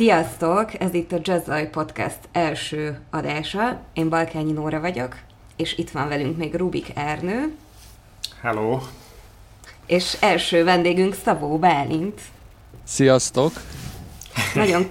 Sziasztok! 0.00 0.80
Ez 0.80 0.94
itt 0.94 1.12
a 1.12 1.18
Jazzaj 1.22 1.70
Podcast 1.70 2.18
első 2.32 3.00
adása. 3.10 3.80
Én 3.92 4.08
Balkányi 4.08 4.52
Nóra 4.52 4.80
vagyok, 4.80 5.16
és 5.56 5.78
itt 5.78 5.90
van 5.90 6.08
velünk 6.08 6.36
még 6.36 6.54
Rubik 6.54 6.92
Ernő. 6.94 7.54
Hello! 8.40 8.78
És 9.86 10.16
első 10.20 10.64
vendégünk 10.64 11.14
Szabó 11.14 11.58
Bálint. 11.58 12.20
Sziasztok! 12.84 13.52
Nagyon 14.54 14.88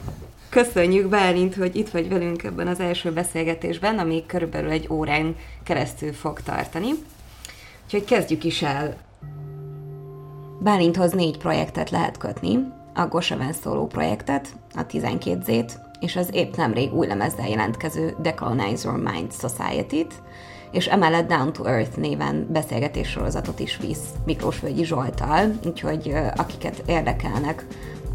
köszönjük 0.50 1.08
Bálint, 1.08 1.56
hogy 1.56 1.76
itt 1.76 1.90
vagy 1.90 2.10
velünk 2.10 2.44
ebben 2.44 2.68
az 2.68 2.80
első 2.80 3.12
beszélgetésben, 3.12 4.00
ami 4.00 4.24
körülbelül 4.26 4.70
egy 4.70 4.88
órán 4.90 5.36
keresztül 5.64 6.14
fog 6.14 6.42
tartani. 6.42 6.90
Úgyhogy 7.84 8.06
kezdjük 8.06 8.44
is 8.44 8.62
el. 8.62 8.98
Bálinthoz 10.60 11.12
négy 11.12 11.38
projektet 11.38 11.90
lehet 11.90 12.18
kötni, 12.18 12.60
a 13.00 13.08
Goshaven 13.08 13.54
szóló 13.54 13.88
projektet, 13.88 14.48
a 14.76 14.86
12Z-t, 14.86 15.72
és 16.00 16.16
az 16.16 16.30
épp 16.32 16.56
nemrég 16.56 16.94
új 16.94 17.08
lemezzel 17.08 17.50
jelentkező 17.50 18.16
Decolonize 18.22 18.90
Your 18.90 19.12
Mind 19.12 19.34
Society-t, 19.34 20.14
és 20.72 20.88
emellett 20.88 21.28
Down 21.28 21.54
to 21.54 21.66
Earth 21.66 21.98
néven 21.98 22.48
beszélgetéssorozatot 22.50 23.60
is 23.60 23.78
visz 23.78 24.04
Miklós 24.26 24.60
Völgyi 24.60 24.84
Zsoltal, 24.84 25.52
úgyhogy 25.66 26.14
akiket 26.36 26.84
érdekelnek 26.86 27.66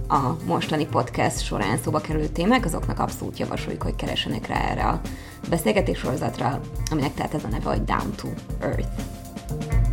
a 0.08 0.36
mostani 0.46 0.86
podcast 0.86 1.44
során 1.44 1.76
szóba 1.76 1.98
kerülő 1.98 2.26
témák, 2.26 2.64
azoknak 2.64 2.98
abszolút 2.98 3.38
javasoljuk, 3.38 3.82
hogy 3.82 3.96
keresenek 3.96 4.46
rá 4.46 4.70
erre 4.70 4.84
a 4.84 5.00
beszélgetéssorozatra, 5.48 6.60
aminek 6.90 7.14
tehát 7.14 7.34
ez 7.34 7.44
a 7.44 7.48
neve, 7.48 7.70
hogy 7.70 7.84
Down 7.84 8.14
to 8.16 8.28
Earth. 8.60 9.83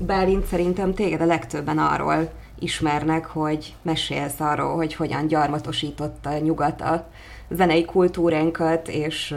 Bálint 0.00 0.46
szerintem 0.46 0.94
téged 0.94 1.20
a 1.20 1.26
legtöbben 1.26 1.78
arról 1.78 2.30
ismernek, 2.58 3.26
hogy 3.26 3.74
mesélsz 3.82 4.40
arról, 4.40 4.76
hogy 4.76 4.94
hogyan 4.94 5.26
gyarmatosította 5.26 6.38
nyugat 6.38 6.80
a 6.80 7.08
zenei 7.50 7.84
kultúránkat, 7.84 8.88
és 8.88 9.34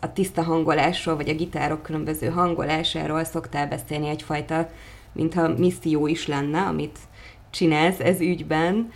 a 0.00 0.12
tiszta 0.12 0.42
hangolásról, 0.42 1.16
vagy 1.16 1.28
a 1.28 1.34
gitárok 1.34 1.82
különböző 1.82 2.28
hangolásáról 2.28 3.24
szoktál 3.24 3.68
beszélni 3.68 4.08
egyfajta, 4.08 4.68
mintha 5.12 5.48
misszió 5.48 6.06
is 6.06 6.26
lenne, 6.26 6.60
amit 6.60 6.98
csinálsz 7.50 8.00
ez 8.00 8.20
ügyben. 8.20 8.92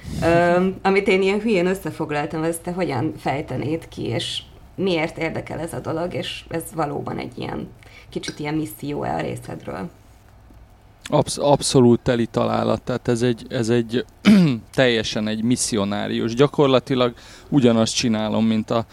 Amit 0.82 1.08
én 1.08 1.22
ilyen 1.22 1.40
hülyén 1.40 1.66
összefoglaltam, 1.66 2.42
ezt 2.42 2.62
te 2.62 2.72
hogyan 2.72 3.12
fejtenéd 3.16 3.88
ki, 3.88 4.02
és 4.02 4.42
miért 4.74 5.18
érdekel 5.18 5.58
ez 5.58 5.72
a 5.72 5.80
dolog, 5.80 6.14
és 6.14 6.44
ez 6.48 6.62
valóban 6.74 7.18
egy 7.18 7.38
ilyen 7.38 7.68
kicsit 8.08 8.38
ilyen 8.38 8.54
misszió-e 8.54 9.14
a 9.14 9.20
részedről? 9.20 9.90
Absz- 11.04 11.38
abszolút 11.38 12.00
teli 12.00 12.26
találat, 12.26 12.82
tehát 12.82 13.08
ez 13.08 13.22
egy, 13.22 13.46
ez 13.48 13.68
egy 13.68 14.04
teljesen 14.74 15.28
egy 15.28 15.42
misszionárius. 15.42 16.34
Gyakorlatilag 16.34 17.14
ugyanazt 17.48 17.94
csinálom, 17.94 18.46
mint 18.46 18.70
a, 18.70 18.86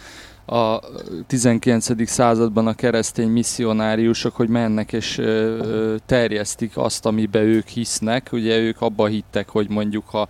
a 0.56 0.80
19. 1.28 2.10
században 2.10 2.68
a 2.68 2.74
keresztény 2.74 3.30
misszionáriusok, 3.30 4.36
hogy 4.36 4.50
mennek 4.50 4.94
és 4.94 5.22
terjesztik 6.06 6.78
azt, 6.78 7.06
amiben 7.06 7.44
ők 7.44 7.68
hisznek. 7.68 8.30
Ugye 8.32 8.58
ők 8.58 8.82
abba 8.82 9.06
hittek, 9.06 9.50
hogy 9.50 9.70
mondjuk 9.70 10.08
ha 10.08 10.28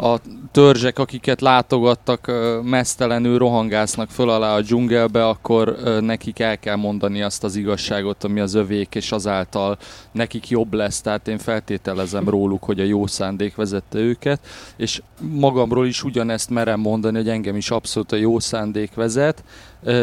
a 0.00 0.20
törzsek, 0.52 0.98
akiket 0.98 1.40
látogattak, 1.40 2.32
mesztelenül 2.62 3.38
rohangásznak 3.38 4.10
föl 4.10 4.30
alá 4.30 4.54
a 4.54 4.60
dzsungelbe, 4.60 5.26
akkor 5.26 5.76
nekik 6.00 6.38
el 6.38 6.58
kell 6.58 6.76
mondani 6.76 7.22
azt 7.22 7.44
az 7.44 7.56
igazságot, 7.56 8.24
ami 8.24 8.40
az 8.40 8.54
övék, 8.54 8.94
és 8.94 9.12
azáltal 9.12 9.78
nekik 10.12 10.48
jobb 10.48 10.72
lesz. 10.72 11.00
Tehát 11.00 11.28
én 11.28 11.38
feltételezem 11.38 12.28
róluk, 12.28 12.64
hogy 12.64 12.80
a 12.80 12.84
jó 12.84 13.06
szándék 13.06 13.54
vezette 13.54 13.98
őket, 13.98 14.40
és 14.76 15.02
magamról 15.20 15.86
is 15.86 16.02
ugyanezt 16.02 16.50
merem 16.50 16.80
mondani, 16.80 17.16
hogy 17.16 17.28
engem 17.28 17.56
is 17.56 17.70
abszolút 17.70 18.12
a 18.12 18.16
jó 18.16 18.38
szándék 18.38 18.94
vezet. 18.94 19.44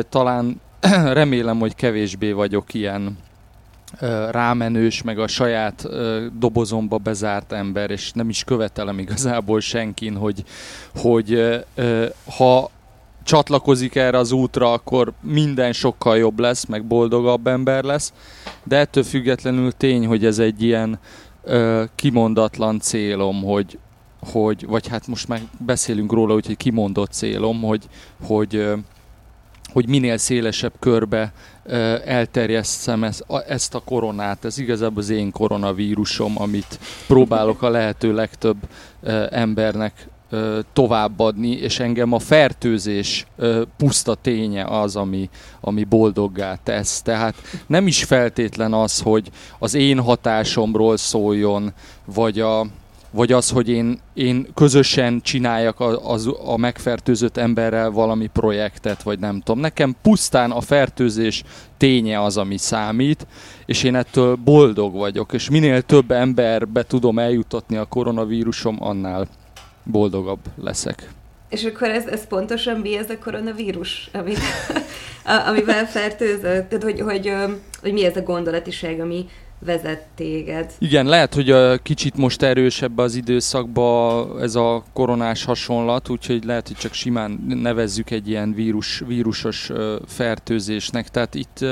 Talán 0.10 0.62
remélem, 1.20 1.60
hogy 1.60 1.76
kevésbé 1.76 2.32
vagyok 2.32 2.74
ilyen 2.74 3.18
rámenős, 4.32 5.02
meg 5.02 5.20
a 5.20 5.28
saját 5.28 5.88
dobozomba 6.40 6.98
bezárt 6.98 7.52
ember, 7.52 7.92
és 7.92 8.12
nem 8.12 8.30
is 8.30 8.44
követelem 8.44 9.00
igazából 9.00 9.60
senkin, 9.60 10.16
hogy, 10.16 10.44
hogy 10.96 11.60
ha 12.38 12.70
csatlakozik 13.24 13.96
erre 13.96 14.18
az 14.18 14.32
útra, 14.32 14.72
akkor 14.72 15.14
minden 15.22 15.74
sokkal 15.74 16.18
jobb 16.18 16.40
lesz, 16.40 16.66
meg 16.66 16.86
boldogabb 16.86 17.48
ember 17.48 17.84
lesz, 17.84 18.14
de 18.64 18.78
ettől 18.78 19.04
függetlenül 19.04 19.72
tény, 19.72 20.08
hogy 20.08 20.26
ez 20.26 20.40
egy 20.40 20.64
ilyen 20.64 21.00
kimondatlan 21.96 22.80
célom, 22.80 23.44
hogy, 23.44 23.78
hogy, 24.32 24.66
vagy 24.66 24.88
hát 24.88 25.08
most 25.08 25.28
már 25.28 25.42
beszélünk 25.58 26.12
róla, 26.12 26.34
hogy 26.34 26.58
kimondott 26.58 27.12
célom, 27.12 27.62
hogy, 27.62 27.88
hogy 28.26 28.68
hogy 29.74 29.88
minél 29.88 30.18
szélesebb 30.18 30.74
körbe 30.80 31.34
elterjesszem 32.06 33.04
ezt 33.48 33.76
a 33.76 33.82
koronát. 33.86 34.46
Ez 34.46 34.58
igazából 34.58 35.02
az 35.02 35.10
én 35.10 35.32
koronavírusom, 35.32 36.42
amit 36.42 36.80
próbálok 37.08 37.62
a 37.62 37.70
lehető 37.70 38.14
legtöbb 38.14 38.58
embernek 39.30 40.08
továbbadni, 40.74 41.50
és 41.50 41.80
engem 41.80 42.14
a 42.14 42.20
fertőzés 42.20 43.28
puszta 43.78 44.16
ténye 44.16 44.66
az, 44.66 44.96
ami, 44.96 45.30
ami 45.62 45.84
boldoggá 45.84 46.56
tesz. 46.64 47.02
Tehát 47.02 47.36
nem 47.68 47.88
is 47.88 48.04
feltétlen 48.04 48.74
az, 48.74 49.02
hogy 49.02 49.30
az 49.60 49.74
én 49.74 50.00
hatásomról 50.00 50.98
szóljon, 50.98 51.74
vagy 52.06 52.40
a, 52.40 52.66
vagy 53.12 53.32
az, 53.32 53.50
hogy 53.50 53.70
én, 53.70 54.00
én 54.14 54.48
közösen 54.54 55.22
csináljak 55.22 55.80
a, 55.80 56.12
az, 56.12 56.30
a 56.46 56.58
megfertőzött 56.58 57.38
emberrel 57.38 57.92
valami 57.92 58.28
projektet, 58.28 59.04
vagy 59.04 59.20
nem 59.20 59.42
tudom. 59.42 59.62
Nekem 59.62 59.96
pusztán 60.02 60.52
a 60.52 60.62
fertőzés 60.62 61.44
ténye 61.78 62.22
az, 62.22 62.38
ami 62.38 62.58
számít, 62.58 63.28
és 63.66 63.84
én 63.84 63.96
ettől 63.96 64.36
boldog 64.36 64.94
vagyok, 64.94 65.34
és 65.34 65.50
minél 65.50 65.82
több 65.82 66.12
emberbe 66.12 66.84
tudom 66.84 67.20
eljutatni 67.20 67.78
a 67.78 67.86
koronavírusom, 67.86 68.78
annál 68.80 69.28
boldogabb 69.84 70.40
leszek. 70.62 71.10
És 71.50 71.64
akkor 71.64 71.90
ez, 71.90 72.06
ez 72.06 72.28
pontosan 72.28 72.80
mi 72.80 72.98
ez 72.98 73.10
a 73.10 73.18
koronavírus, 73.18 74.10
amit, 74.14 74.40
amivel 75.48 75.86
fertőzött? 75.86 76.70
Tehát, 76.70 76.84
hogy, 76.84 77.00
hogy, 77.00 77.34
hogy 77.82 77.94
mi 77.94 78.06
ez 78.06 78.16
a 78.16 78.22
gondolatiság, 78.22 79.00
ami 79.00 79.26
vezet 79.60 80.06
téged. 80.16 80.72
Igen, 80.78 81.06
lehet, 81.06 81.34
hogy 81.34 81.52
a 81.52 81.78
kicsit 81.78 82.16
most 82.16 82.42
erősebb 82.42 82.98
az 82.98 83.16
időszakban 83.16 84.42
ez 84.42 84.56
a 84.56 84.84
koronás 84.94 85.44
hasonlat, 85.44 86.10
úgyhogy 86.10 86.44
lehet, 86.44 86.68
hogy 86.68 86.78
csak 86.78 86.94
simán 86.94 87.46
nevezzük 87.48 88.10
egy 88.10 88.30
ilyen 88.30 88.54
vírus, 88.54 89.04
vírusos 89.08 89.72
fertőzésnek. 90.08 91.10
Tehát 91.10 91.36
itt 91.36 91.66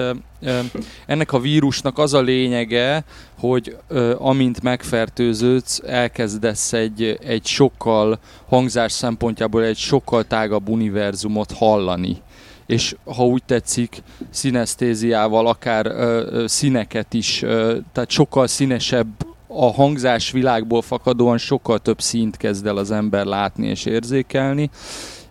ennek 1.05 1.33
a 1.33 1.39
vírusnak 1.39 1.97
az 1.97 2.13
a 2.13 2.21
lényege, 2.21 3.03
hogy 3.39 3.77
amint 4.17 4.61
megfertőződsz, 4.61 5.81
elkezdesz 5.85 6.73
egy, 6.73 7.17
egy 7.23 7.45
sokkal 7.45 8.19
hangzás 8.47 8.91
szempontjából 8.91 9.63
egy 9.63 9.77
sokkal 9.77 10.23
tágabb 10.23 10.69
univerzumot 10.69 11.51
hallani 11.51 12.21
és 12.65 12.95
ha 13.03 13.25
úgy 13.25 13.43
tetszik, 13.43 14.03
szinesztéziával 14.29 15.47
akár 15.47 15.85
ö, 15.85 16.43
színeket 16.47 17.13
is, 17.13 17.41
ö, 17.41 17.77
tehát 17.91 18.09
sokkal 18.09 18.47
színesebb 18.47 19.07
a 19.47 19.73
hangzás 19.73 20.31
világból 20.31 20.81
fakadóan 20.81 21.37
sokkal 21.37 21.79
több 21.79 22.01
színt 22.01 22.37
kezd 22.37 22.65
el 22.65 22.77
az 22.77 22.91
ember 22.91 23.25
látni 23.25 23.67
és 23.67 23.85
érzékelni, 23.85 24.69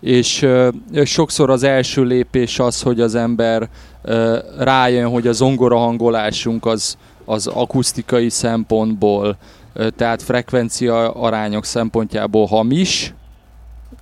és 0.00 0.42
ö, 0.42 0.68
sokszor 1.04 1.50
az 1.50 1.62
első 1.62 2.02
lépés 2.02 2.58
az, 2.58 2.82
hogy 2.82 3.00
az 3.00 3.14
ember 3.14 3.68
ö, 4.02 4.38
rájön, 4.58 5.08
hogy 5.08 5.26
a 5.26 5.32
zongora 5.32 5.76
hangolásunk 5.76 6.66
az, 6.66 6.96
az 7.24 7.46
akusztikai 7.46 8.28
szempontból, 8.28 9.36
ö, 9.72 9.90
tehát 9.90 10.22
frekvencia 10.22 11.10
arányok 11.10 11.64
szempontjából 11.64 12.46
hamis, 12.46 13.14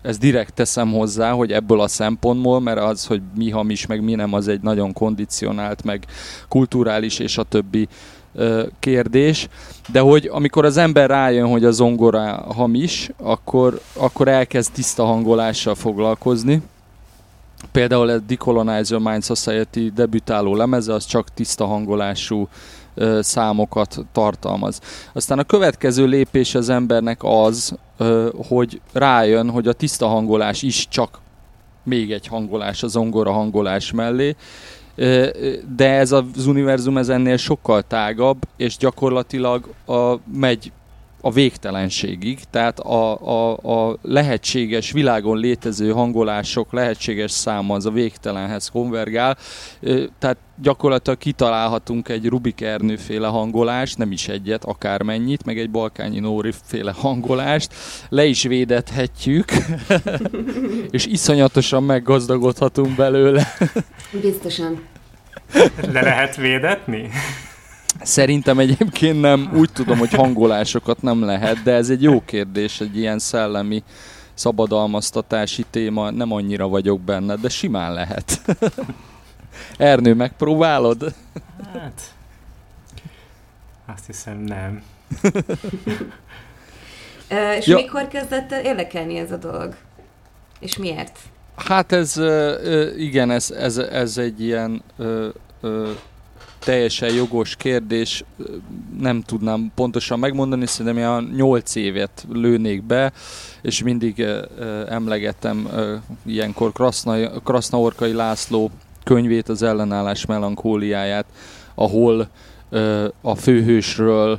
ezt 0.03 0.19
direkt 0.19 0.55
teszem 0.55 0.93
hozzá, 0.93 1.33
hogy 1.33 1.53
ebből 1.53 1.81
a 1.81 1.89
szempontból, 1.89 2.61
mert 2.61 2.81
az, 2.81 3.07
hogy 3.07 3.21
mi 3.37 3.51
hamis, 3.51 3.87
meg 3.87 4.03
mi 4.03 4.15
nem, 4.15 4.33
az 4.33 4.49
egy 4.49 4.61
nagyon 4.61 4.93
kondicionált, 4.93 5.85
meg 5.85 6.05
kulturális 6.49 7.19
és 7.19 7.39
a 7.39 7.43
többi 7.43 7.89
kérdés, 8.79 9.49
de 9.89 10.01
hogy 10.01 10.29
amikor 10.33 10.65
az 10.65 10.77
ember 10.77 11.11
rájön, 11.11 11.49
hogy 11.49 11.65
a 11.65 11.71
zongora 11.71 12.45
hamis, 12.55 13.11
akkor, 13.17 13.81
akkor 13.93 14.29
elkezd 14.29 14.73
tiszta 14.73 15.05
hangolással 15.05 15.75
foglalkozni. 15.75 16.63
Például 17.73 18.09
a 18.09 18.19
Decolonizer 18.19 18.99
Mind 18.99 19.25
Society 19.25 19.91
debütáló 19.95 20.55
lemeze, 20.55 20.93
az 20.95 21.05
csak 21.05 21.35
tiszta 21.35 21.67
hangolású 21.67 22.49
számokat 23.21 23.99
tartalmaz. 24.13 24.81
Aztán 25.13 25.39
a 25.39 25.45
következő 25.45 26.07
lépés 26.07 26.55
az 26.55 26.69
embernek 26.69 27.19
az, 27.23 27.75
hogy 28.49 28.81
rájön, 28.93 29.51
hogy 29.51 29.69
a 29.69 29.73
tiszta 29.73 30.07
hangolás 30.07 30.63
is 30.63 30.89
csak 30.89 31.21
még 31.83 32.13
egy 32.13 32.27
hangolás 32.27 32.83
a 32.83 32.87
zongora 32.87 33.33
hangolás 33.33 33.93
mellé, 33.93 34.37
de 35.77 35.91
ez 35.91 36.13
az 36.13 36.47
univerzum 36.47 36.99
ez 36.99 37.09
ennél 37.09 37.37
sokkal 37.37 37.83
tágabb, 37.83 38.39
és 38.57 38.77
gyakorlatilag 38.77 39.69
a, 39.87 40.15
megy 40.35 40.73
a 41.25 41.31
végtelenségig, 41.31 42.39
tehát 42.51 42.79
a, 42.79 43.19
a, 43.21 43.57
a 43.91 43.99
lehetséges 44.03 44.93
világon 44.93 45.39
létező 45.39 45.91
hangolások 45.91 46.73
lehetséges 46.73 47.31
száma 47.31 47.75
az 47.75 47.87
a 47.87 47.91
végtelenhez 47.91 48.69
konvergál, 48.69 49.37
tehát 50.19 50.37
gyakorlatilag 50.63 51.19
kitalálhatunk 51.19 52.09
egy 52.09 52.27
Rubik 52.27 52.61
Ernő 52.61 52.97
féle 52.97 53.27
hangolást, 53.27 53.99
nem 53.99 54.13
is 54.13 54.29
egyet, 54.29 54.65
akármennyit, 54.65 55.45
meg 55.45 55.59
egy 55.59 55.71
Balkányi 55.71 56.19
Nóri 56.19 56.53
féle 56.65 56.93
hangolást, 56.97 57.75
le 58.09 58.25
is 58.25 58.43
védethetjük, 58.43 59.53
és 60.91 61.07
iszonyatosan 61.07 61.83
meggazdagodhatunk 61.83 62.97
belőle. 62.97 63.47
Biztosan. 64.23 64.81
Le 65.93 66.01
lehet 66.03 66.37
védetni? 66.37 67.11
Szerintem 68.03 68.59
egyébként 68.59 69.21
nem. 69.21 69.51
Úgy 69.55 69.71
tudom, 69.73 69.99
hogy 69.99 70.13
hangolásokat 70.13 71.03
nem 71.03 71.25
lehet, 71.25 71.63
de 71.63 71.73
ez 71.73 71.91
egy 71.91 72.03
jó 72.03 72.23
kérdés, 72.25 72.81
egy 72.81 72.97
ilyen 72.97 73.19
szellemi 73.19 73.83
szabadalmaztatási 74.35 75.65
téma. 75.71 76.11
Nem 76.11 76.33
annyira 76.33 76.69
vagyok 76.69 77.01
benne, 77.01 77.37
de 77.37 77.49
simán 77.49 77.93
lehet. 77.93 78.41
Ernő, 79.77 80.15
megpróbálod? 80.15 81.15
Hát, 81.73 82.01
azt 83.87 84.07
hiszem 84.07 84.39
nem. 84.39 84.83
és 87.59 87.67
ja. 87.67 87.77
mikor 87.77 88.09
kezdett 88.09 88.51
érdekelni 88.51 89.17
ez 89.17 89.33
a 89.33 89.37
dolog? 89.37 89.75
És 90.61 90.77
miért? 90.77 91.19
Hát 91.57 91.93
ez, 91.93 92.21
igen, 92.97 93.31
ez, 93.31 93.51
ez, 93.51 93.77
ez 93.77 94.19
egy 94.19 94.43
ilyen 94.43 94.83
teljesen 96.65 97.15
jogos 97.15 97.57
kérdés, 97.57 98.25
nem 99.01 99.23
tudnám 99.23 99.73
pontosan 99.75 100.19
megmondani, 100.19 100.67
szerintem 100.67 100.97
ilyen 100.97 101.33
8 101.37 101.75
évet 101.75 102.27
lőnék 102.33 102.83
be, 102.83 103.13
és 103.63 103.83
mindig 103.83 104.27
emlegettem 104.89 105.69
ilyenkor 106.27 106.73
Kraszna, 106.73 107.41
Krasznaorkai 107.41 108.13
László 108.13 108.71
könyvét, 109.05 109.49
az 109.49 109.63
ellenállás 109.63 110.27
melankóliáját, 110.27 111.27
ahol 111.75 112.29
a 113.21 113.35
főhősről, 113.35 114.39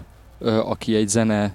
aki 0.66 0.96
egy 0.96 1.08
zene 1.08 1.54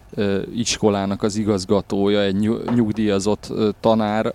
iskolának 0.55 1.23
az 1.23 1.37
igazgatója, 1.37 2.23
egy 2.23 2.37
nyugdíjazott 2.75 3.53
tanár, 3.81 4.35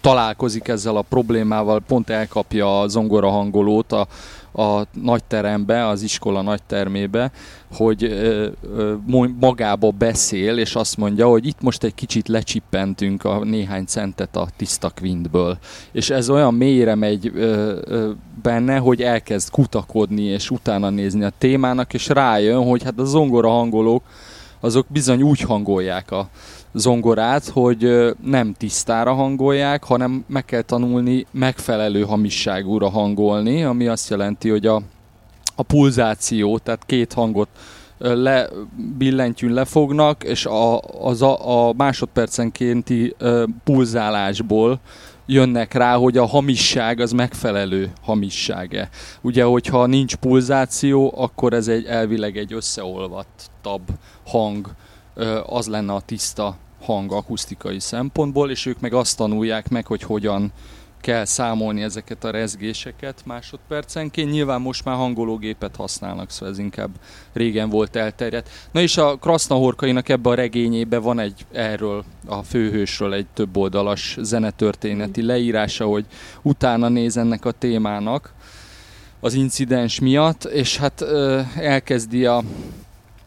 találkozik 0.00 0.68
ezzel 0.68 0.96
a 0.96 1.02
problémával, 1.02 1.80
pont 1.86 2.10
elkapja 2.10 2.80
a 2.80 2.88
zongorahangolót 2.88 3.92
a, 3.92 4.06
a 4.52 4.82
nagyterembe, 5.02 5.86
az 5.86 6.02
iskola 6.02 6.42
nagytermébe, 6.42 7.30
hogy 7.72 8.04
ö, 8.04 8.48
ö, 8.76 8.94
magába 9.40 9.90
beszél, 9.90 10.58
és 10.58 10.74
azt 10.74 10.96
mondja, 10.96 11.28
hogy 11.28 11.46
itt 11.46 11.60
most 11.60 11.84
egy 11.84 11.94
kicsit 11.94 12.28
lecsippentünk 12.28 13.24
a 13.24 13.44
néhány 13.44 13.84
centet 13.84 14.36
a 14.36 14.48
tiszta 14.56 14.88
kvintből. 14.88 15.58
És 15.92 16.10
ez 16.10 16.30
olyan 16.30 16.54
mélyre 16.54 16.94
megy 16.94 17.30
ö, 17.34 18.10
benne, 18.42 18.76
hogy 18.76 19.02
elkezd 19.02 19.50
kutakodni, 19.50 20.22
és 20.22 20.50
utána 20.50 20.90
nézni 20.90 21.24
a 21.24 21.32
témának, 21.38 21.94
és 21.94 22.08
rájön, 22.08 22.64
hogy 22.64 22.82
hát 22.82 22.98
a 22.98 23.04
zongora 23.04 23.48
hangolók 23.48 24.02
azok 24.60 24.86
bizony 24.88 25.22
úgy 25.22 25.40
hangolják 25.40 26.10
a, 26.10 26.28
zongorát, 26.72 27.48
hogy 27.48 28.14
nem 28.22 28.52
tisztára 28.52 29.12
hangolják, 29.12 29.84
hanem 29.84 30.24
meg 30.26 30.44
kell 30.44 30.62
tanulni 30.62 31.26
megfelelő 31.30 32.02
hamisságúra 32.02 32.88
hangolni, 32.88 33.62
ami 33.62 33.86
azt 33.86 34.10
jelenti, 34.10 34.48
hogy 34.48 34.66
a, 34.66 34.82
a 35.54 35.62
pulzáció, 35.62 36.58
tehát 36.58 36.82
két 36.86 37.12
hangot 37.12 37.48
le, 37.98 38.48
billentyűn 38.98 39.52
lefognak, 39.52 40.24
és 40.24 40.46
a, 40.46 40.80
az 40.80 41.22
a, 41.22 41.68
a 41.68 41.72
másodpercenkénti 41.72 43.14
pulzálásból 43.64 44.80
jönnek 45.26 45.72
rá, 45.72 45.96
hogy 45.96 46.16
a 46.16 46.26
hamisság 46.26 47.00
az 47.00 47.12
megfelelő 47.12 47.92
hamissága. 48.02 48.88
Ugye, 49.20 49.44
hogyha 49.44 49.86
nincs 49.86 50.14
pulzáció, 50.14 51.14
akkor 51.16 51.52
ez 51.52 51.68
egy 51.68 51.84
elvileg 51.84 52.36
egy 52.36 52.52
összeolvattabb 52.52 53.82
hang 54.26 54.66
az 55.46 55.66
lenne 55.66 55.92
a 55.92 56.00
tiszta 56.00 56.56
hang 56.80 57.12
akusztikai 57.12 57.80
szempontból, 57.80 58.50
és 58.50 58.66
ők 58.66 58.80
meg 58.80 58.92
azt 58.92 59.16
tanulják 59.16 59.68
meg, 59.68 59.86
hogy 59.86 60.02
hogyan 60.02 60.52
kell 61.00 61.24
számolni 61.24 61.82
ezeket 61.82 62.24
a 62.24 62.30
rezgéseket 62.30 63.22
másodpercenként. 63.24 64.30
Nyilván 64.30 64.60
most 64.60 64.84
már 64.84 64.96
hangológépet 64.96 65.76
használnak, 65.76 66.30
szóval 66.30 66.48
ez 66.48 66.58
inkább 66.58 66.90
régen 67.32 67.68
volt 67.68 67.96
elterjedt. 67.96 68.48
Na 68.70 68.80
és 68.80 68.96
a 68.96 69.16
Krasznahorkainak 69.16 70.08
ebbe 70.08 70.30
a 70.30 70.34
regényébe 70.34 70.98
van 70.98 71.18
egy 71.18 71.46
erről 71.52 72.04
a 72.26 72.42
főhősről 72.42 73.14
egy 73.14 73.26
több 73.34 73.56
oldalas 73.56 74.16
zenetörténeti 74.20 75.22
leírása, 75.22 75.84
hogy 75.86 76.06
utána 76.42 76.88
néz 76.88 77.16
ennek 77.16 77.44
a 77.44 77.52
témának 77.52 78.32
az 79.20 79.34
incidens 79.34 80.00
miatt, 80.00 80.44
és 80.44 80.76
hát 80.76 81.02
elkezdi 81.56 82.26
a 82.26 82.42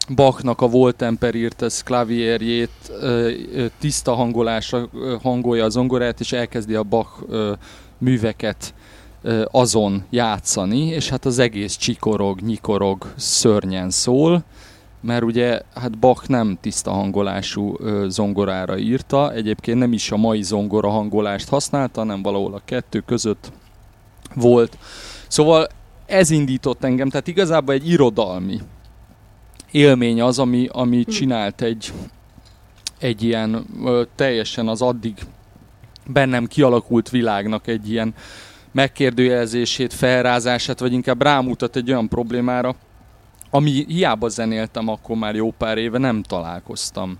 Bachnak 0.10 0.62
a 0.62 0.68
Voltemper 0.68 1.36
írtes 1.36 1.84
klavierjét 1.84 2.92
tiszta 3.80 4.14
hangolásra 4.14 4.90
hangolja 5.22 5.66
a 5.66 5.70
zongorát, 5.70 6.20
és 6.20 6.32
elkezdi 6.32 6.76
a 6.76 6.84
Bach 6.84 7.24
műveket 7.98 8.74
azon 9.52 10.04
játszani, 10.10 10.86
és 10.86 11.10
hát 11.10 11.26
az 11.26 11.40
egész 11.40 11.76
csikorog, 11.76 12.40
nyikorog, 12.40 13.14
szörnyen 13.16 13.90
szól, 13.90 14.44
mert 15.02 15.24
ugye 15.24 15.62
hát 15.76 16.00
Bach 16.00 16.30
nem 16.30 16.58
tiszta 16.62 16.92
hangolású 16.92 17.78
zongorára 18.08 18.78
írta, 18.78 19.34
egyébként 19.34 19.80
nem 19.80 19.94
is 19.94 20.12
a 20.12 20.18
mai 20.18 20.44
zongora 20.44 20.90
hangolást 20.90 21.50
használta, 21.50 22.00
hanem 22.00 22.22
valahol 22.22 22.54
a 22.54 22.62
kettő 22.66 23.00
között 23.00 23.52
volt. 24.36 24.78
Szóval 25.28 25.68
ez 26.06 26.30
indított 26.30 26.84
engem, 26.84 27.10
tehát 27.10 27.28
igazából 27.28 27.74
egy 27.74 27.90
irodalmi 27.90 28.60
élmény 29.74 30.22
az, 30.22 30.40
ami, 30.40 30.68
ami 30.72 31.04
hm. 31.04 31.10
csinált 31.10 31.62
egy, 31.62 31.94
egy 33.00 33.24
ilyen 33.24 33.66
ö, 33.84 34.04
teljesen 34.16 34.68
az 34.68 34.82
addig 34.82 35.14
bennem 36.06 36.46
kialakult 36.46 37.10
világnak 37.10 37.68
egy 37.68 37.92
ilyen 37.92 38.14
megkérdőjelezését, 38.72 39.94
felrázását, 39.94 40.80
vagy 40.80 40.94
inkább 40.94 41.22
rámutat 41.22 41.76
egy 41.76 41.92
olyan 41.92 42.08
problémára, 42.08 42.76
ami 43.50 43.86
hiába 43.88 44.30
zenéltem 44.30 44.88
akkor 44.88 45.16
már 45.16 45.36
jó 45.36 45.52
pár 45.52 45.78
éve, 45.78 45.98
nem 45.98 46.24
találkoztam 46.24 47.18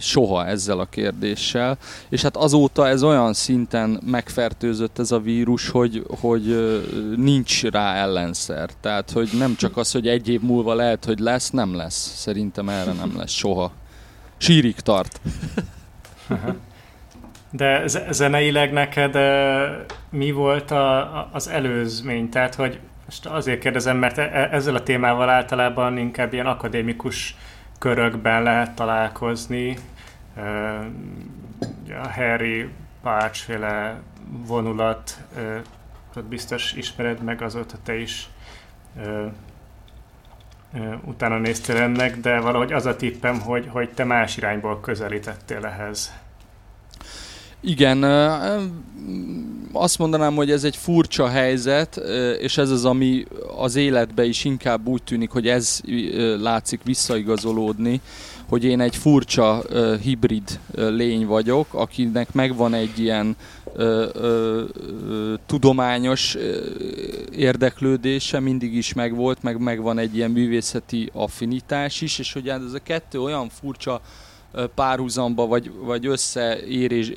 soha 0.00 0.46
ezzel 0.46 0.78
a 0.78 0.84
kérdéssel, 0.84 1.78
és 2.08 2.22
hát 2.22 2.36
azóta 2.36 2.88
ez 2.88 3.02
olyan 3.02 3.32
szinten 3.32 4.00
megfertőzött 4.06 4.98
ez 4.98 5.10
a 5.10 5.20
vírus, 5.20 5.68
hogy, 5.68 6.04
hogy 6.20 6.72
nincs 7.16 7.64
rá 7.64 7.94
ellenszer. 7.94 8.70
Tehát, 8.80 9.10
hogy 9.10 9.28
nem 9.38 9.56
csak 9.56 9.76
az, 9.76 9.92
hogy 9.92 10.08
egy 10.08 10.28
év 10.28 10.40
múlva 10.40 10.74
lehet, 10.74 11.04
hogy 11.04 11.18
lesz, 11.18 11.50
nem 11.50 11.76
lesz. 11.76 12.14
Szerintem 12.16 12.68
erre 12.68 12.92
nem 12.92 13.12
lesz 13.16 13.32
soha. 13.32 13.72
Sírik 14.36 14.80
tart. 14.80 15.20
De 17.50 17.82
zeneileg 18.10 18.72
neked 18.72 19.18
mi 20.10 20.30
volt 20.30 20.70
a, 20.70 21.28
az 21.32 21.48
előzmény? 21.48 22.28
Tehát, 22.28 22.54
hogy 22.54 22.78
most 23.04 23.26
azért 23.26 23.60
kérdezem, 23.60 23.96
mert 23.96 24.18
e, 24.18 24.22
e, 24.22 24.48
ezzel 24.52 24.74
a 24.74 24.82
témával 24.82 25.28
általában 25.28 25.98
inkább 25.98 26.32
ilyen 26.32 26.46
akadémikus 26.46 27.36
körökben 27.82 28.42
lehet 28.42 28.74
találkozni. 28.74 29.76
A 32.02 32.08
Harry 32.14 32.68
Pácsféle 33.02 34.00
vonulat, 34.46 35.18
biztos 36.28 36.72
ismered 36.72 37.22
meg, 37.22 37.42
azóta 37.42 37.76
te 37.82 37.94
is 37.94 38.28
utána 41.04 41.38
néztél 41.38 41.76
ennek, 41.76 42.16
de 42.16 42.40
valahogy 42.40 42.72
az 42.72 42.86
a 42.86 42.96
tippem, 42.96 43.40
hogy, 43.40 43.68
hogy 43.68 43.90
te 43.90 44.04
más 44.04 44.36
irányból 44.36 44.80
közelítettél 44.80 45.66
ehhez. 45.66 46.12
Igen, 47.64 48.02
azt 49.72 49.98
mondanám, 49.98 50.34
hogy 50.34 50.50
ez 50.50 50.64
egy 50.64 50.76
furcsa 50.76 51.28
helyzet, 51.28 51.96
és 52.40 52.58
ez 52.58 52.70
az, 52.70 52.84
ami 52.84 53.24
az 53.56 53.76
életbe 53.76 54.24
is 54.24 54.44
inkább 54.44 54.86
úgy 54.86 55.02
tűnik, 55.02 55.30
hogy 55.30 55.48
ez 55.48 55.80
látszik 56.40 56.80
visszaigazolódni, 56.84 58.00
hogy 58.48 58.64
én 58.64 58.80
egy 58.80 58.96
furcsa 58.96 59.62
hibrid 60.02 60.60
lény 60.74 61.26
vagyok, 61.26 61.74
akinek 61.74 62.32
megvan 62.32 62.74
egy 62.74 62.98
ilyen 62.98 63.36
tudományos 65.46 66.36
érdeklődése, 67.36 68.40
mindig 68.40 68.74
is 68.74 68.92
megvolt, 68.92 69.42
meg 69.42 69.60
megvan 69.60 69.98
egy 69.98 70.16
ilyen 70.16 70.30
művészeti 70.30 71.10
affinitás 71.12 72.00
is, 72.00 72.18
és 72.18 72.32
hogy 72.32 72.48
ez 72.48 72.72
a 72.74 72.82
kettő 72.82 73.20
olyan 73.20 73.48
furcsa 73.48 74.00
párhuzamba 74.74 75.46
vagy, 75.46 75.70
vagy 75.74 76.06
összeérés, 76.06 77.12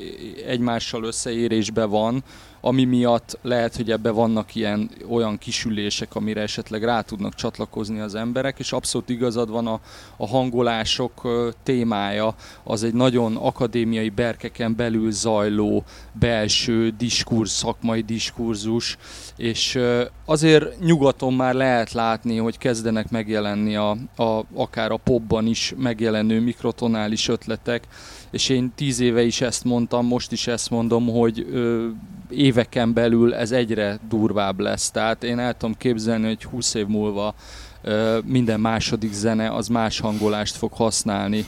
egymással 0.46 1.04
összeérésbe 1.04 1.86
van, 1.86 2.24
ami 2.68 2.84
miatt 2.84 3.38
lehet, 3.42 3.76
hogy 3.76 3.92
ebbe 3.92 4.12
vannak 4.12 4.56
ilyen 4.56 4.90
olyan 5.10 5.38
kisülések, 5.38 6.16
amire 6.16 6.42
esetleg 6.42 6.84
rá 6.84 7.02
tudnak 7.02 7.36
csatlakozni 7.36 8.00
az 8.00 8.16
emberek, 8.16 8.60
és 8.60 8.72
abszolút 8.72 9.10
igazad 9.10 9.50
van 9.50 9.68
a, 9.68 9.80
a 10.18 10.28
hangolások 10.28 11.28
témája, 11.64 12.36
az 12.64 12.84
egy 12.84 12.94
nagyon 12.94 13.36
akadémiai 13.36 14.10
berkeken 14.10 14.76
belül 14.76 15.12
zajló 15.12 15.84
belső 16.12 16.90
diskurz, 16.90 17.52
szakmai 17.52 18.02
diskurzus, 18.02 18.98
és 19.38 19.80
azért 20.26 20.80
nyugaton 20.80 21.34
már 21.34 21.54
lehet 21.54 21.92
látni, 21.92 22.38
hogy 22.38 22.58
kezdenek 22.58 23.10
megjelenni 23.10 23.76
a, 23.76 23.90
a, 24.16 24.44
akár 24.54 24.92
a 24.92 24.98
popban 24.98 25.48
is 25.48 25.74
megjelenő 25.78 26.40
mikrotonális 26.40 27.28
ötletek, 27.28 27.88
és 28.36 28.50
én 28.50 28.72
tíz 28.76 29.00
éve 29.00 29.24
is 29.24 29.42
ezt 29.42 29.64
mondtam, 29.64 30.06
most 30.06 30.32
is 30.32 30.48
ezt 30.48 30.70
mondom, 30.70 31.08
hogy 31.08 31.48
ö, 31.52 31.88
éveken 32.30 32.94
belül 32.94 33.34
ez 33.34 33.52
egyre 33.52 34.00
durvább 34.10 34.60
lesz. 34.60 34.92
Tehát 34.92 35.24
én 35.24 35.40
el 35.40 35.58
tudom 35.58 35.76
képzelni, 35.78 36.28
hogy 36.28 36.44
20 36.44 36.74
év 36.74 36.88
múlva 36.88 37.36
ö, 37.82 38.20
minden 38.26 38.60
második 38.60 39.14
zene 39.14 39.54
az 39.54 39.68
más 39.68 40.00
hangolást 40.00 40.56
fog 40.56 40.74
használni. 40.74 41.46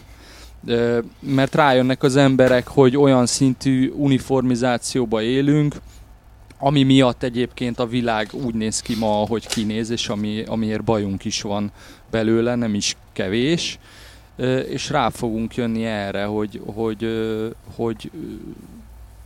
Ö, 0.66 1.00
mert 1.20 1.56
rájönnek 1.56 2.04
az 2.04 2.16
emberek, 2.16 2.68
hogy 2.68 2.98
olyan 2.98 3.26
szintű 3.26 3.92
uniformizációba 3.96 5.22
élünk, 5.22 5.76
ami 6.60 6.84
miatt 6.84 7.24
egyébként 7.24 7.80
a 7.80 7.88
világ 7.88 8.30
úgy 8.32 8.54
néz 8.54 8.82
ki 8.82 8.96
ma, 8.96 9.22
ahogy 9.22 9.48
kinéz, 9.48 9.90
és 9.90 10.10
ami, 10.10 10.44
amiért 10.46 10.84
bajunk 10.84 11.26
is 11.26 11.42
van 11.42 11.72
belőle, 12.12 12.56
nem 12.56 12.74
is 12.74 12.96
kevés 13.14 13.80
és 14.70 14.90
rá 14.90 15.10
fogunk 15.10 15.56
jönni 15.56 15.86
erre, 15.86 16.24
hogy, 16.24 16.62
hogy, 16.66 17.08
hogy, 17.76 18.12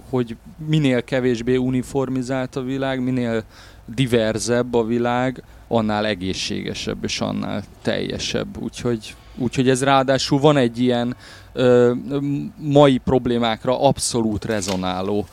hogy 0.10 0.36
minél 0.68 1.04
kevésbé 1.04 1.56
uniformizált 1.56 2.56
a 2.56 2.62
világ, 2.62 3.04
minél 3.04 3.44
diverzebb 3.86 4.74
a 4.74 4.84
világ, 4.84 5.44
annál 5.68 6.06
egészségesebb 6.06 7.04
és 7.04 7.20
annál 7.20 7.64
teljesebb. 7.82 8.62
Úgyhogy, 8.62 9.16
úgyhogy 9.38 9.70
ez 9.70 9.84
ráadásul 9.84 10.40
van 10.40 10.58
egy 10.58 10.80
ilyen 10.80 11.16
ö, 11.54 11.94
mai 12.58 12.98
problémákra 12.98 13.82
abszolút 13.82 14.46
rezonáló 14.46 15.26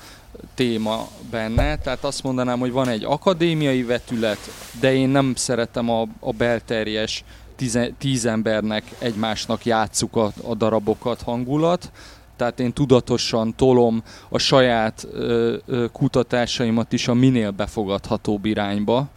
téma 0.55 1.09
benne, 1.31 1.77
tehát 1.77 2.05
azt 2.05 2.23
mondanám, 2.23 2.59
hogy 2.59 2.73
van 2.73 2.89
egy 2.89 3.05
akadémiai 3.05 3.83
vetület, 3.83 4.39
de 4.81 4.95
én 4.95 5.09
nem 5.09 5.33
szeretem 5.35 5.91
a, 5.91 6.07
a 6.21 6.33
belterjes 6.33 7.25
tíze, 7.59 7.91
tíz 7.99 8.25
embernek 8.25 8.83
egymásnak 8.99 9.65
játsszuk 9.65 10.17
a, 10.17 10.33
a 10.43 10.55
darabokat 10.55 11.23
hangulat, 11.23 11.91
tehát 12.37 12.61
én 12.61 12.73
tudatosan 12.73 13.55
tolom 13.57 14.03
a 14.29 14.39
saját 14.39 15.07
ö, 15.13 15.57
ö, 15.67 15.87
kutatásaimat 15.93 16.93
is 16.93 17.09
a 17.09 17.15
minél 17.15 17.51
befogadhatóbb 17.51 18.45
irányba, 18.45 19.09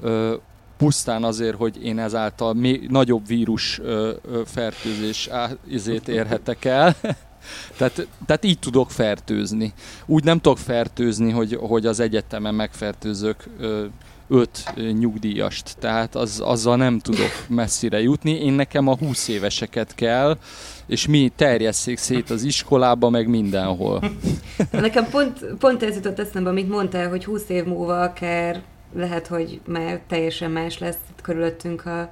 ö, 0.00 0.34
pusztán 0.76 1.24
azért, 1.24 1.56
hogy 1.56 1.84
én 1.84 1.98
ezáltal 1.98 2.54
még 2.54 2.88
nagyobb 2.88 3.26
vírus 3.26 3.78
ö, 3.78 4.12
ö, 4.22 4.42
fertőzés 4.46 5.28
izét 5.68 6.08
érhetek 6.08 6.64
el. 6.64 6.94
tehát, 7.78 8.06
tehát 8.26 8.44
így 8.44 8.58
tudok 8.58 8.90
fertőzni. 8.90 9.72
Úgy 10.06 10.24
nem 10.24 10.40
tudok 10.40 10.58
fertőzni, 10.58 11.30
hogy, 11.30 11.58
hogy 11.60 11.86
az 11.86 12.00
egyetemen 12.00 12.54
megfertőzök 12.54 13.44
ö, 13.58 13.84
öt 14.32 14.72
nyugdíjast, 14.98 15.76
tehát 15.78 16.14
az, 16.14 16.40
azzal 16.44 16.76
nem 16.76 16.98
tudok 16.98 17.30
messzire 17.48 18.00
jutni. 18.00 18.30
Én 18.30 18.52
nekem 18.52 18.88
a 18.88 18.96
20 18.96 19.28
éveseket 19.28 19.94
kell, 19.94 20.38
és 20.86 21.06
mi 21.06 21.32
terjesszék 21.36 21.98
szét 21.98 22.30
az 22.30 22.42
iskolába, 22.42 23.10
meg 23.10 23.28
mindenhol. 23.28 24.02
Nekem 24.70 25.08
pont, 25.10 25.44
pont 25.58 25.82
ez 25.82 25.94
jutott 25.94 26.18
eszembe, 26.18 26.50
amit 26.50 26.68
mondtál, 26.68 27.08
hogy 27.08 27.24
20 27.24 27.48
év 27.48 27.64
múlva 27.64 28.00
akár 28.00 28.62
lehet, 28.94 29.26
hogy 29.26 29.60
már 29.66 30.00
teljesen 30.08 30.50
más 30.50 30.78
lesz 30.78 30.98
körülöttünk 31.22 31.86
a, 31.86 32.10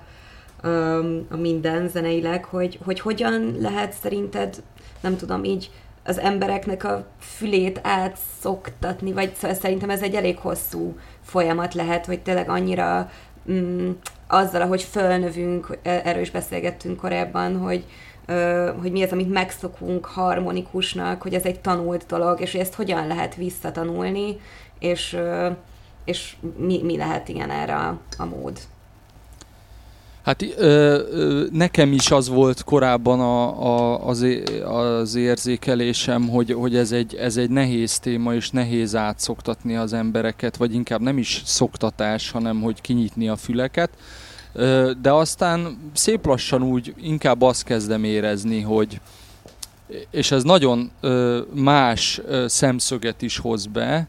a, 0.66 0.98
a 1.30 1.36
minden 1.36 1.88
zeneileg, 1.88 2.44
hogy, 2.44 2.78
hogy 2.84 3.00
hogyan 3.00 3.56
lehet 3.60 3.92
szerinted, 3.92 4.62
nem 5.00 5.16
tudom, 5.16 5.44
így 5.44 5.70
az 6.04 6.18
embereknek 6.18 6.84
a 6.84 7.06
fülét 7.18 7.80
átszoktatni, 7.82 9.12
vagy 9.12 9.32
szerintem 9.34 9.90
ez 9.90 10.02
egy 10.02 10.14
elég 10.14 10.38
hosszú 10.38 10.96
folyamat 11.30 11.75
lehet, 11.75 12.06
hogy 12.06 12.20
tényleg 12.20 12.49
annyira 12.49 13.10
mm, 13.50 13.90
azzal, 14.26 14.62
ahogy 14.62 14.82
fölnövünk, 14.82 15.78
e, 15.82 16.00
erről 16.04 16.22
is 16.22 16.30
beszélgettünk 16.30 17.00
korábban, 17.00 17.56
hogy, 17.56 17.84
hogy 18.80 18.92
mi 18.92 19.02
az, 19.02 19.12
amit 19.12 19.32
megszokunk 19.32 20.04
harmonikusnak, 20.04 21.22
hogy 21.22 21.34
ez 21.34 21.44
egy 21.44 21.60
tanult 21.60 22.06
dolog, 22.06 22.40
és 22.40 22.52
hogy 22.52 22.60
ezt 22.60 22.75
hogyan 22.75 23.06
lehet 23.06 23.34
visszatanulni, 23.34 24.40
és, 24.78 25.18
és 26.04 26.37
mi, 26.56 26.82
mi 26.82 26.96
lehet 26.96 27.28
ilyen 27.28 27.50
erre 27.50 27.75
a, 27.75 27.99
a 28.18 28.25
mód. 28.25 28.58
Hát 30.30 30.42
ö, 30.42 31.02
ö, 31.10 31.46
nekem 31.52 31.92
is 31.92 32.10
az 32.10 32.28
volt 32.28 32.64
korábban 32.64 33.20
a, 33.20 33.64
a, 33.64 34.06
az, 34.06 34.26
az 34.64 35.14
érzékelésem, 35.14 36.28
hogy, 36.28 36.52
hogy 36.52 36.76
ez, 36.76 36.92
egy, 36.92 37.14
ez 37.14 37.37
egy 37.37 37.50
nehéz 37.50 37.99
téma, 37.99 38.34
és 38.34 38.50
nehéz 38.50 38.96
átszoktatni 38.96 39.76
az 39.76 39.92
embereket, 39.92 40.56
vagy 40.56 40.75
inkább 40.75 41.00
nem 41.00 41.18
is 41.18 41.42
szoktatás, 41.44 42.30
hanem 42.30 42.60
hogy 42.60 42.80
kinyitni 42.80 43.28
a 43.28 43.37
füleket. 43.37 43.90
Ö, 44.52 44.90
de 45.02 45.12
aztán 45.12 45.78
szép 45.92 46.26
lassan 46.26 46.62
úgy 46.62 46.94
inkább 47.00 47.42
azt 47.42 47.64
kezdem 47.64 48.04
érezni, 48.04 48.60
hogy 48.60 49.00
és 50.10 50.30
ez 50.30 50.42
nagyon 50.42 50.90
ö, 51.00 51.40
más 51.54 52.20
ö, 52.26 52.44
szemszöget 52.49 53.22
is 53.22 53.38
hoz 53.38 53.66
be, 53.66 54.08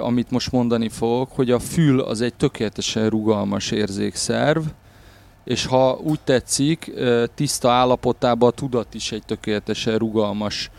amit 0.00 0.30
most 0.30 0.52
mondani 0.52 0.88
fogok, 0.88 1.30
hogy 1.32 1.50
a 1.50 1.58
fül 1.58 2.00
az 2.00 2.20
egy 2.20 2.34
tökéletesen 2.34 3.08
rugalmas 3.08 3.70
érzékszerv, 3.70 4.62
és 5.46 5.66
ha 5.66 5.98
úgy 6.02 6.20
tetszik, 6.24 6.92
tiszta 7.34 7.70
állapotában 7.70 8.48
a 8.48 8.52
tudat 8.52 8.94
is 8.94 9.12
egy 9.12 9.22
tökéletesen 9.26 9.98
rugalmas 9.98 10.70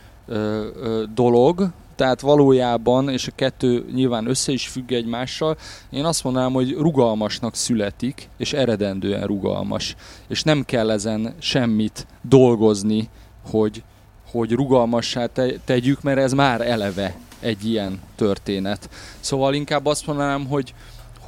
dolog, 1.13 1.69
tehát 1.95 2.21
valójában, 2.21 3.09
és 3.09 3.27
a 3.27 3.31
kettő 3.36 3.86
nyilván 3.93 4.27
össze 4.27 4.51
is 4.51 4.67
függ 4.67 4.91
egymással, 4.91 5.57
én 5.89 6.05
azt 6.05 6.24
mondanám, 6.24 6.53
hogy 6.53 6.71
rugalmasnak 6.71 7.55
születik, 7.55 8.29
és 8.38 8.53
eredendően 8.53 9.25
rugalmas. 9.25 9.95
És 10.27 10.43
nem 10.43 10.65
kell 10.65 10.91
ezen 10.91 11.36
semmit 11.39 12.07
dolgozni, 12.21 13.09
hogy, 13.50 13.83
hogy 14.31 14.51
rugalmassá 14.51 15.29
tegyük, 15.65 16.01
mert 16.01 16.19
ez 16.19 16.33
már 16.33 16.62
eleve 16.62 17.17
egy 17.39 17.65
ilyen 17.65 18.00
történet. 18.15 18.89
Szóval 19.19 19.53
inkább 19.53 19.86
azt 19.86 20.07
mondanám, 20.07 20.47
hogy, 20.47 20.74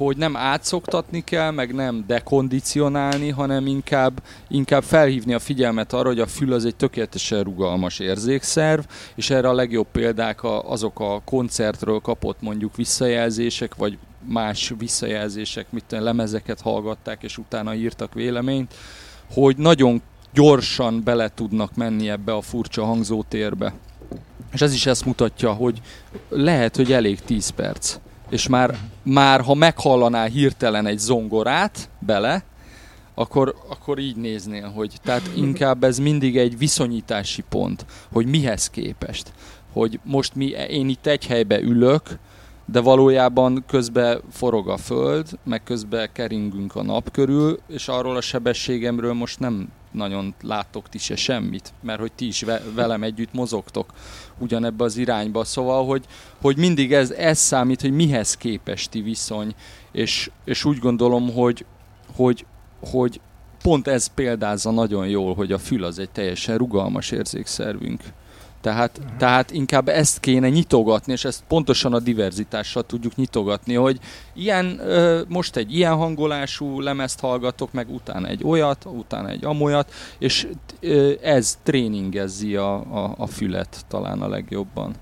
hogy 0.04 0.16
nem 0.16 0.36
átszoktatni 0.36 1.24
kell, 1.24 1.50
meg 1.50 1.74
nem 1.74 2.04
dekondicionálni, 2.06 3.28
hanem 3.28 3.66
inkább, 3.66 4.22
inkább 4.48 4.82
felhívni 4.82 5.34
a 5.34 5.38
figyelmet 5.38 5.92
arra, 5.92 6.08
hogy 6.08 6.20
a 6.20 6.26
fül 6.26 6.52
az 6.52 6.64
egy 6.64 6.76
tökéletesen 6.76 7.42
rugalmas 7.42 7.98
érzékszerv, 7.98 8.84
és 9.14 9.30
erre 9.30 9.48
a 9.48 9.52
legjobb 9.52 9.86
példák 9.92 10.44
azok 10.44 11.00
a 11.00 11.22
koncertről 11.24 11.98
kapott 12.00 12.40
mondjuk 12.40 12.76
visszajelzések, 12.76 13.74
vagy 13.74 13.98
más 14.28 14.72
visszajelzések, 14.78 15.66
mit 15.70 15.84
lemezeket 15.88 16.60
hallgatták, 16.60 17.22
és 17.22 17.38
utána 17.38 17.74
írtak 17.74 18.14
véleményt, 18.14 18.74
hogy 19.32 19.56
nagyon 19.56 20.02
gyorsan 20.32 21.02
bele 21.04 21.30
tudnak 21.34 21.74
menni 21.74 22.10
ebbe 22.10 22.32
a 22.32 22.40
furcsa 22.40 22.84
hangzótérbe. 22.84 23.72
És 24.52 24.60
ez 24.60 24.72
is 24.72 24.86
ezt 24.86 25.04
mutatja, 25.04 25.52
hogy 25.52 25.80
lehet, 26.28 26.76
hogy 26.76 26.92
elég 26.92 27.20
10 27.20 27.48
perc 27.48 27.98
és 28.30 28.48
már, 28.48 28.78
már 29.02 29.40
ha 29.40 29.54
meghallanál 29.54 30.26
hirtelen 30.26 30.86
egy 30.86 30.98
zongorát 30.98 31.90
bele, 31.98 32.44
akkor, 33.14 33.54
akkor 33.68 33.98
így 33.98 34.16
néznél, 34.16 34.68
hogy 34.68 34.94
tehát 35.02 35.30
inkább 35.36 35.84
ez 35.84 35.98
mindig 35.98 36.36
egy 36.36 36.58
viszonyítási 36.58 37.42
pont, 37.48 37.86
hogy 38.12 38.26
mihez 38.26 38.70
képest. 38.70 39.32
Hogy 39.72 40.00
most 40.04 40.34
mi, 40.34 40.46
én 40.68 40.88
itt 40.88 41.06
egy 41.06 41.26
helybe 41.26 41.60
ülök, 41.60 42.02
de 42.64 42.80
valójában 42.80 43.64
közben 43.66 44.20
forog 44.30 44.68
a 44.68 44.76
föld, 44.76 45.28
meg 45.44 45.62
közben 45.62 46.08
keringünk 46.12 46.74
a 46.74 46.82
nap 46.82 47.10
körül, 47.10 47.58
és 47.68 47.88
arról 47.88 48.16
a 48.16 48.20
sebességemről 48.20 49.12
most 49.12 49.40
nem 49.40 49.68
nagyon 49.92 50.34
láttok 50.42 50.88
ti 50.88 50.98
se 50.98 51.16
semmit, 51.16 51.72
mert 51.82 52.00
hogy 52.00 52.12
ti 52.12 52.26
is 52.26 52.44
velem 52.74 53.02
együtt 53.02 53.32
mozogtok 53.32 53.92
ugyanebbe 54.40 54.84
az 54.84 54.96
irányba. 54.96 55.44
Szóval, 55.44 55.86
hogy, 55.86 56.04
hogy 56.40 56.56
mindig 56.56 56.92
ez, 56.92 57.10
ez 57.10 57.38
számít, 57.38 57.80
hogy 57.80 57.92
mihez 57.92 58.36
képesti 58.36 59.00
viszony, 59.00 59.54
és, 59.92 60.30
és 60.44 60.64
úgy 60.64 60.78
gondolom, 60.78 61.32
hogy, 61.32 61.64
hogy, 62.16 62.46
hogy 62.90 63.20
pont 63.62 63.86
ez 63.86 64.06
példázza 64.06 64.70
nagyon 64.70 65.08
jól, 65.08 65.34
hogy 65.34 65.52
a 65.52 65.58
fül 65.58 65.84
az 65.84 65.98
egy 65.98 66.10
teljesen 66.10 66.58
rugalmas 66.58 67.10
érzékszervünk. 67.10 68.02
Tehát, 68.60 69.00
tehát 69.18 69.50
inkább 69.50 69.88
ezt 69.88 70.20
kéne 70.20 70.48
nyitogatni, 70.48 71.12
és 71.12 71.24
ezt 71.24 71.42
pontosan 71.48 71.92
a 71.92 71.98
diverzitással 71.98 72.82
tudjuk 72.82 73.14
nyitogatni, 73.14 73.74
hogy 73.74 73.98
ilyen, 74.32 74.80
most 75.28 75.56
egy 75.56 75.76
ilyen 75.76 75.96
hangolású 75.96 76.80
lemezt 76.80 77.20
hallgatok, 77.20 77.72
meg 77.72 77.90
utána 77.90 78.26
egy 78.26 78.44
olyat, 78.44 78.84
utána 78.84 79.28
egy 79.28 79.44
amolyat, 79.44 79.92
és 80.18 80.48
ez 81.22 81.58
tréningezzi 81.62 82.56
a, 82.56 82.74
a, 82.74 83.14
a 83.16 83.26
fület 83.26 83.84
talán 83.88 84.22
a 84.22 84.28
legjobban. 84.28 84.94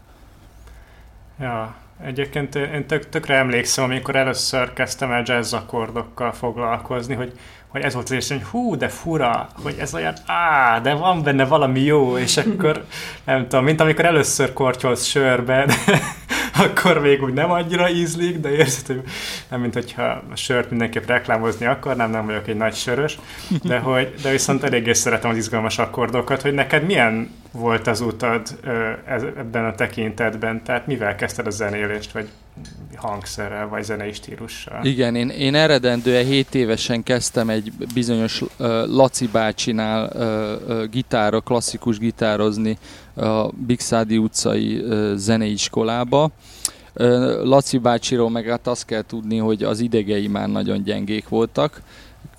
Ja, 1.41 1.77
Egyébként 2.05 2.55
én 2.55 2.87
tök, 2.87 3.09
tökre 3.09 3.35
emlékszem, 3.35 3.85
amikor 3.85 4.17
először 4.17 4.73
kezdtem 4.73 5.11
el 5.13 5.23
jazz 5.27 5.53
akkordokkal 5.53 6.33
foglalkozni, 6.33 7.15
hogy, 7.15 7.33
hogy 7.69 7.81
ez 7.81 7.95
volt 7.95 8.05
az 8.05 8.13
érzés, 8.13 8.37
hogy 8.37 8.47
hú, 8.47 8.77
de 8.77 8.89
fura, 8.89 9.49
hogy 9.63 9.77
ez 9.79 9.95
olyan, 9.95 10.15
á, 10.27 10.81
de 10.81 10.95
van 10.95 11.23
benne 11.23 11.45
valami 11.45 11.81
jó, 11.81 12.19
és 12.19 12.37
akkor 12.37 12.85
nem 13.25 13.49
tudom, 13.49 13.65
mint 13.65 13.81
amikor 13.81 14.05
először 14.05 14.53
kortyolsz 14.53 15.05
sörbe, 15.05 15.65
de 15.65 16.01
akkor 16.59 17.01
még 17.01 17.23
úgy 17.23 17.33
nem 17.33 17.51
annyira 17.51 17.91
ízlik, 17.91 18.39
de 18.39 18.51
érzed, 18.51 18.87
hogy 18.87 19.03
nem, 19.49 19.61
mint 19.61 19.75
hogyha 19.75 20.03
a 20.03 20.37
sört 20.37 20.71
mindenképp 20.71 21.07
reklámozni 21.07 21.67
akarnám, 21.67 22.11
nem 22.11 22.27
vagyok 22.27 22.49
egy 22.49 22.57
nagy 22.57 22.75
sörös, 22.75 23.19
de, 23.63 23.79
hogy, 23.79 24.15
de 24.23 24.31
viszont 24.31 24.63
eléggé 24.65 24.93
szeretem 24.93 25.31
az 25.31 25.37
izgalmas 25.37 25.79
akkordokat, 25.79 26.43
hogy 26.43 26.53
neked 26.53 26.85
milyen 26.85 27.31
volt 27.53 27.87
az 27.87 28.01
utad 28.01 28.59
ebben 29.39 29.65
a 29.65 29.75
tekintetben, 29.75 30.63
tehát 30.65 30.87
mivel 30.87 31.15
kezdted 31.15 31.47
a 31.47 31.51
zenélést, 31.51 32.13
vagy 32.13 32.29
hangszerrel, 32.97 33.69
vagy 33.69 33.85
zenei 33.85 34.13
stílussal? 34.13 34.85
Igen, 34.85 35.15
én, 35.15 35.29
én 35.29 35.55
eredendően 35.55 36.25
7 36.25 36.55
évesen 36.55 37.03
kezdtem 37.03 37.49
egy 37.49 37.73
bizonyos 37.95 38.41
uh, 38.41 38.49
Laci 38.87 39.27
bácsinál 39.27 40.11
uh, 40.15 40.77
uh, 40.77 40.85
gitára, 40.85 41.41
klasszikus 41.41 41.99
gitározni 41.99 42.79
a 43.19 43.51
Bigszádi 43.67 44.17
utcai 44.17 44.85
zeneiskolába. 45.15 46.31
Laci 47.43 47.79
bácsiról 47.79 48.31
meg 48.31 48.45
hát 48.45 48.67
azt 48.67 48.85
kell 48.85 49.03
tudni, 49.03 49.37
hogy 49.37 49.63
az 49.63 49.81
idegei 49.81 50.27
már 50.27 50.49
nagyon 50.49 50.83
gyengék 50.83 51.29
voltak, 51.29 51.83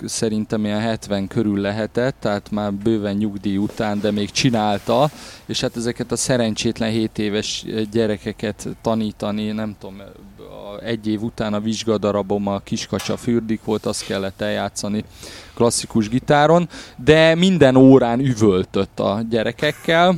szerintem 0.06 0.66
ilyen 0.66 0.80
70 0.80 1.28
körül 1.28 1.60
lehetett, 1.60 2.16
tehát 2.20 2.52
már 2.52 2.74
bőven 2.74 3.16
nyugdíj 3.16 3.58
után, 3.58 4.00
de 4.00 4.12
még 4.12 4.32
csinálta, 4.32 5.10
és 5.46 5.62
hát 5.62 5.76
ezeket 5.76 6.12
a 6.12 6.16
szerencsétlen 6.16 6.90
7 6.90 7.20
éves 7.20 7.66
gyerekeket 7.92 8.68
tanítani, 8.82 9.52
nem 9.52 9.76
tudom, 9.80 10.02
egy 10.84 11.08
év 11.08 11.22
után 11.22 11.54
a 11.54 11.60
vizsgadarabom 11.60 12.48
a 12.48 12.60
kiskacsa 12.60 13.18
fürdik 13.18 13.64
volt, 13.64 13.86
azt 13.86 14.06
kellett 14.06 14.42
eljátszani 14.42 15.04
klasszikus 15.54 16.10
gitáron, 16.10 16.70
de 17.04 17.36
minden 17.36 17.76
órán 17.76 18.20
üvöltött 18.20 19.00
a 19.00 19.22
gyerekekkel, 19.30 20.16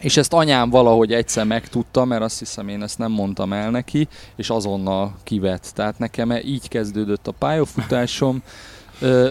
és 0.00 0.16
ezt 0.16 0.32
anyám 0.32 0.70
valahogy 0.70 1.12
egyszer 1.12 1.46
megtudta, 1.46 2.04
mert 2.04 2.22
azt 2.22 2.38
hiszem 2.38 2.68
én 2.68 2.82
ezt 2.82 2.98
nem 2.98 3.10
mondtam 3.10 3.52
el 3.52 3.70
neki, 3.70 4.08
és 4.36 4.50
azonnal 4.50 5.14
kivett. 5.22 5.70
Tehát 5.74 5.98
nekem 5.98 6.30
így 6.30 6.68
kezdődött 6.68 7.26
a 7.26 7.32
pályafutásom. 7.32 8.42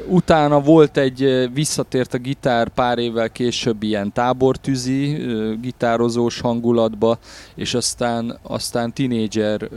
Utána 0.07 0.61
volt 0.61 0.97
egy, 0.97 1.50
visszatért 1.53 2.13
a 2.13 2.17
gitár 2.17 2.69
pár 2.69 2.97
évvel 2.97 3.29
később 3.29 3.83
ilyen 3.83 4.13
tábortűzi, 4.13 5.17
gitározós 5.61 6.39
hangulatba, 6.39 7.17
és 7.55 7.73
aztán, 7.73 8.39
aztán 8.41 8.93
tinédzser 8.93 9.69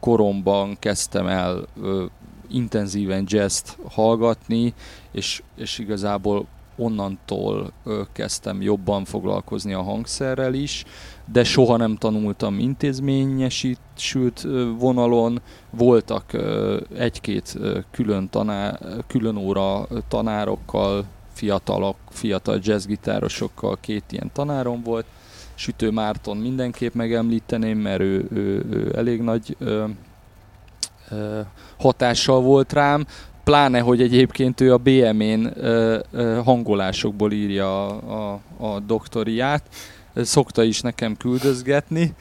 koromban 0.00 0.76
kezdtem 0.78 1.26
el 1.26 1.66
intenzíven 2.50 3.24
jazzt 3.26 3.76
hallgatni, 3.88 4.74
és, 5.12 5.42
és 5.56 5.78
igazából 5.78 6.46
onnantól 6.76 7.72
kezdtem 8.12 8.62
jobban 8.62 9.04
foglalkozni 9.04 9.72
a 9.72 9.82
hangszerrel 9.82 10.54
is, 10.54 10.84
de 11.32 11.44
soha 11.44 11.76
nem 11.76 11.96
tanultam 11.96 12.58
intézményesült 12.58 14.46
vonalon. 14.78 15.40
Voltak 15.70 16.36
egy-két 16.96 17.58
külön, 17.90 18.28
tanár, 18.28 18.78
külön 19.06 19.36
óra 19.36 19.86
tanárokkal, 20.08 21.04
fiatalok, 21.32 21.96
fiatal 22.10 22.58
jazzgitárosokkal 22.62 23.78
két 23.80 24.04
ilyen 24.10 24.30
tanárom 24.32 24.82
volt. 24.82 25.06
Sütő 25.54 25.90
Márton 25.90 26.36
mindenképp 26.36 26.94
megemlíteném, 26.94 27.78
mert 27.78 28.00
ő, 28.00 28.26
ő, 28.32 28.66
ő 28.70 28.92
elég 28.96 29.20
nagy 29.20 29.56
ö, 29.58 29.84
ö, 31.10 31.40
hatással 31.78 32.40
volt 32.40 32.72
rám 32.72 33.06
pláne, 33.46 33.80
hogy 33.80 34.02
egyébként 34.02 34.60
ő 34.60 34.72
a 34.72 34.76
BM-én 34.76 35.52
hangolásokból 36.44 37.32
írja 37.32 37.86
a, 37.86 38.40
a, 38.58 38.66
a 38.66 38.80
doktoriát, 38.80 39.62
szokta 40.14 40.62
is 40.62 40.80
nekem 40.80 41.16
küldözgetni. 41.16 42.14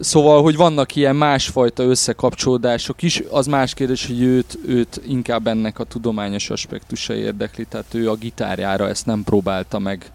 szóval, 0.00 0.42
hogy 0.42 0.56
vannak 0.56 0.96
ilyen 0.96 1.16
másfajta 1.16 1.82
összekapcsolódások 1.82 3.02
is, 3.02 3.22
az 3.30 3.46
más 3.46 3.74
kérdés, 3.74 4.06
hogy 4.06 4.22
őt, 4.22 4.58
őt 4.66 5.00
inkább 5.06 5.46
ennek 5.46 5.78
a 5.78 5.84
tudományos 5.84 6.50
aspektusa 6.50 7.14
érdekli, 7.14 7.64
tehát 7.64 7.94
ő 7.94 8.10
a 8.10 8.14
gitárjára 8.14 8.88
ezt 8.88 9.06
nem 9.06 9.22
próbálta 9.24 9.78
meg 9.78 10.10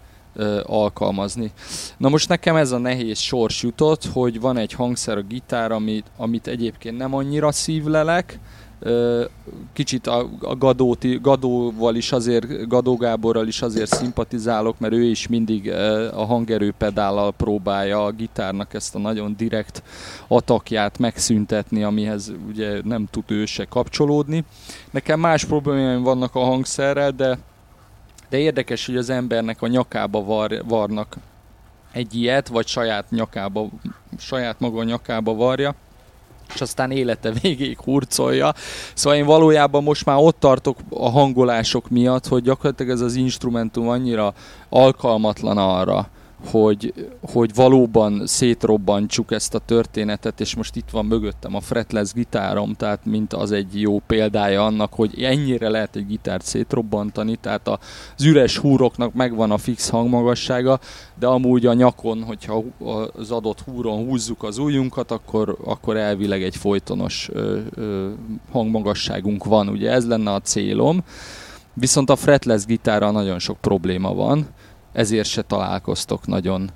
alkalmazni. 0.62 1.52
Na 1.96 2.08
most 2.08 2.28
nekem 2.28 2.56
ez 2.56 2.70
a 2.72 2.78
nehéz 2.78 3.18
sors 3.18 3.62
jutott, 3.62 4.04
hogy 4.12 4.40
van 4.40 4.56
egy 4.56 4.72
hangszer 4.72 5.16
a 5.16 5.22
gitár, 5.22 5.72
amit, 5.72 6.06
amit 6.16 6.46
egyébként 6.46 6.96
nem 6.96 7.14
annyira 7.14 7.52
szívlelek, 7.52 8.38
kicsit 9.72 10.06
a, 10.06 10.28
a 10.40 10.56
Gadóti, 10.56 11.18
Gadóval 11.22 11.94
is 11.94 12.12
azért, 12.12 12.68
Gadó 12.68 12.96
Gáborral 12.96 13.46
is 13.46 13.62
azért 13.62 13.90
szimpatizálok, 13.90 14.78
mert 14.78 14.92
ő 14.92 15.02
is 15.02 15.28
mindig 15.28 15.70
a 16.14 16.24
hangerőpedállal 16.24 17.32
próbálja 17.32 18.04
a 18.04 18.10
gitárnak 18.10 18.74
ezt 18.74 18.94
a 18.94 18.98
nagyon 18.98 19.34
direkt 19.36 19.82
atakját 20.28 20.98
megszüntetni, 20.98 21.82
amihez 21.82 22.32
ugye 22.48 22.80
nem 22.82 23.06
tud 23.10 23.24
ő 23.26 23.44
se 23.44 23.64
kapcsolódni. 23.64 24.44
Nekem 24.90 25.20
más 25.20 25.44
problémáim 25.44 26.02
vannak 26.02 26.34
a 26.34 26.44
hangszerrel, 26.44 27.10
de, 27.10 27.38
de 28.28 28.38
érdekes, 28.38 28.86
hogy 28.86 28.96
az 28.96 29.10
embernek 29.10 29.62
a 29.62 29.66
nyakába 29.66 30.24
var, 30.24 30.62
varnak 30.64 31.16
egy 31.92 32.14
ilyet, 32.14 32.48
vagy 32.48 32.66
saját 32.66 33.10
nyakába, 33.10 33.68
saját 34.18 34.60
maga 34.60 34.84
nyakába 34.84 35.34
varja 35.34 35.74
és 36.54 36.60
aztán 36.60 36.90
élete 36.90 37.32
végéig 37.42 37.78
hurcolja. 37.80 38.54
Szóval 38.94 39.18
én 39.18 39.26
valójában 39.26 39.82
most 39.82 40.04
már 40.04 40.16
ott 40.16 40.40
tartok 40.40 40.78
a 40.90 41.10
hangolások 41.10 41.90
miatt, 41.90 42.26
hogy 42.26 42.42
gyakorlatilag 42.42 42.92
ez 42.92 43.00
az 43.00 43.14
instrumentum 43.14 43.88
annyira 43.88 44.34
alkalmatlan 44.68 45.58
arra, 45.58 46.08
hogy, 46.50 46.94
hogy 47.32 47.54
valóban 47.54 48.26
szétrobbantsuk 48.26 49.32
ezt 49.32 49.54
a 49.54 49.58
történetet, 49.58 50.40
és 50.40 50.54
most 50.54 50.76
itt 50.76 50.90
van 50.90 51.06
mögöttem 51.06 51.54
a 51.54 51.60
fretless 51.60 52.12
gitárom, 52.12 52.74
tehát 52.74 53.04
mint 53.04 53.32
az 53.32 53.52
egy 53.52 53.80
jó 53.80 53.98
példája 53.98 54.64
annak, 54.64 54.92
hogy 54.92 55.22
ennyire 55.22 55.68
lehet 55.68 55.96
egy 55.96 56.06
gitárt 56.06 56.44
szétrobbantani, 56.44 57.36
tehát 57.36 57.68
az 57.68 58.24
üres 58.24 58.58
húroknak 58.58 59.14
megvan 59.14 59.50
a 59.50 59.58
fix 59.58 59.88
hangmagassága, 59.88 60.80
de 61.18 61.26
amúgy 61.26 61.66
a 61.66 61.72
nyakon, 61.72 62.22
hogyha 62.22 62.62
az 63.16 63.30
adott 63.30 63.60
húron 63.60 64.04
húzzuk 64.04 64.42
az 64.42 64.58
ujjunkat, 64.58 65.10
akkor, 65.10 65.56
akkor 65.64 65.96
elvileg 65.96 66.42
egy 66.42 66.56
folytonos 66.56 67.28
ö, 67.32 67.58
ö, 67.74 68.10
hangmagasságunk 68.52 69.44
van, 69.44 69.68
ugye 69.68 69.90
ez 69.90 70.06
lenne 70.06 70.32
a 70.32 70.40
célom. 70.40 71.04
Viszont 71.74 72.10
a 72.10 72.16
fretless 72.16 72.64
gitárral 72.64 73.12
nagyon 73.12 73.38
sok 73.38 73.56
probléma 73.60 74.14
van, 74.14 74.46
ezért 74.94 75.28
se 75.28 75.42
találkoztok 75.42 76.26
nagyon 76.26 76.70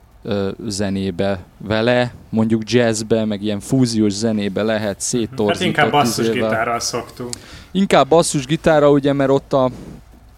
zenébe 0.66 1.38
vele, 1.59 2.12
mondjuk 2.28 2.70
jazzbe, 2.70 3.24
meg 3.24 3.42
ilyen 3.42 3.61
fúziós 3.61 4.12
zenébe 4.12 4.62
lehet 4.62 5.00
széttorzított. 5.00 5.52
Hát 5.52 5.61
inkább 5.61 5.90
basszusgitárral 5.90 6.81
szoktunk. 6.81 7.33
Inkább 7.70 8.09
basszusgitára, 8.09 8.90
ugye, 8.90 9.12
mert 9.12 9.31
ott 9.31 9.52
a, 9.52 9.70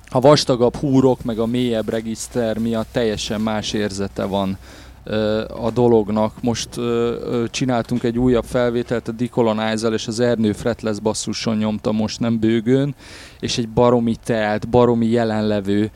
a 0.08 0.20
vastagabb 0.20 0.76
húrok, 0.76 1.22
meg 1.22 1.38
a 1.38 1.46
mélyebb 1.46 1.88
regiszter 1.88 2.58
miatt 2.58 2.88
teljesen 2.92 3.40
más 3.40 3.72
érzete 3.72 4.24
van 4.24 4.58
a 5.60 5.70
dolognak. 5.74 6.32
Most 6.42 6.68
csináltunk 7.50 8.02
egy 8.02 8.18
újabb 8.18 8.44
felvételt 8.44 9.08
a 9.08 9.12
decolonize 9.12 9.88
és 9.88 10.06
az 10.06 10.20
Ernő 10.20 10.52
fretless 10.52 10.98
basszuson 10.98 11.56
nyomta 11.56 11.92
most 11.92 12.20
nem 12.20 12.38
bőgőn, 12.38 12.94
és 13.40 13.58
egy 13.58 13.68
baromi 13.68 14.16
telt, 14.24 14.68
baromi 14.68 15.06
jelenlevő 15.06 15.90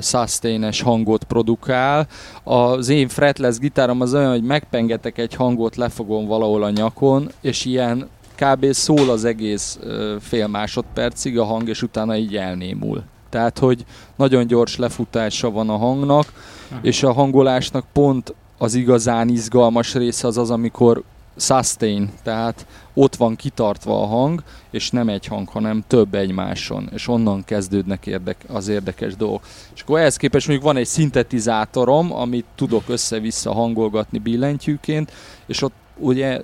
sustain 0.00 0.72
hangot 0.82 1.24
produkál. 1.24 2.06
Az 2.42 2.88
én 2.88 3.08
fretless 3.08 3.58
gitárom 3.58 4.00
az 4.00 4.14
olyan, 4.14 4.30
hogy 4.30 4.42
megpengetek 4.42 5.18
egy 5.18 5.34
hangot, 5.34 5.76
lefogom 5.76 6.26
valahol 6.26 6.62
a 6.62 6.70
nyakon, 6.70 7.30
és 7.40 7.64
ilyen 7.64 8.08
kb. 8.36 8.72
szól 8.72 9.10
az 9.10 9.24
egész 9.24 9.78
fél 10.20 10.46
másodpercig 10.46 11.38
a 11.38 11.44
hang, 11.44 11.68
és 11.68 11.82
utána 11.82 12.16
így 12.16 12.36
elnémul. 12.36 13.02
Tehát, 13.30 13.58
hogy 13.58 13.84
nagyon 14.16 14.46
gyors 14.46 14.76
lefutása 14.76 15.50
van 15.50 15.68
a 15.70 15.76
hangnak, 15.76 16.32
Aha. 16.70 16.80
és 16.82 17.02
a 17.02 17.12
hangolásnak 17.12 17.84
pont 17.92 18.34
az 18.58 18.74
igazán 18.74 19.28
izgalmas 19.28 19.94
része 19.94 20.26
az 20.26 20.38
az, 20.38 20.50
amikor 20.50 21.02
sustain, 21.36 22.10
tehát 22.22 22.66
ott 22.94 23.16
van 23.16 23.36
kitartva 23.36 24.02
a 24.02 24.06
hang, 24.06 24.42
és 24.70 24.90
nem 24.90 25.08
egy 25.08 25.26
hang, 25.26 25.48
hanem 25.48 25.84
több 25.86 26.14
egymáson, 26.14 26.88
és 26.92 27.08
onnan 27.08 27.44
kezdődnek 27.44 28.06
érdek, 28.06 28.44
az 28.48 28.68
érdekes 28.68 29.16
dolgok. 29.16 29.46
És 29.74 29.82
akkor 29.82 29.98
ehhez 29.98 30.16
képest 30.16 30.46
mondjuk 30.46 30.68
van 30.68 30.76
egy 30.76 30.86
szintetizátorom, 30.86 32.12
amit 32.12 32.44
tudok 32.54 32.82
össze-vissza 32.86 33.52
hangolgatni 33.52 34.18
billentyűként, 34.18 35.12
és 35.46 35.62
ott 35.62 35.72
ugye 35.96 36.42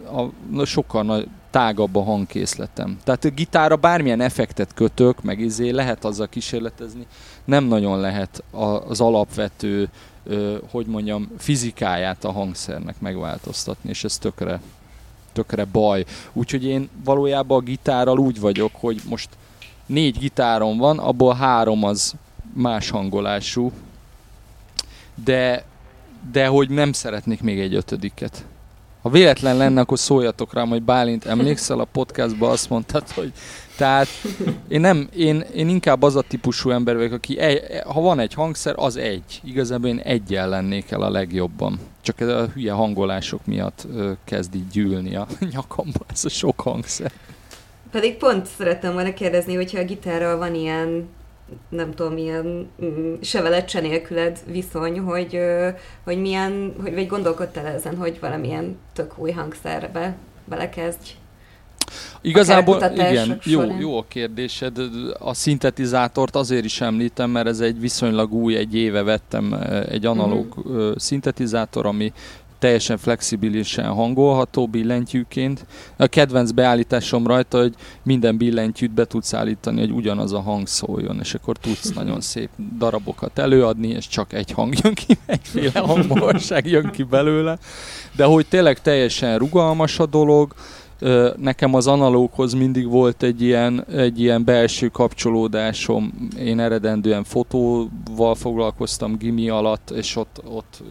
a, 0.57 0.65
sokkal 0.65 1.03
nagy, 1.03 1.29
tágabb 1.57 1.97
a 1.97 2.03
hangkészletem. 2.03 2.99
Tehát 3.05 3.25
a 3.25 3.29
gitára 3.31 3.77
bármilyen 3.77 4.21
effektet 4.21 4.75
kötök, 4.75 5.23
meg 5.23 5.41
izé 5.41 5.71
lehet 5.71 6.05
azzal 6.05 6.29
kísérletezni, 6.29 7.07
nem 7.45 7.65
nagyon 7.65 8.01
lehet 8.01 8.43
az 8.89 9.01
alapvető 9.01 9.89
hogy 10.71 10.87
mondjam, 10.87 11.31
fizikáját 11.39 12.25
a 12.25 12.33
hangszernek 12.33 13.01
megváltoztatni, 13.01 13.91
és 13.91 14.05
ez 14.05 14.19
tökre, 14.19 14.61
tökre 15.33 15.65
baj. 15.65 16.05
Úgyhogy 16.33 16.65
én 16.65 16.89
valójában 17.05 17.59
a 17.59 17.65
gitárral 17.65 18.19
úgy 18.19 18.41
vagyok, 18.41 18.71
hogy 18.75 19.01
most 19.09 19.29
négy 19.87 20.19
gitárom 20.19 20.79
van, 20.79 20.99
abból 20.99 21.35
három 21.35 21.85
az 21.85 22.15
más 22.53 22.91
hangolású, 22.91 23.73
de, 25.25 25.65
de 26.33 26.47
hogy 26.47 26.71
nem 26.71 26.93
szeretnék 26.93 27.43
még 27.43 27.61
egy 27.61 27.75
ötödiket. 27.75 28.45
Ha 29.07 29.13
véletlen 29.13 29.57
lenne, 29.57 29.81
akkor 29.81 29.99
szóljatok 29.99 30.53
rám, 30.53 30.69
hogy 30.69 30.83
Bálint, 30.83 31.25
emlékszel 31.25 31.81
a 31.81 31.85
podcastban 31.85 32.51
azt 32.51 32.71
mondtad, 32.71 33.11
hogy 33.11 33.33
tehát 33.77 34.07
én 34.69 34.81
nem, 34.81 35.09
én, 35.17 35.45
én 35.55 35.69
inkább 35.69 36.03
az 36.03 36.17
a 36.17 36.21
típusú 36.21 36.71
ember 36.71 36.97
vagyok, 36.97 37.13
aki 37.13 37.39
egy, 37.39 37.63
ha 37.85 38.01
van 38.01 38.19
egy 38.19 38.35
hangszer, 38.35 38.75
az 38.77 38.97
egy. 38.97 39.41
Igazából 39.45 39.89
én 39.89 39.99
egyel 39.99 40.49
lennék 40.49 40.91
el 40.91 41.03
a 41.03 41.11
legjobban. 41.11 41.79
Csak 42.01 42.21
ez 42.21 42.29
a 42.29 42.47
hülye 42.55 42.73
hangolások 42.73 43.47
miatt 43.47 43.87
ö, 43.95 44.13
kezd 44.25 44.55
így 44.55 44.69
gyűlni 44.69 45.17
a 45.17 45.27
nyakamba 45.53 46.01
ez 46.13 46.25
a 46.25 46.29
sok 46.29 46.61
hangszer. 46.61 47.13
Pedig 47.91 48.17
pont 48.17 48.47
szerettem 48.47 48.93
volna 48.93 49.15
kérdezni, 49.15 49.55
hogyha 49.55 49.79
a 49.79 49.85
gitárral 49.85 50.37
van 50.37 50.55
ilyen 50.55 51.09
nem 51.69 51.95
tudom, 51.95 52.13
milyen 52.13 52.69
mm, 52.85 53.15
se 53.21 53.81
nélküled 53.81 54.39
viszony, 54.47 54.99
hogy, 54.99 55.41
hogy 56.05 56.21
milyen, 56.21 56.75
hogy 56.83 56.95
vagy 56.95 57.07
gondolkodtál 57.07 57.67
ezen, 57.67 57.97
hogy 57.97 58.21
valamilyen 58.21 58.79
tök 58.93 59.19
új 59.19 59.31
hangszerbe 59.31 60.17
belekezdj? 60.45 61.11
Igazából 62.21 62.83
igen, 62.95 63.41
jó, 63.45 63.63
jó 63.79 63.99
a 63.99 64.05
kérdésed. 64.09 64.79
A 65.19 65.35
szintetizátort 65.35 66.37
azért 66.37 66.65
is 66.65 66.81
említem, 66.81 67.31
mert 67.31 67.47
ez 67.47 67.61
egy 67.61 67.81
viszonylag 67.81 68.33
új, 68.33 68.57
egy 68.57 68.75
éve 68.75 69.03
vettem 69.03 69.53
egy 69.89 70.07
analóg 70.07 70.55
uh-huh. 70.57 70.97
szintetizátor, 70.97 71.87
ami 71.87 72.13
teljesen 72.59 72.97
flexibilisen 72.97 73.87
hangolható 73.87 74.67
billentyűként. 74.67 75.67
A 75.97 76.07
kedvenc 76.07 76.51
beállításom 76.51 77.27
rajta, 77.27 77.59
hogy 77.59 77.75
minden 78.03 78.37
billentyűt 78.37 78.91
be 78.91 79.05
tudsz 79.05 79.35
állítani, 79.35 79.81
hogy 79.81 79.91
ugyanaz 79.91 80.33
a 80.33 80.41
hang 80.41 80.67
szóljon, 80.67 81.19
és 81.21 81.35
akkor 81.35 81.57
tudsz 81.57 81.93
nagyon 82.01 82.21
szép 82.21 82.51
darabokat 82.79 83.39
előadni, 83.39 83.89
és 83.89 84.09
csak 84.09 84.33
egy 84.33 84.51
hang 84.51 84.75
jön 84.83 84.95
ki, 84.95 85.19
egyféle 85.27 85.81
hangmagasság 85.81 86.67
jön 86.67 86.91
ki 86.91 87.03
belőle. 87.03 87.59
De 88.17 88.25
hogy 88.25 88.47
tényleg 88.47 88.81
teljesen 88.81 89.39
rugalmas 89.39 89.99
a 89.99 90.07
dolog, 90.07 90.55
Nekem 91.37 91.75
az 91.75 91.87
analóghoz 91.87 92.53
mindig 92.53 92.89
volt 92.89 93.23
egy 93.23 93.43
ilyen, 93.43 93.85
egy 93.85 94.21
ilyen 94.21 94.45
belső 94.45 94.89
kapcsolódásom. 94.89 96.29
Én 96.39 96.61
eredendően 96.61 97.25
fotóval 97.25 98.35
foglalkoztam 98.35 99.17
gimi 99.17 99.49
alatt, 99.49 99.91
és 99.91 100.17
ott, 100.17 100.41
ott 100.45 100.83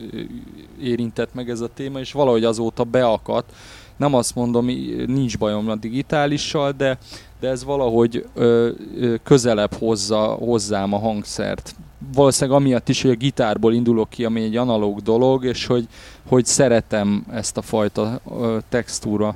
érintett 0.82 1.34
meg 1.34 1.50
ez 1.50 1.60
a 1.60 1.70
téma, 1.74 2.00
és 2.00 2.12
valahogy 2.12 2.44
azóta 2.44 2.84
beakadt. 2.84 3.52
Nem 3.98 4.14
azt 4.14 4.36
mondom, 4.36 4.66
nincs 5.08 5.38
bajom 5.38 5.70
a 5.70 5.76
digitálissal, 5.76 6.72
de, 6.72 6.98
de 7.40 7.50
ez 7.50 7.64
valahogy 7.64 8.26
ö, 8.34 8.70
ö, 9.00 9.16
közelebb 9.24 9.74
hozza 9.74 10.18
hozzám 10.18 10.94
a 10.94 11.00
hangszert. 11.00 11.76
Valószínűleg 12.14 12.60
amiatt 12.60 12.90
is, 12.90 13.02
hogy 13.02 13.12
a 13.12 13.16
gitárból 13.16 13.74
indulok 13.74 14.10
ki, 14.10 14.26
ami 14.26 14.42
egy 14.42 14.56
analóg 14.56 15.02
dolog, 15.02 15.46
és 15.46 15.66
hogy, 15.66 15.88
hogy 16.28 16.46
szeretem 16.46 17.26
ezt 17.32 17.58
a 17.58 17.62
fajta 17.62 18.20
ö, 18.40 18.58
textúra 18.70 19.36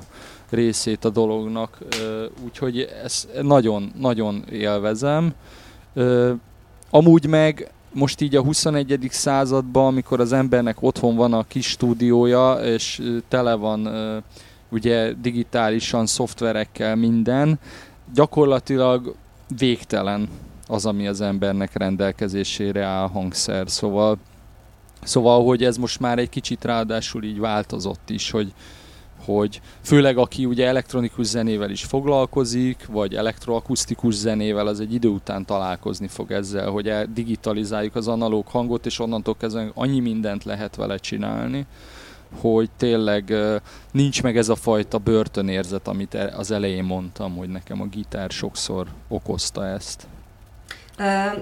részét 0.50 1.04
a 1.04 1.10
dolognak, 1.10 1.78
úgyhogy 2.44 2.88
ezt 3.04 3.42
nagyon-nagyon 3.42 4.44
élvezem. 4.50 5.34
Amúgy 6.90 7.26
meg 7.26 7.70
most 7.92 8.20
így 8.20 8.36
a 8.36 8.42
21. 8.42 9.08
században, 9.10 9.86
amikor 9.86 10.20
az 10.20 10.32
embernek 10.32 10.82
otthon 10.82 11.16
van 11.16 11.32
a 11.32 11.44
kis 11.44 11.66
stúdiója, 11.66 12.52
és 12.52 13.02
tele 13.28 13.54
van 13.54 13.88
ugye 14.68 15.12
digitálisan, 15.12 16.06
szoftverekkel 16.06 16.96
minden, 16.96 17.58
gyakorlatilag 18.14 19.14
végtelen 19.58 20.28
az, 20.66 20.86
ami 20.86 21.06
az 21.06 21.20
embernek 21.20 21.76
rendelkezésére 21.76 22.84
áll 22.84 23.08
hangszer. 23.08 23.70
Szóval, 23.70 24.18
szóval, 25.02 25.44
hogy 25.44 25.64
ez 25.64 25.76
most 25.76 26.00
már 26.00 26.18
egy 26.18 26.28
kicsit 26.28 26.64
ráadásul 26.64 27.24
így 27.24 27.38
változott 27.38 28.10
is, 28.10 28.30
hogy, 28.30 28.52
hogy 29.24 29.60
főleg 29.82 30.18
aki 30.18 30.44
ugye 30.44 30.66
elektronikus 30.66 31.26
zenével 31.26 31.70
is 31.70 31.84
foglalkozik, 31.84 32.86
vagy 32.86 33.14
elektroakusztikus 33.14 34.14
zenével, 34.14 34.66
az 34.66 34.80
egy 34.80 34.94
idő 34.94 35.08
után 35.08 35.44
találkozni 35.44 36.08
fog 36.08 36.30
ezzel, 36.30 36.70
hogy 36.70 36.92
digitalizáljuk 37.12 37.94
az 37.94 38.08
analóg 38.08 38.46
hangot, 38.46 38.86
és 38.86 38.98
onnantól 38.98 39.36
kezdve 39.36 39.70
annyi 39.74 40.00
mindent 40.00 40.44
lehet 40.44 40.76
vele 40.76 40.96
csinálni, 40.96 41.66
hogy 42.40 42.70
tényleg 42.76 43.34
nincs 43.92 44.22
meg 44.22 44.36
ez 44.36 44.48
a 44.48 44.54
fajta 44.54 44.98
börtönérzet, 44.98 45.88
amit 45.88 46.14
e- 46.14 46.34
az 46.36 46.50
elején 46.50 46.84
mondtam, 46.84 47.36
hogy 47.36 47.48
nekem 47.48 47.80
a 47.80 47.86
gitár 47.86 48.30
sokszor 48.30 48.86
okozta 49.08 49.66
ezt. 49.66 50.06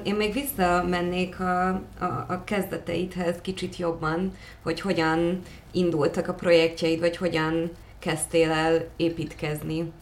Én 0.03 0.15
még 0.15 0.33
visszamennék 0.33 1.41
a, 1.41 1.69
a, 1.99 2.05
a 2.29 2.43
kezdeteidhez 2.45 3.37
kicsit 3.43 3.77
jobban, 3.77 4.33
hogy 4.63 4.81
hogyan 4.81 5.43
indultak 5.73 6.29
a 6.29 6.35
projektjeid, 6.35 7.01
vagy 7.01 7.17
hogyan 7.17 7.71
kezdtél 7.99 8.51
el 8.51 8.85
építkezni. 8.97 9.93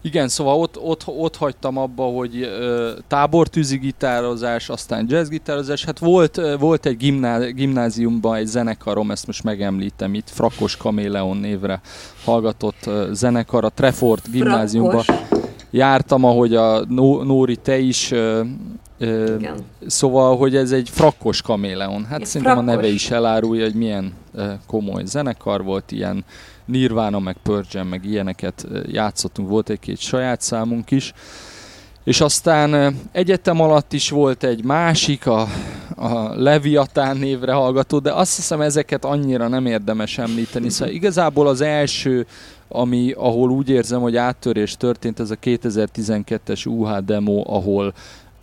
Igen, 0.00 0.28
szóval 0.28 0.60
ott, 0.60 0.78
ott, 0.78 1.02
ott 1.06 1.36
hagytam 1.36 1.76
abba, 1.76 2.04
hogy 2.04 2.42
ö, 2.42 2.92
tábortűzi 3.08 3.76
gitározás, 3.76 4.68
aztán 4.68 5.06
jazzgitározás. 5.08 5.84
Hát 5.84 5.98
volt, 5.98 6.40
volt 6.58 6.86
egy 6.86 6.96
gimná, 6.96 7.38
gimnáziumban 7.38 8.36
egy 8.36 8.46
zenekarom, 8.46 9.10
ezt 9.10 9.26
most 9.26 9.44
megemlítem 9.44 10.14
itt, 10.14 10.30
Frakos 10.30 10.76
Kaméleon 10.76 11.36
névre 11.36 11.80
hallgatott 12.24 12.86
ö, 12.86 13.08
zenekar, 13.12 13.64
a 13.64 13.68
Trefort 13.68 14.30
gimnáziumban. 14.30 15.02
Frakos 15.02 15.37
jártam, 15.70 16.24
ahogy 16.24 16.54
a 16.54 16.84
Nóri 17.24 17.56
te 17.56 17.78
is, 17.78 18.10
Igen. 19.00 19.54
szóval, 19.86 20.36
hogy 20.36 20.56
ez 20.56 20.72
egy 20.72 20.88
frakkos 20.90 21.42
kaméleon. 21.42 22.04
Hát 22.04 22.20
egy 22.20 22.26
szerintem 22.26 22.56
frakkos. 22.56 22.72
a 22.72 22.76
neve 22.76 22.88
is 22.88 23.10
elárulja, 23.10 23.64
hogy 23.64 23.74
milyen 23.74 24.12
komoly 24.66 25.04
zenekar 25.04 25.64
volt, 25.64 25.92
ilyen 25.92 26.24
Nirvana, 26.64 27.18
meg 27.18 27.36
Pearl 27.42 27.88
meg 27.88 28.04
ilyeneket 28.04 28.66
játszottunk, 28.86 29.48
volt 29.48 29.70
egy-két 29.70 29.98
saját 29.98 30.40
számunk 30.40 30.90
is. 30.90 31.12
És 32.04 32.20
aztán 32.20 32.96
egyetem 33.12 33.60
alatt 33.60 33.92
is 33.92 34.10
volt 34.10 34.44
egy 34.44 34.64
másik, 34.64 35.26
a, 35.26 35.46
a 35.96 36.34
Leviatán 36.34 37.16
névre 37.16 37.52
hallgató, 37.52 37.98
de 37.98 38.12
azt 38.12 38.36
hiszem 38.36 38.60
ezeket 38.60 39.04
annyira 39.04 39.48
nem 39.48 39.66
érdemes 39.66 40.18
említeni. 40.18 40.68
Szóval 40.68 40.94
igazából 40.94 41.46
az 41.48 41.60
első 41.60 42.26
ami, 42.68 43.12
ahol 43.12 43.50
úgy 43.50 43.68
érzem, 43.68 44.00
hogy 44.00 44.16
áttörés 44.16 44.76
történt, 44.76 45.20
ez 45.20 45.30
a 45.30 45.36
2012-es 45.36 46.68
UH 46.68 46.98
demo, 46.98 47.42
ahol 47.46 47.94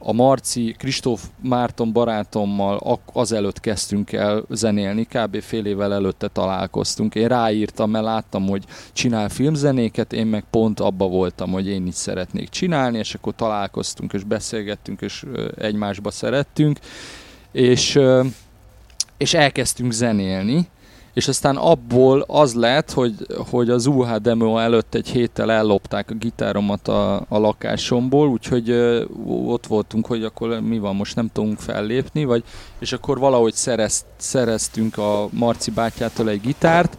a 0.07 0.13
Marci, 0.13 0.75
Kristóf 0.77 1.23
Márton 1.41 1.91
barátommal 1.91 2.99
azelőtt 3.13 3.59
kezdtünk 3.59 4.11
el 4.11 4.43
zenélni, 4.49 5.03
kb. 5.03 5.41
fél 5.41 5.65
évvel 5.65 5.93
előtte 5.93 6.27
találkoztunk. 6.27 7.15
Én 7.15 7.27
ráírtam, 7.27 7.89
mert 7.89 8.05
láttam, 8.05 8.47
hogy 8.47 8.63
csinál 8.93 9.29
filmzenéket, 9.29 10.13
én 10.13 10.27
meg 10.27 10.43
pont 10.49 10.79
abba 10.79 11.07
voltam, 11.07 11.51
hogy 11.51 11.67
én 11.67 11.88
is 11.88 11.95
szeretnék 11.95 12.49
csinálni, 12.49 12.97
és 12.97 13.13
akkor 13.13 13.33
találkoztunk, 13.35 14.13
és 14.13 14.23
beszélgettünk, 14.23 15.01
és 15.01 15.25
egymásba 15.57 16.11
szerettünk, 16.11 16.79
és, 17.51 17.99
és 19.17 19.33
elkezdtünk 19.33 19.91
zenélni, 19.91 20.67
és 21.15 21.28
aztán 21.28 21.56
abból 21.56 22.23
az 22.28 22.54
lett, 22.54 22.91
hogy, 22.91 23.13
hogy 23.49 23.69
az 23.69 23.86
UH 23.86 24.15
demo 24.15 24.58
előtt 24.58 24.95
egy 24.95 25.08
héttel 25.08 25.51
ellopták 25.51 26.10
a 26.10 26.13
gitáromat 26.13 26.88
a, 26.88 27.15
a 27.15 27.38
lakásomból, 27.38 28.28
úgyhogy 28.28 28.69
ö, 28.69 29.04
ott 29.28 29.67
voltunk, 29.67 30.06
hogy 30.06 30.23
akkor 30.23 30.60
mi 30.60 30.80
van, 30.80 30.95
most 30.95 31.15
nem 31.15 31.30
tudunk 31.34 31.60
fellépni, 31.60 32.25
vagy, 32.25 32.43
és 32.80 32.93
akkor 32.93 33.19
valahogy 33.19 33.54
szerezt, 33.54 34.06
szereztünk 34.17 34.97
a 34.97 35.28
Marci 35.32 35.71
bátyától 35.71 36.30
egy 36.30 36.41
gitárt, 36.41 36.97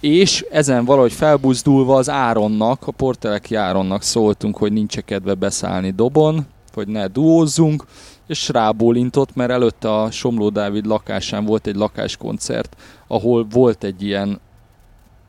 és 0.00 0.46
ezen 0.50 0.84
valahogy 0.84 1.12
felbuzdulva 1.12 1.96
az 1.96 2.10
Áronnak, 2.10 2.86
a 2.86 2.92
Porteleki 2.92 3.54
Áronnak 3.54 4.02
szóltunk, 4.02 4.56
hogy 4.56 4.72
nincs 4.72 4.98
kedve 4.98 5.34
beszállni 5.34 5.90
dobon, 5.90 6.46
hogy 6.74 6.88
ne 6.88 7.06
duózzunk, 7.06 7.84
és 8.26 8.48
rábólintott, 8.48 9.34
mert 9.34 9.50
előtte 9.50 9.94
a 9.94 10.10
Somló 10.10 10.48
Dávid 10.48 10.86
lakásán 10.86 11.44
volt 11.44 11.66
egy 11.66 11.76
lakáskoncert, 11.76 12.76
ahol 13.06 13.46
volt 13.50 13.84
egy 13.84 14.02
ilyen 14.02 14.40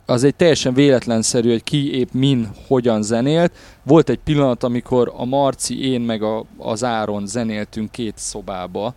az 0.05 0.23
egy 0.23 0.35
teljesen 0.35 0.73
véletlenszerű, 0.73 1.49
hogy 1.49 1.63
ki 1.63 1.93
épp 1.97 2.11
min 2.11 2.49
hogyan 2.67 3.01
zenélt. 3.01 3.53
Volt 3.83 4.09
egy 4.09 4.19
pillanat, 4.23 4.63
amikor 4.63 5.13
a 5.15 5.25
Marci, 5.25 5.89
én 5.89 6.01
meg 6.01 6.23
a, 6.23 6.45
az 6.57 6.83
Áron 6.83 7.27
zenéltünk 7.27 7.91
két 7.91 8.17
szobába, 8.17 8.93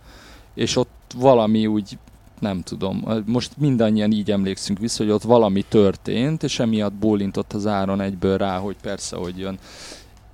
és 0.53 0.75
ott 0.75 0.89
valami 1.15 1.67
úgy, 1.67 1.97
nem 2.39 2.61
tudom, 2.61 3.05
most 3.25 3.51
mindannyian 3.57 4.11
így 4.11 4.31
emlékszünk 4.31 4.79
vissza, 4.79 5.03
hogy 5.03 5.11
ott 5.11 5.21
valami 5.21 5.65
történt, 5.69 6.43
és 6.43 6.59
emiatt 6.59 6.93
bólintott 6.93 7.53
az 7.53 7.67
Áron 7.67 8.01
egyből 8.01 8.37
rá, 8.37 8.57
hogy 8.57 8.75
persze, 8.81 9.15
hogy 9.15 9.37
jön. 9.37 9.59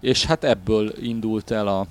És 0.02 0.26
hát 0.26 0.44
ebből 0.44 0.94
indult 1.02 1.52
el 1.52 1.68
a, 1.68 1.88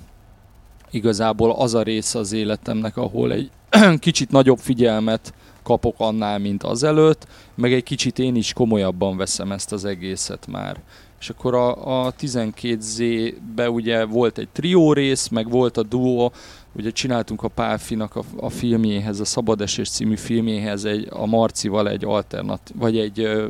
igazából 0.95 1.51
az 1.51 1.73
a 1.73 1.81
része 1.81 2.19
az 2.19 2.31
életemnek, 2.31 2.97
ahol 2.97 3.31
egy 3.31 3.49
kicsit 3.99 4.31
nagyobb 4.31 4.57
figyelmet 4.57 5.33
kapok 5.63 5.95
annál, 5.97 6.39
mint 6.39 6.63
azelőtt, 6.63 7.27
meg 7.55 7.73
egy 7.73 7.83
kicsit 7.83 8.19
én 8.19 8.35
is 8.35 8.53
komolyabban 8.53 9.17
veszem 9.17 9.51
ezt 9.51 9.71
az 9.71 9.85
egészet 9.85 10.47
már. 10.47 10.81
És 11.19 11.29
akkor 11.29 11.55
a, 11.55 12.05
a 12.05 12.13
12Z-be 12.13 13.69
ugye 13.69 14.05
volt 14.05 14.37
egy 14.37 14.47
trió 14.47 14.93
rész, 14.93 15.27
meg 15.27 15.49
volt 15.49 15.77
a 15.77 15.83
duo, 15.83 16.31
ugye 16.75 16.91
csináltunk 16.91 17.43
a 17.43 17.47
Pálfinak 17.47 18.15
a, 18.15 18.21
a 18.37 18.49
filmjéhez, 18.49 19.19
a 19.19 19.25
Szabadesés 19.25 19.89
című 19.89 20.15
filmjéhez 20.15 20.85
egy, 20.85 21.07
a 21.09 21.25
Marcival 21.25 21.89
egy 21.89 22.05
alternat, 22.05 22.71
vagy 22.75 22.97
egy 22.97 23.19
ö, 23.19 23.47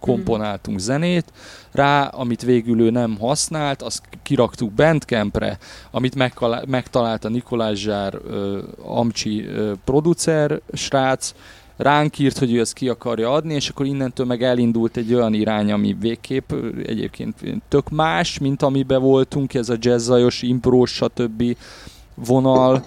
komponáltunk 0.00 0.78
zenét. 0.78 1.32
Rá, 1.72 2.04
amit 2.04 2.42
végül 2.42 2.80
ő 2.80 2.90
nem 2.90 3.16
használt, 3.18 3.82
azt 3.82 4.02
kiraktuk 4.22 4.72
Bandcampre, 4.72 5.58
amit 5.90 6.14
megtalálta 6.14 6.66
megtalált 6.66 7.24
a 7.24 7.28
Nikolás 7.28 7.78
Zsár 7.78 8.18
ö, 8.26 8.58
Amcsi 8.82 9.46
ö, 9.46 9.72
producer 9.84 10.60
srác, 10.72 11.34
ránk 11.76 12.18
írt, 12.18 12.38
hogy 12.38 12.54
ő 12.54 12.60
ezt 12.60 12.72
ki 12.72 12.88
akarja 12.88 13.32
adni, 13.32 13.54
és 13.54 13.68
akkor 13.68 13.86
innentől 13.86 14.26
meg 14.26 14.42
elindult 14.42 14.96
egy 14.96 15.14
olyan 15.14 15.34
irány, 15.34 15.72
ami 15.72 15.96
végképp 16.00 16.52
egyébként 16.86 17.36
tök 17.68 17.88
más, 17.88 18.38
mint 18.38 18.62
amiben 18.62 19.00
voltunk, 19.00 19.54
ez 19.54 19.68
a 19.68 19.76
jazzzajos, 19.80 20.42
imprós, 20.42 20.90
stb. 20.90 21.56
Vonal, 22.24 22.84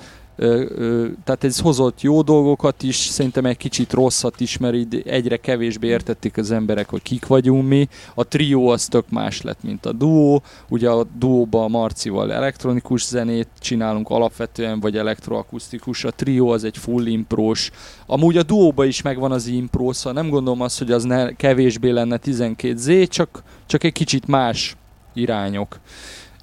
tehát 1.23 1.43
ez 1.43 1.59
hozott 1.59 2.01
jó 2.01 2.21
dolgokat 2.21 2.83
is, 2.83 2.95
szerintem 2.95 3.45
egy 3.45 3.57
kicsit 3.57 3.93
rosszat 3.93 4.39
is, 4.39 4.57
mert 4.57 4.75
így 4.75 5.03
egyre 5.05 5.37
kevésbé 5.37 5.87
értették 5.87 6.37
az 6.37 6.51
emberek, 6.51 6.89
hogy 6.89 7.01
kik 7.01 7.27
vagyunk 7.27 7.67
mi. 7.67 7.87
A 8.15 8.23
trió 8.23 8.67
az 8.67 8.85
tök 8.85 9.09
más 9.09 9.41
lett, 9.41 9.63
mint 9.63 9.85
a 9.85 9.91
duó. 9.91 10.43
Ugye 10.69 10.89
a 10.89 11.05
duóba 11.17 11.63
a 11.63 11.67
Marcival 11.67 12.33
elektronikus 12.33 13.05
zenét 13.05 13.47
csinálunk 13.59 14.09
alapvetően, 14.09 14.79
vagy 14.79 14.97
elektroakusztikus. 14.97 16.03
A 16.03 16.11
trió 16.11 16.49
az 16.49 16.63
egy 16.63 16.77
full 16.77 17.05
imprós. 17.05 17.71
Amúgy 18.05 18.37
a 18.37 18.43
duóba 18.43 18.85
is 18.85 19.01
megvan 19.01 19.31
az 19.31 19.47
impro, 19.47 19.93
szóval 19.93 20.21
nem 20.21 20.31
gondolom 20.31 20.61
azt, 20.61 20.77
hogy 20.77 20.91
az 20.91 21.03
ne, 21.03 21.31
kevésbé 21.31 21.89
lenne 21.89 22.19
12Z, 22.23 23.09
csak, 23.09 23.43
csak 23.65 23.83
egy 23.83 23.93
kicsit 23.93 24.27
más 24.27 24.75
irányok. 25.13 25.79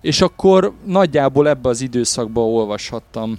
És 0.00 0.20
akkor 0.20 0.72
nagyjából 0.84 1.48
ebbe 1.48 1.68
az 1.68 1.80
időszakban 1.80 2.44
olvashattam 2.44 3.38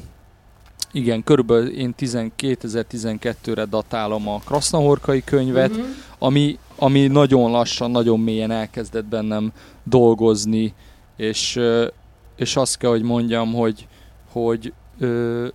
igen, 0.92 1.24
körülbelül 1.24 1.70
én 1.70 1.94
2012-re 1.98 3.66
datálom 3.66 4.28
a 4.28 4.40
Krasznahorkai 4.40 5.24
könyvet, 5.24 5.70
uh-huh. 5.70 5.86
ami, 6.20 6.58
ami 6.76 7.08
nagyon 7.08 7.52
lassan, 7.52 7.92
nagyon 7.92 8.20
mélyen 8.20 8.52
elkezdett 8.52 9.06
bennem 9.06 9.52
dolgozni, 9.84 10.74
és, 11.18 11.60
és 12.36 12.56
azt 12.56 12.78
kell, 12.78 12.90
hogy 12.90 13.02
mondjam, 13.02 13.54
hogy, 13.54 13.88
hogy 14.32 14.74
ö, 15.00 15.48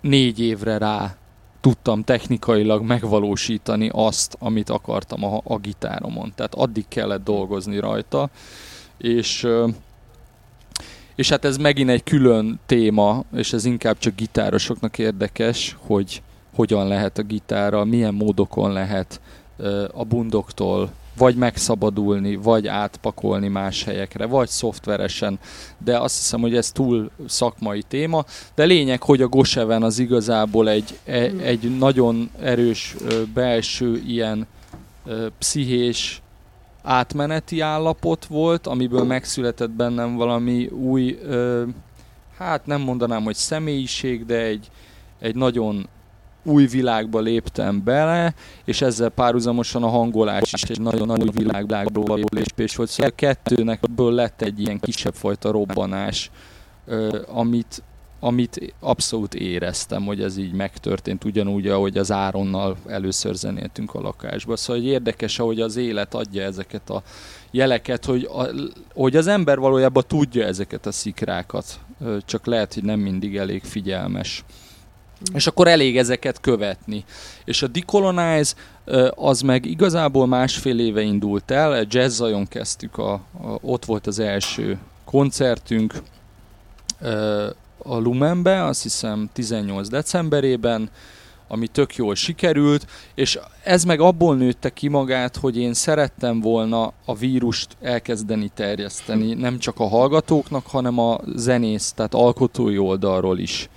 négy 0.00 0.40
évre 0.40 0.78
rá 0.78 1.16
tudtam 1.60 2.04
technikailag 2.04 2.82
megvalósítani 2.82 3.90
azt, 3.92 4.36
amit 4.38 4.70
akartam 4.70 5.24
a, 5.24 5.40
a 5.44 5.58
gitáromon. 5.58 6.32
Tehát 6.34 6.54
addig 6.54 6.84
kellett 6.88 7.24
dolgozni 7.24 7.78
rajta, 7.78 8.30
és 9.00 9.48
és 11.14 11.28
hát 11.28 11.44
ez 11.44 11.56
megint 11.56 11.90
egy 11.90 12.02
külön 12.02 12.60
téma, 12.66 13.24
és 13.34 13.52
ez 13.52 13.64
inkább 13.64 13.98
csak 13.98 14.14
gitárosoknak 14.14 14.98
érdekes, 14.98 15.76
hogy 15.80 16.22
hogyan 16.54 16.88
lehet 16.88 17.18
a 17.18 17.22
gitárral, 17.22 17.84
milyen 17.84 18.14
módokon 18.14 18.72
lehet 18.72 19.20
a 19.92 20.04
bundoktól 20.04 20.90
vagy 21.16 21.36
megszabadulni, 21.36 22.36
vagy 22.36 22.66
átpakolni 22.66 23.48
más 23.48 23.84
helyekre, 23.84 24.26
vagy 24.26 24.48
szoftveresen, 24.48 25.38
de 25.78 25.98
azt 25.98 26.16
hiszem, 26.16 26.40
hogy 26.40 26.56
ez 26.56 26.72
túl 26.72 27.10
szakmai 27.26 27.82
téma, 27.82 28.24
de 28.54 28.64
lényeg, 28.64 29.02
hogy 29.02 29.22
a 29.22 29.28
Goseven 29.28 29.82
az 29.82 29.98
igazából 29.98 30.68
egy, 30.68 30.98
e, 31.04 31.30
egy 31.42 31.78
nagyon 31.78 32.30
erős 32.40 32.96
belső 33.34 34.02
ilyen 34.06 34.46
pszichés 35.38 36.22
átmeneti 36.82 37.60
állapot 37.60 38.24
volt, 38.24 38.66
amiből 38.66 39.04
megszületett 39.04 39.70
bennem 39.70 40.16
valami 40.16 40.66
új, 40.66 41.18
ö, 41.22 41.64
hát 42.38 42.66
nem 42.66 42.80
mondanám, 42.80 43.22
hogy 43.22 43.34
személyiség, 43.34 44.26
de 44.26 44.42
egy, 44.42 44.70
egy 45.18 45.34
nagyon 45.34 45.88
új 46.44 46.66
világba 46.66 47.20
léptem 47.20 47.84
bele, 47.84 48.34
és 48.64 48.82
ezzel 48.82 49.08
párhuzamosan 49.08 49.82
a 49.82 49.88
hangolás 49.88 50.52
is 50.52 50.62
egy 50.62 50.80
nagyon 50.80 51.06
nagy 51.06 51.34
világból 51.34 52.04
való 52.04 52.26
lépés 52.30 52.76
volt. 52.76 52.88
Szóval 52.88 53.10
a 53.10 53.14
kettőnek 53.14 53.80
lett 53.96 54.42
egy 54.42 54.60
ilyen 54.60 54.80
kisebb 54.80 55.14
fajta 55.14 55.50
robbanás, 55.50 56.30
ö, 56.86 57.18
amit, 57.26 57.82
amit 58.20 58.74
abszolút 58.80 59.34
éreztem, 59.34 60.04
hogy 60.04 60.22
ez 60.22 60.36
így 60.36 60.52
megtörtént, 60.52 61.24
ugyanúgy, 61.24 61.66
ahogy 61.66 61.98
az 61.98 62.12
Áronnal 62.12 62.76
először 62.86 63.34
zenéltünk 63.34 63.94
a 63.94 64.00
lakásba. 64.00 64.56
Szóval 64.56 64.82
hogy 64.82 64.90
érdekes, 64.90 65.38
ahogy 65.38 65.60
az 65.60 65.76
élet 65.76 66.14
adja 66.14 66.42
ezeket 66.42 66.90
a 66.90 67.02
jeleket, 67.50 68.04
hogy, 68.04 68.28
a, 68.32 68.46
hogy 68.94 69.16
az 69.16 69.26
ember 69.26 69.58
valójában 69.58 70.04
tudja 70.06 70.44
ezeket 70.44 70.86
a 70.86 70.92
szikrákat, 70.92 71.80
csak 72.24 72.46
lehet, 72.46 72.74
hogy 72.74 72.82
nem 72.82 73.00
mindig 73.00 73.36
elég 73.36 73.62
figyelmes. 73.64 74.44
És 75.34 75.46
akkor 75.46 75.68
elég 75.68 75.98
ezeket 75.98 76.40
követni. 76.40 77.04
És 77.44 77.62
a 77.62 77.66
Decolonize 77.66 78.54
az 79.14 79.40
meg 79.40 79.64
igazából 79.64 80.26
másfél 80.26 80.78
éve 80.78 81.00
indult 81.00 81.50
el, 81.50 81.86
jazzajon 81.88 82.48
kezdtük, 82.48 82.98
a, 82.98 83.12
a, 83.12 83.20
ott 83.60 83.84
volt 83.84 84.06
az 84.06 84.18
első 84.18 84.78
koncertünk, 85.04 85.94
a 87.82 87.96
Lumenbe, 87.96 88.64
azt 88.64 88.82
hiszem 88.82 89.30
18 89.32 89.88
decemberében, 89.88 90.90
ami 91.48 91.66
tök 91.66 91.96
jól 91.96 92.14
sikerült, 92.14 92.86
és 93.14 93.38
ez 93.64 93.84
meg 93.84 94.00
abból 94.00 94.36
nőtte 94.36 94.70
ki 94.70 94.88
magát, 94.88 95.36
hogy 95.36 95.56
én 95.56 95.74
szerettem 95.74 96.40
volna 96.40 96.92
a 97.04 97.14
vírust 97.14 97.76
elkezdeni 97.80 98.50
terjeszteni, 98.54 99.34
nem 99.34 99.58
csak 99.58 99.78
a 99.78 99.88
hallgatóknak, 99.88 100.66
hanem 100.66 100.98
a 100.98 101.20
zenész, 101.34 101.92
tehát 101.92 102.14
alkotói 102.14 102.78
oldalról 102.78 103.38
is. 103.38 103.68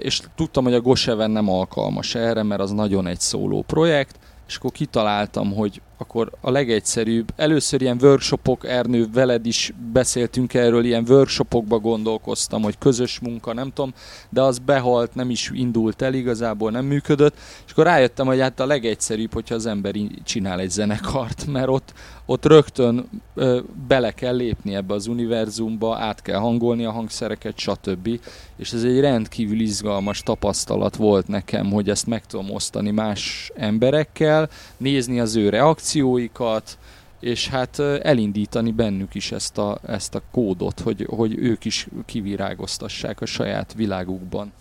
És 0.00 0.20
tudtam, 0.36 0.64
hogy 0.64 0.74
a 0.74 0.80
Goseven 0.80 1.30
nem 1.30 1.48
alkalmas 1.48 2.14
erre, 2.14 2.42
mert 2.42 2.60
az 2.60 2.70
nagyon 2.70 3.06
egy 3.06 3.20
szóló 3.20 3.62
projekt, 3.62 4.18
és 4.46 4.56
akkor 4.56 4.72
kitaláltam, 4.72 5.52
hogy 5.52 5.80
akkor 5.96 6.30
a 6.40 6.50
legegyszerűbb, 6.50 7.32
először 7.36 7.82
ilyen 7.82 7.98
workshopok, 8.00 8.66
Ernő, 8.66 9.08
veled 9.12 9.46
is 9.46 9.72
beszéltünk 9.92 10.54
erről, 10.54 10.84
ilyen 10.84 11.04
workshopokba 11.08 11.78
gondolkoztam, 11.78 12.62
hogy 12.62 12.78
közös 12.78 13.18
munka, 13.18 13.52
nem 13.52 13.72
tudom, 13.72 13.94
de 14.30 14.42
az 14.42 14.58
behalt, 14.58 15.14
nem 15.14 15.30
is 15.30 15.50
indult 15.54 16.02
el, 16.02 16.14
igazából 16.14 16.70
nem 16.70 16.84
működött, 16.84 17.34
és 17.66 17.72
akkor 17.72 17.84
rájöttem, 17.84 18.26
hogy 18.26 18.40
hát 18.40 18.60
a 18.60 18.66
legegyszerűbb, 18.66 19.32
hogyha 19.32 19.54
az 19.54 19.66
ember 19.66 19.94
csinál 20.24 20.60
egy 20.60 20.70
zenekart, 20.70 21.46
mert 21.46 21.68
ott, 21.68 21.92
ott 22.26 22.44
rögtön 22.44 23.08
ö, 23.34 23.60
bele 23.88 24.10
kell 24.10 24.36
lépni 24.36 24.74
ebbe 24.74 24.94
az 24.94 25.06
univerzumba, 25.06 25.96
át 25.96 26.22
kell 26.22 26.38
hangolni 26.38 26.84
a 26.84 26.90
hangszereket, 26.90 27.58
stb. 27.58 28.20
És 28.56 28.72
ez 28.72 28.82
egy 28.82 29.00
rendkívül 29.00 29.60
izgalmas 29.60 30.22
tapasztalat 30.22 30.96
volt 30.96 31.28
nekem, 31.28 31.70
hogy 31.70 31.88
ezt 31.88 32.06
meg 32.06 32.26
tudom 32.26 32.50
osztani 32.50 32.90
más 32.90 33.50
emberekkel, 33.54 34.48
nézni 34.76 35.20
az 35.20 35.36
ő 35.36 35.48
reakcióikat, 35.48 36.78
és 37.20 37.48
hát 37.48 37.78
elindítani 37.78 38.72
bennük 38.72 39.14
is 39.14 39.32
ezt 39.32 39.58
a, 39.58 39.78
ezt 39.86 40.14
a 40.14 40.22
kódot, 40.30 40.80
hogy, 40.80 41.06
hogy 41.10 41.38
ők 41.38 41.64
is 41.64 41.88
kivirágoztassák 42.06 43.20
a 43.20 43.26
saját 43.26 43.74
világukban. 43.76 44.52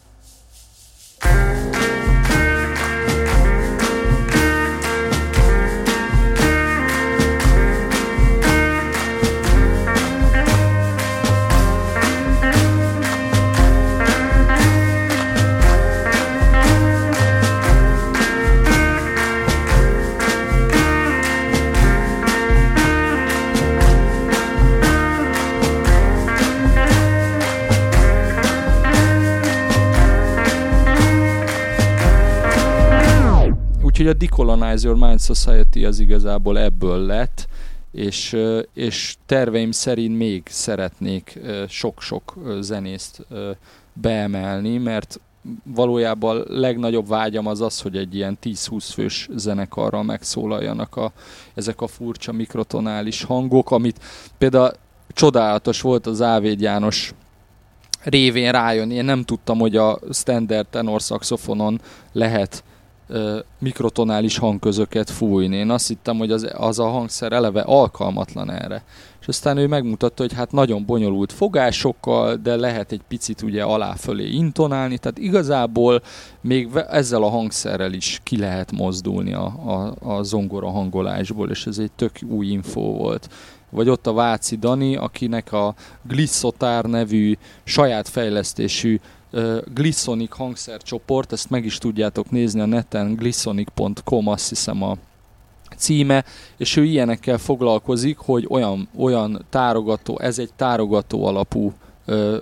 Úgyhogy 34.03 34.21
a 34.21 34.25
Decolonize 34.25 34.87
Your 34.87 34.99
Mind 35.07 35.21
Society 35.21 35.85
az 35.85 35.99
igazából 35.99 36.59
ebből 36.59 37.05
lett, 37.05 37.47
és, 37.91 38.37
és 38.73 39.15
terveim 39.25 39.71
szerint 39.71 40.17
még 40.17 40.43
szeretnék 40.49 41.39
sok-sok 41.67 42.37
zenészt 42.59 43.25
beemelni, 43.93 44.77
mert 44.77 45.19
valójában 45.63 46.43
legnagyobb 46.47 47.07
vágyam 47.07 47.47
az 47.47 47.61
az, 47.61 47.81
hogy 47.81 47.97
egy 47.97 48.15
ilyen 48.15 48.37
10-20 48.43 48.89
fős 48.93 49.29
zenekarral 49.35 50.03
megszólaljanak 50.03 50.95
a, 50.95 51.11
ezek 51.53 51.81
a 51.81 51.87
furcsa 51.87 52.31
mikrotonális 52.31 53.23
hangok, 53.23 53.71
amit 53.71 53.99
például 54.37 54.71
csodálatos 55.09 55.81
volt 55.81 56.07
az 56.07 56.21
Ávéd 56.21 56.61
János 56.61 57.13
révén 58.01 58.51
rájön. 58.51 58.91
Én 58.91 59.05
nem 59.05 59.23
tudtam, 59.23 59.59
hogy 59.59 59.75
a 59.75 59.99
standard 60.11 60.67
tenor 60.67 61.01
szaxofonon 61.01 61.81
lehet 62.11 62.63
mikrotonális 63.59 64.37
hangközöket 64.37 65.09
fújni. 65.09 65.55
Én 65.55 65.69
azt 65.69 65.87
hittem, 65.87 66.17
hogy 66.17 66.31
az, 66.31 66.49
az 66.53 66.79
a 66.79 66.87
hangszer 66.87 67.31
eleve 67.31 67.61
alkalmatlan 67.61 68.51
erre. 68.51 68.83
És 69.21 69.27
aztán 69.27 69.57
ő 69.57 69.67
megmutatta, 69.67 70.21
hogy 70.21 70.33
hát 70.33 70.51
nagyon 70.51 70.85
bonyolult 70.85 71.31
fogásokkal, 71.31 72.35
de 72.35 72.55
lehet 72.55 72.91
egy 72.91 73.01
picit 73.07 73.41
ugye 73.41 73.63
alá-fölé 73.63 74.29
intonálni, 74.29 74.97
tehát 74.97 75.17
igazából 75.17 76.01
még 76.41 76.69
ezzel 76.89 77.23
a 77.23 77.29
hangszerrel 77.29 77.93
is 77.93 78.19
ki 78.23 78.37
lehet 78.37 78.71
mozdulni 78.71 79.33
a, 79.33 79.45
a, 79.45 79.93
a 80.15 80.23
zongora 80.23 80.69
hangolásból, 80.69 81.49
és 81.49 81.65
ez 81.65 81.77
egy 81.77 81.91
tök 81.91 82.19
új 82.29 82.47
info 82.47 82.81
volt 82.81 83.29
vagy 83.73 83.89
ott 83.89 84.07
a 84.07 84.13
Váci 84.13 84.57
Dani, 84.57 84.95
akinek 84.95 85.51
a 85.51 85.73
Glissotár 86.01 86.85
nevű 86.85 87.37
saját 87.63 88.07
fejlesztésű 88.07 88.99
Glissonic 89.73 90.35
hangszercsoport, 90.35 91.31
ezt 91.31 91.49
meg 91.49 91.65
is 91.65 91.77
tudjátok 91.77 92.31
nézni 92.31 92.59
a 92.59 92.65
neten, 92.65 93.15
glissonic.com 93.15 94.27
azt 94.27 94.49
hiszem 94.49 94.83
a 94.83 94.97
címe, 95.77 96.23
és 96.57 96.75
ő 96.75 96.83
ilyenekkel 96.83 97.37
foglalkozik, 97.37 98.17
hogy 98.17 98.45
olyan, 98.49 98.89
olyan 98.97 99.45
tárogató, 99.49 100.19
ez 100.19 100.39
egy 100.39 100.53
tárogató 100.55 101.25
alapú 101.25 101.73
ö, 102.05 102.37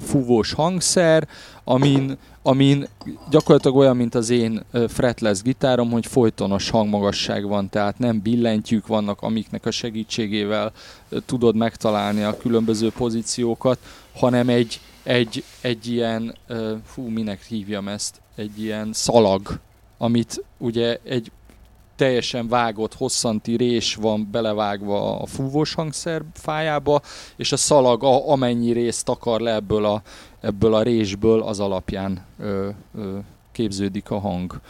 fúvós 0.00 0.52
hangszer, 0.52 1.28
amin, 1.64 2.16
amin 2.42 2.88
gyakorlatilag 3.30 3.76
olyan, 3.76 3.96
mint 3.96 4.14
az 4.14 4.30
én 4.30 4.62
fretless 4.88 5.42
gitárom, 5.42 5.90
hogy 5.90 6.06
folytonos 6.06 6.70
hangmagasság 6.70 7.46
van, 7.46 7.68
tehát 7.68 7.98
nem 7.98 8.20
billentyűk 8.22 8.86
vannak, 8.86 9.22
amiknek 9.22 9.66
a 9.66 9.70
segítségével 9.70 10.72
tudod 11.26 11.56
megtalálni 11.56 12.22
a 12.22 12.36
különböző 12.36 12.90
pozíciókat, 12.90 13.78
hanem 14.14 14.48
egy, 14.48 14.80
egy, 15.02 15.44
egy 15.60 15.86
ilyen, 15.86 16.36
fú, 16.84 17.08
minek 17.08 17.42
hívjam 17.42 17.88
ezt, 17.88 18.20
egy 18.36 18.62
ilyen 18.62 18.92
szalag, 18.92 19.60
amit 19.98 20.44
ugye 20.58 20.98
egy 21.04 21.30
teljesen 21.96 22.48
vágott, 22.48 22.94
hosszanti 22.94 23.56
rés 23.56 23.94
van 23.94 24.28
belevágva 24.30 25.20
a 25.20 25.26
fúvós 25.26 25.74
hangszer 25.74 26.22
fájába, 26.34 27.00
és 27.36 27.52
a 27.52 27.56
szalag, 27.56 28.04
a, 28.04 28.30
amennyi 28.30 28.72
részt 28.72 29.08
akar 29.08 29.40
le 29.40 29.54
ebből 29.54 29.84
a, 29.84 30.02
ebből 30.40 30.74
a 30.74 30.82
résből, 30.82 31.42
az 31.42 31.60
alapján 31.60 32.24
ö, 32.38 32.68
ö, 32.94 33.18
képződik 33.52 34.10
a 34.10 34.18
hang. 34.18 34.60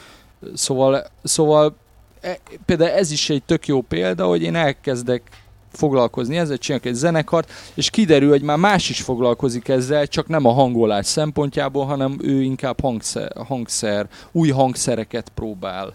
Szóval, 0.54 1.06
szóval 1.22 1.76
e, 2.20 2.38
például 2.64 2.90
ez 2.90 3.10
is 3.10 3.30
egy 3.30 3.42
tök 3.42 3.66
jó 3.66 3.80
példa, 3.80 4.26
hogy 4.26 4.42
én 4.42 4.54
elkezdek 4.54 5.39
foglalkozni 5.72 6.36
ezzel, 6.38 6.58
csinálok 6.58 6.86
egy 6.86 6.94
zenekart, 6.94 7.50
és 7.74 7.90
kiderül, 7.90 8.30
hogy 8.30 8.42
már 8.42 8.58
más 8.58 8.90
is 8.90 9.00
foglalkozik 9.00 9.68
ezzel, 9.68 10.06
csak 10.06 10.28
nem 10.28 10.44
a 10.44 10.52
hangolás 10.52 11.06
szempontjából, 11.06 11.84
hanem 11.84 12.18
ő 12.22 12.42
inkább 12.42 12.80
hangszer, 12.80 13.32
hangszer 13.46 14.08
új 14.32 14.48
hangszereket 14.48 15.28
próbál 15.34 15.94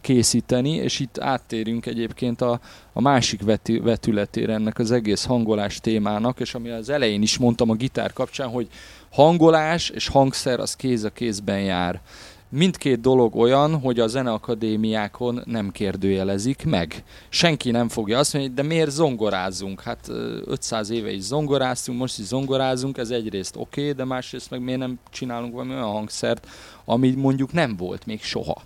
készíteni, 0.00 0.70
és 0.70 1.00
itt 1.00 1.18
áttérünk 1.18 1.86
egyébként 1.86 2.40
a, 2.40 2.60
a 2.92 3.00
másik 3.00 3.42
vetü, 3.42 3.82
vetületére 3.82 4.52
ennek 4.52 4.78
az 4.78 4.90
egész 4.90 5.24
hangolás 5.24 5.80
témának, 5.80 6.40
és 6.40 6.54
ami 6.54 6.70
az 6.70 6.88
elején 6.88 7.22
is 7.22 7.38
mondtam 7.38 7.70
a 7.70 7.74
gitár 7.74 8.12
kapcsán, 8.12 8.48
hogy 8.48 8.68
hangolás 9.10 9.88
és 9.90 10.08
hangszer 10.08 10.60
az 10.60 10.76
kéz 10.76 11.04
a 11.04 11.10
kézben 11.10 11.60
jár. 11.60 12.00
Mindkét 12.50 13.00
dolog 13.00 13.36
olyan, 13.36 13.80
hogy 13.80 14.00
a 14.00 14.06
zeneakadémiákon 14.06 15.42
nem 15.44 15.70
kérdőjelezik 15.70 16.64
meg. 16.64 17.04
Senki 17.28 17.70
nem 17.70 17.88
fogja 17.88 18.18
azt 18.18 18.32
mondani, 18.32 18.54
de 18.54 18.62
miért 18.62 18.90
zongorázunk? 18.90 19.80
Hát 19.80 20.08
500 20.44 20.90
éve 20.90 21.10
is 21.10 21.22
zongoráztunk, 21.22 21.98
most 21.98 22.18
is 22.18 22.24
zongorázunk, 22.24 22.98
ez 22.98 23.10
egyrészt 23.10 23.56
oké, 23.56 23.80
okay, 23.80 23.92
de 23.92 24.04
másrészt 24.04 24.50
meg 24.50 24.60
miért 24.60 24.80
nem 24.80 24.98
csinálunk 25.10 25.52
valami 25.52 25.72
olyan 25.72 25.92
hangszert, 25.92 26.46
ami 26.84 27.10
mondjuk 27.10 27.52
nem 27.52 27.76
volt 27.76 28.06
még 28.06 28.22
soha 28.22 28.62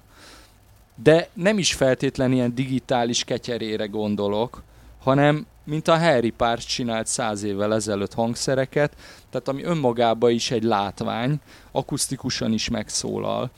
de 1.03 1.29
nem 1.35 1.59
is 1.59 1.75
feltétlen 1.75 2.33
ilyen 2.33 2.55
digitális 2.55 3.25
ketyerére 3.25 3.87
gondolok, 3.87 4.63
hanem 4.99 5.47
mint 5.65 5.89
a 5.89 5.99
Harry 5.99 6.31
Párs 6.31 6.67
csinált 6.67 7.07
száz 7.07 7.43
évvel 7.43 7.75
ezelőtt 7.75 8.15
hangszereket, 8.15 8.97
tehát 9.31 9.49
ami 9.49 9.63
önmagában 9.63 10.31
is 10.31 10.51
egy 10.51 10.63
látvány, 10.63 11.41
akusztikusan 11.73 12.53
is 12.53 12.69
megszólal, 12.69 13.51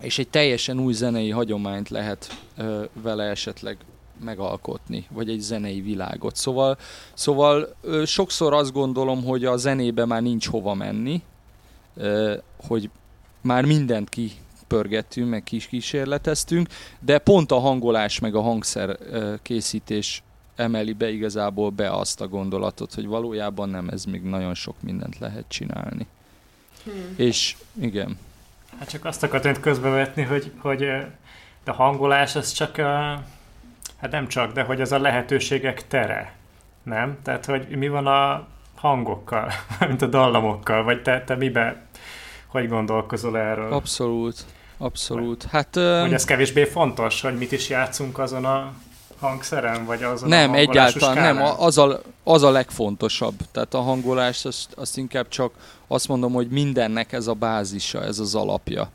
és 0.00 0.18
egy 0.18 0.28
teljesen 0.28 0.80
új 0.80 0.92
zenei 0.92 1.30
hagyományt 1.30 1.88
lehet 1.88 2.38
ö, 2.56 2.84
vele 3.02 3.24
esetleg 3.24 3.76
megalkotni, 4.24 5.06
vagy 5.10 5.30
egy 5.30 5.40
zenei 5.40 5.80
világot. 5.80 6.36
Szóval, 6.36 6.78
szóval 7.14 7.76
ö, 7.80 8.04
sokszor 8.04 8.54
azt 8.54 8.72
gondolom, 8.72 9.24
hogy 9.24 9.44
a 9.44 9.56
zenébe 9.56 10.04
már 10.04 10.22
nincs 10.22 10.48
hova 10.48 10.74
menni, 10.74 11.22
ö, 11.96 12.36
hogy 12.66 12.90
már 13.40 13.64
mindent 13.64 14.08
ki 14.08 14.32
pörgettünk, 14.66 15.28
meg 15.28 15.42
kis 15.42 15.66
kísérleteztünk, 15.66 16.68
de 17.00 17.18
pont 17.18 17.52
a 17.52 17.58
hangolás 17.58 18.18
meg 18.18 18.34
a 18.34 18.40
hangszer 18.40 18.98
készítés 19.42 20.22
emeli 20.58 20.92
be 20.92 21.10
igazából 21.10 21.70
be 21.70 21.90
azt 21.90 22.20
a 22.20 22.28
gondolatot, 22.28 22.94
hogy 22.94 23.06
valójában 23.06 23.68
nem, 23.68 23.88
ez 23.88 24.04
még 24.04 24.22
nagyon 24.22 24.54
sok 24.54 24.74
mindent 24.80 25.18
lehet 25.18 25.44
csinálni. 25.48 26.06
Hmm. 26.84 27.14
És 27.16 27.56
igen. 27.80 28.18
Hát 28.78 28.88
csak 28.88 29.04
azt 29.04 29.22
akartam 29.22 29.60
közbevetni, 29.60 30.22
hogy, 30.22 30.52
hogy 30.58 30.84
a 31.64 31.72
hangolás 31.72 32.36
az 32.36 32.52
csak 32.52 32.78
a, 32.78 33.22
hát 34.00 34.10
nem 34.10 34.28
csak, 34.28 34.52
de 34.52 34.62
hogy 34.62 34.80
az 34.80 34.92
a 34.92 34.98
lehetőségek 34.98 35.86
tere, 35.86 36.34
nem? 36.82 37.18
Tehát, 37.22 37.44
hogy 37.44 37.68
mi 37.68 37.88
van 37.88 38.06
a 38.06 38.46
hangokkal, 38.74 39.52
mint 39.88 40.02
a 40.02 40.06
dallamokkal, 40.06 40.82
vagy 40.82 41.02
te, 41.02 41.24
te 41.24 41.34
mibe, 41.34 41.82
hogy 42.46 42.68
gondolkozol 42.68 43.38
erről? 43.38 43.72
Abszolút. 43.72 44.44
Abszolút. 44.80 45.44
Hát, 45.44 45.74
hogy 45.74 46.12
ez 46.12 46.24
kevésbé 46.24 46.64
fontos, 46.64 47.20
hogy 47.20 47.38
mit 47.38 47.52
is 47.52 47.68
játszunk 47.68 48.18
azon 48.18 48.44
a 48.44 48.72
hangszeren, 49.20 49.84
vagy 49.84 50.06
nem, 50.24 50.52
a 50.52 50.54
egyáltalán 50.54 51.34
nem, 51.34 51.54
az 51.58 51.78
a, 51.78 52.00
az 52.24 52.42
a 52.42 52.50
legfontosabb. 52.50 53.34
Tehát 53.52 53.74
a 53.74 53.80
hangolás, 53.80 54.44
azt, 54.44 54.72
azt 54.76 54.96
inkább 54.96 55.28
csak 55.28 55.52
azt 55.86 56.08
mondom, 56.08 56.32
hogy 56.32 56.48
mindennek 56.48 57.12
ez 57.12 57.26
a 57.26 57.34
bázisa, 57.34 58.02
ez 58.02 58.18
az 58.18 58.34
alapja. 58.34 58.90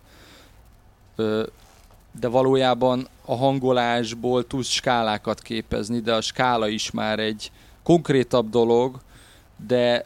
De 2.20 2.28
valójában 2.28 3.08
a 3.26 3.36
hangolásból 3.36 4.48
tudsz 4.48 4.68
skálákat 4.68 5.42
képezni, 5.42 6.00
de 6.00 6.14
a 6.14 6.22
skála 6.22 6.68
is 6.68 6.92
már 6.92 7.20
egy 7.20 7.52
konkrétabb 7.84 8.50
dolog, 8.50 9.00
de 9.68 10.06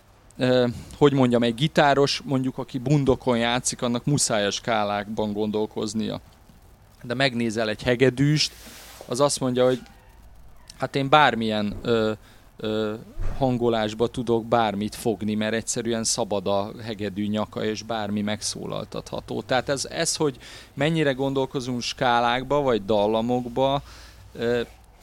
hogy 0.97 1.13
mondjam, 1.13 1.43
egy 1.43 1.55
gitáros, 1.55 2.21
mondjuk 2.25 2.57
aki 2.57 2.77
bundokon 2.77 3.37
játszik, 3.37 3.81
annak 3.81 4.05
muszáj 4.05 4.45
a 4.45 4.51
skálákban 4.51 5.33
gondolkoznia. 5.33 6.21
De 7.03 7.13
megnézel 7.13 7.69
egy 7.69 7.83
hegedűst, 7.83 8.51
az 9.05 9.19
azt 9.19 9.39
mondja, 9.39 9.65
hogy 9.65 9.81
hát 10.77 10.95
én 10.95 11.09
bármilyen 11.09 11.75
ö, 11.81 12.11
ö, 12.57 12.93
hangolásba 13.37 14.07
tudok 14.07 14.45
bármit 14.45 14.95
fogni, 14.95 15.35
mert 15.35 15.53
egyszerűen 15.53 16.03
szabad 16.03 16.47
a 16.47 16.71
hegedű 16.83 17.27
nyaka, 17.27 17.63
és 17.63 17.83
bármi 17.83 18.21
megszólaltatható. 18.21 19.41
Tehát 19.41 19.69
ez, 19.69 19.85
ez 19.85 20.15
hogy 20.15 20.37
mennyire 20.73 21.11
gondolkozunk 21.11 21.81
skálákba, 21.81 22.61
vagy 22.61 22.85
dallamokba, 22.85 23.81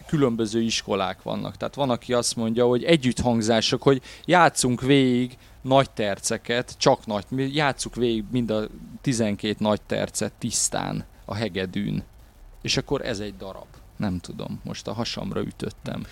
különböző 0.07 0.61
iskolák 0.61 1.23
vannak. 1.23 1.57
Tehát 1.57 1.75
van, 1.75 1.91
aki 1.91 2.13
azt 2.13 2.37
mondja, 2.37 2.67
hogy 2.67 2.85
együtthangzások, 2.85 3.83
hogy 3.83 4.03
játszunk 4.25 4.81
végig 4.81 5.37
nagy 5.61 5.91
terceket, 5.91 6.75
csak 6.79 7.07
nagy, 7.07 7.55
játszuk 7.55 7.95
végig 7.95 8.25
mind 8.31 8.51
a 8.51 8.67
12 9.01 9.55
nagy 9.59 9.81
tercet 9.83 10.33
tisztán 10.39 11.05
a 11.25 11.35
hegedűn. 11.35 12.03
És 12.63 12.77
akkor 12.77 13.07
ez 13.07 13.19
egy 13.19 13.37
darab. 13.37 13.67
Nem 13.97 14.19
tudom, 14.19 14.61
most 14.65 14.87
a 14.89 14.93
hasamra 14.93 15.41
ütöttem. 15.41 16.07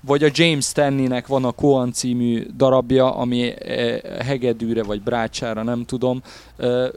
Vagy 0.00 0.24
a 0.24 0.30
James 0.32 0.64
Stanley-nek 0.64 1.26
van 1.26 1.44
a 1.44 1.52
Koan 1.52 1.92
című 1.92 2.46
darabja, 2.56 3.14
ami 3.14 3.54
e, 3.58 4.00
hegedűre 4.24 4.82
vagy 4.82 5.02
brácsára, 5.02 5.62
nem 5.62 5.84
tudom. 5.84 6.22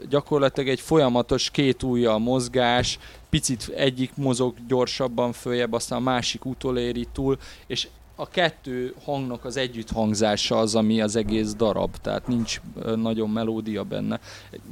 Gyakorlatilag 0.08 0.68
egy 0.68 0.80
folyamatos 0.80 1.50
két 1.50 1.82
ujjal 1.82 2.18
mozgás, 2.18 2.98
picit 3.30 3.72
egyik 3.76 4.10
mozog 4.14 4.54
gyorsabban 4.68 5.32
följebb, 5.32 5.72
aztán 5.72 5.98
a 5.98 6.02
másik 6.02 6.44
utoléri 6.44 7.06
túl, 7.12 7.38
és 7.66 7.88
a 8.20 8.28
kettő 8.28 8.94
hangnak 9.04 9.44
az 9.44 9.56
együtthangzása 9.56 10.58
az, 10.58 10.74
ami 10.74 11.00
az 11.00 11.16
egész 11.16 11.54
darab, 11.54 11.96
tehát 12.02 12.26
nincs 12.26 12.60
nagyon 12.96 13.30
melódia 13.30 13.82
benne. 13.82 14.20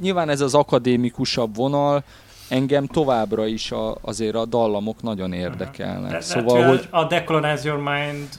Nyilván 0.01 0.29
ez 0.29 0.41
az 0.41 0.53
akadémikusabb 0.53 1.55
vonal, 1.55 2.03
engem 2.49 2.85
továbbra 2.85 3.45
is 3.45 3.71
a, 3.71 3.97
azért 4.01 4.35
a 4.35 4.45
dallamok 4.45 5.01
nagyon 5.01 5.33
érdekelnek. 5.33 6.11
De, 6.11 6.21
szóval, 6.21 6.63
hogy... 6.67 6.87
A 6.89 7.03
Decolonize 7.05 7.67
Your 7.67 7.81
Mind 7.81 8.29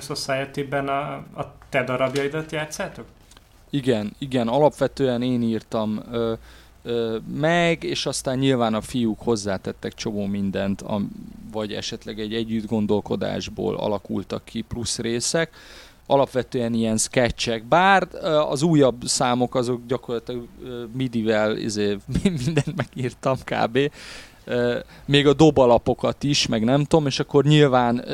Society-ben 0.00 0.88
a, 0.88 1.12
a 1.14 1.54
te 1.68 1.84
darabjaidat 1.84 2.52
játszátok? 2.52 3.04
Igen, 3.70 4.12
igen, 4.18 4.48
alapvetően 4.48 5.22
én 5.22 5.42
írtam 5.42 6.02
ö, 6.10 6.32
ö, 6.82 7.16
meg, 7.34 7.82
és 7.82 8.06
aztán 8.06 8.38
nyilván 8.38 8.74
a 8.74 8.80
fiúk 8.80 9.20
hozzátettek 9.20 9.94
csomó 9.94 10.26
mindent, 10.26 10.80
a, 10.80 11.00
vagy 11.52 11.72
esetleg 11.72 12.20
egy 12.20 12.34
együtt 12.34 12.66
gondolkodásból 12.66 13.76
alakultak 13.76 14.44
ki 14.44 14.60
plusz 14.60 14.98
részek. 14.98 15.50
Alapvetően 16.06 16.74
ilyen 16.74 16.96
sketchek, 16.96 17.64
bár 17.64 18.08
az 18.48 18.62
újabb 18.62 19.02
számok 19.04 19.54
azok 19.54 19.80
gyakorlatilag 19.86 20.46
midivel 20.92 21.56
izé, 21.56 21.96
mindent 22.44 22.76
megírtam 22.76 23.36
kb. 23.44 23.78
Még 25.04 25.26
a 25.26 25.32
dobalapokat 25.32 26.22
is, 26.22 26.46
meg 26.46 26.64
nem 26.64 26.84
tudom, 26.84 27.06
és 27.06 27.20
akkor 27.20 27.44
nyilván 27.44 28.04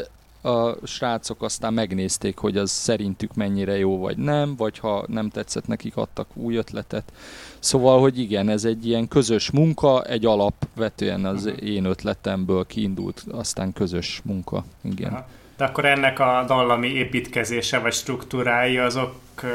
a 0.43 0.87
srácok 0.87 1.43
aztán 1.43 1.75
megnézték, 1.75 2.37
hogy 2.37 2.57
az 2.57 2.71
szerintük 2.71 3.35
mennyire 3.35 3.79
jó 3.79 3.99
vagy 3.99 4.17
nem, 4.17 4.57
vagy 4.57 4.79
ha 4.79 5.05
nem 5.09 5.29
tetszett 5.29 5.67
nekik, 5.67 5.97
adtak 5.97 6.27
új 6.35 6.57
ötletet. 6.57 7.13
Szóval, 7.59 8.01
hogy 8.01 8.19
igen, 8.19 8.49
ez 8.49 8.65
egy 8.65 8.87
ilyen 8.87 9.09
közös 9.09 9.51
munka, 9.51 10.03
egy 10.05 10.27
alapvetően 10.27 11.25
az 11.25 11.45
uh-huh. 11.45 11.69
én 11.69 11.85
ötletemből 11.85 12.67
kiindult, 12.67 13.25
aztán 13.31 13.73
közös 13.73 14.21
munka, 14.25 14.65
igen. 14.83 15.13
Aha. 15.13 15.27
De 15.59 15.65
akkor 15.65 15.85
ennek 15.85 16.19
a 16.19 16.45
dallami 16.47 16.89
építkezése 16.89 17.79
vagy 17.79 17.93
struktúrái 17.93 18.79
azok 18.79 19.15
uh, 19.43 19.51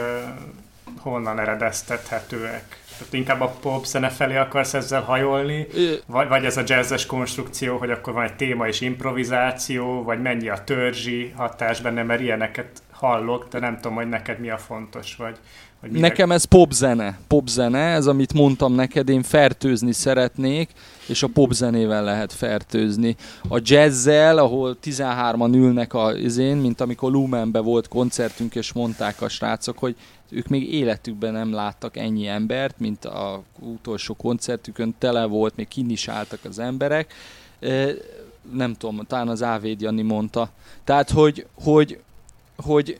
honnan 0.99 1.39
eredeztethetőek? 1.39 2.81
Tehát 2.97 3.13
inkább 3.13 3.41
a 3.41 3.55
pop 3.61 3.85
zene 3.85 4.09
felé 4.09 4.35
akarsz 4.35 4.73
ezzel 4.73 5.01
hajolni, 5.01 5.67
vagy, 6.05 6.27
vagy 6.27 6.45
ez 6.45 6.57
a 6.57 6.63
jazzes 6.65 7.05
konstrukció, 7.05 7.77
hogy 7.77 7.91
akkor 7.91 8.13
van 8.13 8.23
egy 8.23 8.35
téma 8.35 8.67
és 8.67 8.81
improvizáció, 8.81 10.03
vagy 10.03 10.21
mennyi 10.21 10.49
a 10.49 10.63
törzsi 10.63 11.33
hatás 11.35 11.81
benne, 11.81 12.03
mert 12.03 12.21
ilyeneket 12.21 12.82
hallok, 12.93 13.47
de 13.51 13.59
nem 13.59 13.75
tudom, 13.75 13.95
hogy 13.95 14.09
neked 14.09 14.39
mi 14.39 14.49
a 14.49 14.57
fontos, 14.57 15.15
vagy, 15.15 15.37
hogy 15.79 15.91
Nekem 15.91 16.31
ez 16.31 16.43
popzene. 16.43 17.19
Popzene, 17.27 17.79
ez 17.79 18.07
amit 18.07 18.33
mondtam 18.33 18.73
neked, 18.73 19.09
én 19.09 19.23
fertőzni 19.23 19.91
szeretnék, 19.91 20.69
és 21.07 21.23
a 21.23 21.27
popzenével 21.27 22.03
lehet 22.03 22.33
fertőzni. 22.33 23.15
A 23.49 23.59
jazzzel, 23.63 24.37
ahol 24.37 24.77
13-an 24.83 25.53
ülnek 25.53 25.93
a 25.93 26.15
izén, 26.15 26.57
mint 26.57 26.81
amikor 26.81 27.11
Lumenbe 27.11 27.59
volt 27.59 27.87
koncertünk, 27.87 28.55
és 28.55 28.73
mondták 28.73 29.21
a 29.21 29.29
srácok, 29.29 29.77
hogy 29.77 29.95
ők 30.29 30.47
még 30.47 30.73
életükben 30.73 31.33
nem 31.33 31.53
láttak 31.53 31.97
ennyi 31.97 32.27
embert, 32.27 32.79
mint 32.79 33.05
a 33.05 33.43
utolsó 33.59 34.13
koncertükön 34.13 34.95
tele 34.97 35.25
volt, 35.25 35.55
még 35.55 35.67
kin 35.67 35.89
is 35.89 36.07
álltak 36.07 36.39
az 36.43 36.59
emberek. 36.59 37.13
Nem 38.51 38.73
tudom, 38.73 39.01
talán 39.07 39.27
az 39.27 39.43
Ávéd 39.43 39.81
Jani 39.81 40.01
mondta. 40.01 40.49
Tehát, 40.83 41.09
hogy, 41.09 41.45
hogy, 41.63 41.99
hogy 42.57 42.99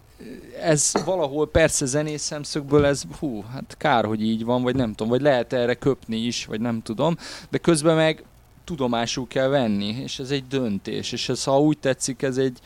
ez 0.62 0.92
valahol 1.06 1.50
persze 1.50 1.86
zenész 1.86 2.22
szemszögből 2.22 2.86
ez, 2.86 3.04
hú, 3.20 3.44
hát 3.52 3.76
kár, 3.78 4.06
hogy 4.06 4.22
így 4.22 4.46
van, 4.46 4.64
vagy 4.64 4.76
nem 4.76 4.90
tudom, 4.90 5.08
vagy 5.08 5.22
lehet 5.22 5.54
erre 5.54 5.74
köpni 5.74 6.18
is, 6.18 6.46
vagy 6.46 6.62
nem 6.62 6.82
tudom, 6.82 7.18
de 7.50 7.58
közben 7.58 7.96
meg 7.96 8.24
tudomásul 8.64 9.28
kell 9.28 9.48
venni, 9.48 9.96
és 10.04 10.20
ez 10.20 10.32
egy 10.32 10.48
döntés, 10.48 11.12
és 11.12 11.30
ez, 11.30 11.44
ha 11.44 11.60
úgy 11.60 11.78
tetszik, 11.78 12.22
ez 12.22 12.38
egy, 12.38 12.60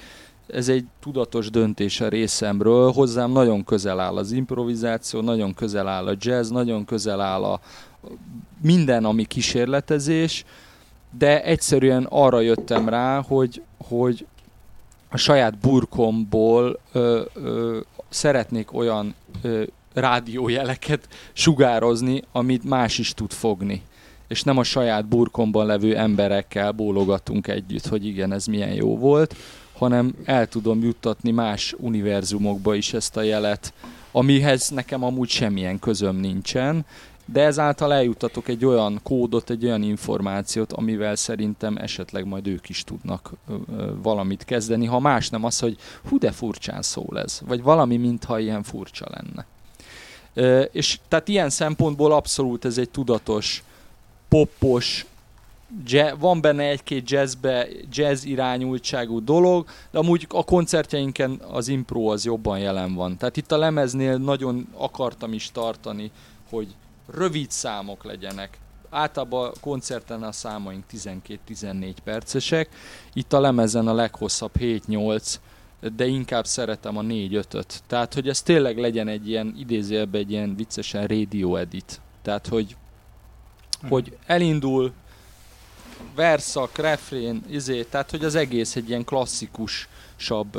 ez 0.47 0.69
egy 0.69 0.85
tudatos 0.99 1.49
döntés 1.49 2.01
a 2.01 2.07
részemről. 2.07 2.91
Hozzám 2.91 3.31
nagyon 3.31 3.63
közel 3.63 3.99
áll 3.99 4.17
az 4.17 4.31
improvizáció, 4.31 5.21
nagyon 5.21 5.53
közel 5.53 5.88
áll 5.88 6.07
a 6.07 6.15
jazz, 6.19 6.49
nagyon 6.49 6.85
közel 6.85 7.21
áll 7.21 7.43
a 7.43 7.59
minden, 8.61 9.05
ami 9.05 9.25
kísérletezés, 9.25 10.45
de 11.17 11.43
egyszerűen 11.43 12.07
arra 12.09 12.39
jöttem 12.39 12.89
rá, 12.89 13.21
hogy, 13.21 13.61
hogy 13.88 14.25
a 15.10 15.18
saját 15.18 15.58
burkomból 15.58 16.80
ö, 16.91 17.22
ö, 17.34 17.80
szeretnék 18.10 18.74
olyan 18.74 19.16
ö, 19.41 19.64
rádiójeleket 19.93 21.08
sugározni, 21.34 22.22
amit 22.32 22.64
más 22.64 22.97
is 22.97 23.14
tud 23.14 23.32
fogni. 23.32 23.82
És 24.28 24.43
nem 24.43 24.58
a 24.58 24.64
saját 24.64 25.05
burkomban 25.05 25.66
levő 25.66 25.97
emberekkel 25.97 26.72
bólogatunk 26.72 27.47
együtt, 27.47 27.88
hogy 27.88 28.05
igen, 28.05 28.32
ez 28.34 28.45
milyen 28.45 28.74
jó 28.74 28.97
volt, 28.97 29.36
hanem 29.74 30.14
el 30.26 30.47
tudom 30.47 30.84
juttatni 30.84 31.32
más 31.32 31.76
univerzumokba 31.78 32.76
is 32.76 32.93
ezt 32.93 33.18
a 33.18 33.22
jelet, 33.22 33.74
amihez 34.12 34.70
nekem 34.70 35.03
amúgy 35.03 35.30
semmilyen 35.30 35.80
közöm 35.80 36.16
nincsen, 36.16 36.86
de 37.32 37.41
ezáltal 37.41 37.93
eljutatok 37.93 38.47
egy 38.47 38.65
olyan 38.65 38.99
kódot, 39.03 39.49
egy 39.49 39.65
olyan 39.65 39.84
információt, 39.84 40.73
amivel 40.73 41.15
szerintem 41.15 41.78
esetleg 41.78 42.25
majd 42.25 42.47
ők 42.47 42.69
is 42.69 42.84
tudnak 42.84 43.32
ö, 43.49 43.53
ö, 43.78 43.91
valamit 44.01 44.45
kezdeni, 44.45 44.86
ha 44.86 44.99
más 44.99 45.30
nem 45.30 45.43
az, 45.43 45.59
hogy 45.59 45.78
hú 46.09 46.17
de 46.17 46.32
furcsán 46.32 46.82
szól 46.82 47.19
ez, 47.19 47.41
vagy 47.45 47.61
valami, 47.61 47.97
mintha 47.97 48.39
ilyen 48.39 48.63
furcsa 48.63 49.05
lenne. 49.09 49.45
Ö, 50.34 50.61
és 50.61 50.99
tehát 51.07 51.28
ilyen 51.28 51.49
szempontból 51.49 52.11
abszolút 52.11 52.65
ez 52.65 52.78
egy 52.78 52.89
tudatos, 52.89 53.63
poppos, 54.28 55.05
jazz, 55.86 56.13
van 56.19 56.41
benne 56.41 56.63
egy-két 56.63 57.09
jazzbe, 57.09 57.67
jazz 57.91 58.23
irányultságú 58.23 59.23
dolog, 59.23 59.65
de 59.91 59.97
amúgy 59.97 60.25
a 60.30 60.43
koncertjeinken 60.43 61.41
az 61.51 61.67
impro 61.67 62.05
az 62.05 62.25
jobban 62.25 62.59
jelen 62.59 62.93
van. 62.93 63.17
Tehát 63.17 63.38
itt 63.38 63.51
a 63.51 63.57
lemeznél 63.57 64.17
nagyon 64.17 64.67
akartam 64.78 65.34
is 65.34 65.51
tartani, 65.51 66.11
hogy 66.49 66.75
rövid 67.14 67.51
számok 67.51 68.03
legyenek. 68.03 68.58
Általában 68.89 69.51
koncerten 69.62 70.24
a 70.24 70.32
számaink 70.32 70.84
12-14 70.91 71.93
percesek, 72.03 72.70
itt 73.14 73.34
a 73.34 73.39
lemezen 73.39 73.88
a 73.88 73.93
leghosszabb 73.93 74.51
7-8, 74.60 75.36
de 75.95 76.05
inkább 76.05 76.45
szeretem 76.45 76.97
a 76.97 77.01
4-5-öt. 77.01 77.84
Tehát, 77.88 78.14
hogy 78.14 78.30
ez 78.30 78.41
tényleg 78.41 78.78
legyen 78.78 79.08
egy 79.08 79.30
ilyen, 79.30 79.55
idézőjelben 79.58 80.22
egy 80.22 80.32
ilyen 80.32 80.55
viccesen 80.55 81.08
radio 81.08 81.55
edit. 81.55 82.01
Tehát, 82.22 82.47
hogy, 82.47 82.76
hogy 83.89 84.18
elindul, 84.26 84.93
verszak, 86.16 86.78
refrén, 86.78 87.43
izé, 87.49 87.84
tehát, 87.84 88.12
hogy 88.12 88.26
az 88.26 88.36
egész 88.36 88.76
egy 88.76 88.89
ilyen 88.89 89.03
klasszikusabb 89.03 90.58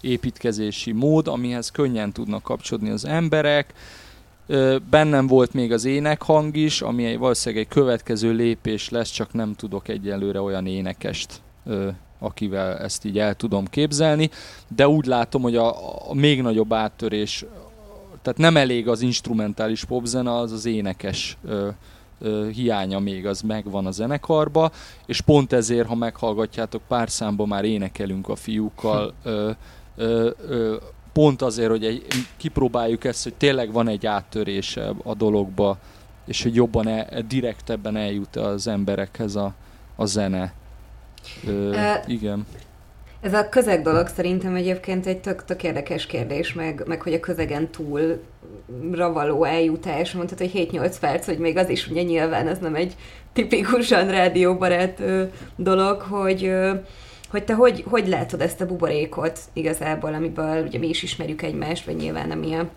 építkezési 0.00 0.92
mód, 0.92 1.28
amihez 1.28 1.70
könnyen 1.70 2.12
tudnak 2.12 2.42
kapcsolódni 2.42 2.90
az 2.90 3.04
emberek, 3.04 3.74
Bennem 4.90 5.26
volt 5.26 5.52
még 5.52 5.72
az 5.72 5.84
énekhang 5.84 6.56
is, 6.56 6.82
ami 6.82 7.04
egy, 7.04 7.18
valószínűleg 7.18 7.64
egy 7.64 7.72
következő 7.72 8.32
lépés 8.32 8.88
lesz, 8.88 9.10
csak 9.10 9.32
nem 9.32 9.54
tudok 9.54 9.88
egyelőre 9.88 10.40
olyan 10.40 10.66
énekest, 10.66 11.40
akivel 12.18 12.78
ezt 12.78 13.04
így 13.04 13.18
el 13.18 13.34
tudom 13.34 13.66
képzelni, 13.66 14.30
de 14.68 14.88
úgy 14.88 15.06
látom, 15.06 15.42
hogy 15.42 15.56
a, 15.56 15.74
a 16.10 16.14
még 16.14 16.42
nagyobb 16.42 16.72
áttörés, 16.72 17.44
tehát 18.22 18.38
nem 18.38 18.56
elég 18.56 18.88
az 18.88 19.00
instrumentális 19.00 19.84
popzene, 19.84 20.34
az 20.34 20.52
az 20.52 20.66
énekes 20.66 21.38
hiánya 22.52 22.98
még 22.98 23.26
az 23.26 23.40
megvan 23.40 23.86
a 23.86 23.90
zenekarba, 23.90 24.70
és 25.06 25.20
pont 25.20 25.52
ezért, 25.52 25.88
ha 25.88 25.94
meghallgatjátok, 25.94 26.82
pár 26.88 27.10
számban 27.10 27.48
már 27.48 27.64
énekelünk 27.64 28.28
a 28.28 28.36
fiúkkal, 28.36 29.14
ö, 29.22 29.50
ö, 29.96 30.30
ö, 30.48 30.76
pont 31.12 31.42
azért, 31.42 31.70
hogy 31.70 31.84
egy, 31.84 32.06
kipróbáljuk 32.36 33.04
ezt, 33.04 33.22
hogy 33.22 33.34
tényleg 33.34 33.72
van 33.72 33.88
egy 33.88 34.06
áttörése 34.06 34.92
a 35.02 35.14
dologba, 35.14 35.78
és 36.26 36.42
hogy 36.42 36.54
jobban, 36.54 36.88
el, 36.88 37.22
direktebben 37.28 37.96
eljut 37.96 38.36
az 38.36 38.66
emberekhez 38.66 39.36
a, 39.36 39.54
a 39.96 40.04
zene. 40.04 40.52
Ö, 41.46 41.72
e, 41.74 42.04
igen. 42.06 42.46
Ez 43.20 43.34
a 43.34 43.48
közeg 43.48 43.82
dolog 43.82 44.06
szerintem 44.06 44.54
egyébként 44.54 45.06
egy 45.06 45.18
tök, 45.18 45.44
tök 45.44 45.62
érdekes 45.62 46.06
kérdés, 46.06 46.52
meg, 46.52 46.82
meg 46.86 47.02
hogy 47.02 47.12
a 47.12 47.20
közegen 47.20 47.68
túlra 47.70 49.12
való 49.12 49.44
eljutás, 49.44 50.12
mondtad, 50.12 50.38
hogy 50.38 50.68
7-8 50.72 50.96
perc, 51.00 51.26
hogy 51.26 51.38
még 51.38 51.56
az 51.56 51.68
is 51.68 51.88
ugye 51.88 52.02
nyilván 52.02 52.48
ez 52.48 52.58
nem 52.58 52.74
egy 52.74 52.96
tipikusan 53.32 54.10
rádióbarát 54.10 55.00
ö, 55.00 55.24
dolog, 55.56 56.00
hogy 56.00 56.44
ö, 56.44 56.74
hogy 57.30 57.44
te 57.44 57.54
hogy, 57.54 57.84
hogy 57.88 58.08
látod 58.08 58.40
ezt 58.40 58.60
a 58.60 58.66
buborékot 58.66 59.40
igazából, 59.52 60.14
amiből 60.14 60.66
ugye 60.66 60.78
mi 60.78 60.88
is 60.88 61.02
ismerjük 61.02 61.42
egymást, 61.42 61.84
vagy 61.84 61.96
nyilván 61.96 62.30
ami 62.30 62.54
a 62.54 62.68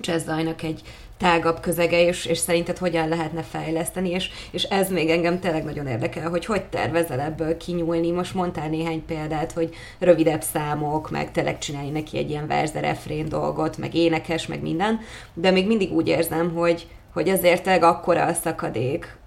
jazzdajnak 0.00 0.62
egy 0.62 0.82
tágabb 1.16 1.60
közege, 1.60 2.06
és, 2.06 2.26
és 2.26 2.38
szerinted 2.38 2.78
hogyan 2.78 3.08
lehetne 3.08 3.42
fejleszteni, 3.42 4.10
és, 4.10 4.30
és 4.50 4.62
ez 4.62 4.90
még 4.90 5.10
engem 5.10 5.40
tényleg 5.40 5.64
nagyon 5.64 5.86
érdekel, 5.86 6.28
hogy 6.28 6.44
hogy 6.44 6.64
tervezel 6.64 7.20
ebből 7.20 7.56
kinyúlni. 7.56 8.10
Most 8.10 8.34
mondtál 8.34 8.68
néhány 8.68 9.04
példát, 9.04 9.52
hogy 9.52 9.74
rövidebb 9.98 10.42
számok, 10.42 11.10
meg 11.10 11.32
tényleg 11.32 11.58
csinálni 11.58 11.90
neki 11.90 12.18
egy 12.18 12.30
ilyen 12.30 12.46
verze 12.46 12.80
refrén 12.80 13.28
dolgot, 13.28 13.78
meg 13.78 13.94
énekes, 13.94 14.46
meg 14.46 14.62
minden, 14.62 15.00
de 15.34 15.50
még 15.50 15.66
mindig 15.66 15.92
úgy 15.92 16.08
érzem, 16.08 16.54
hogy, 16.54 16.86
hogy 17.12 17.28
ezért 17.28 17.62
tényleg 17.62 17.82
akkora 17.82 18.24
a 18.24 18.32
szakadék 18.32 19.18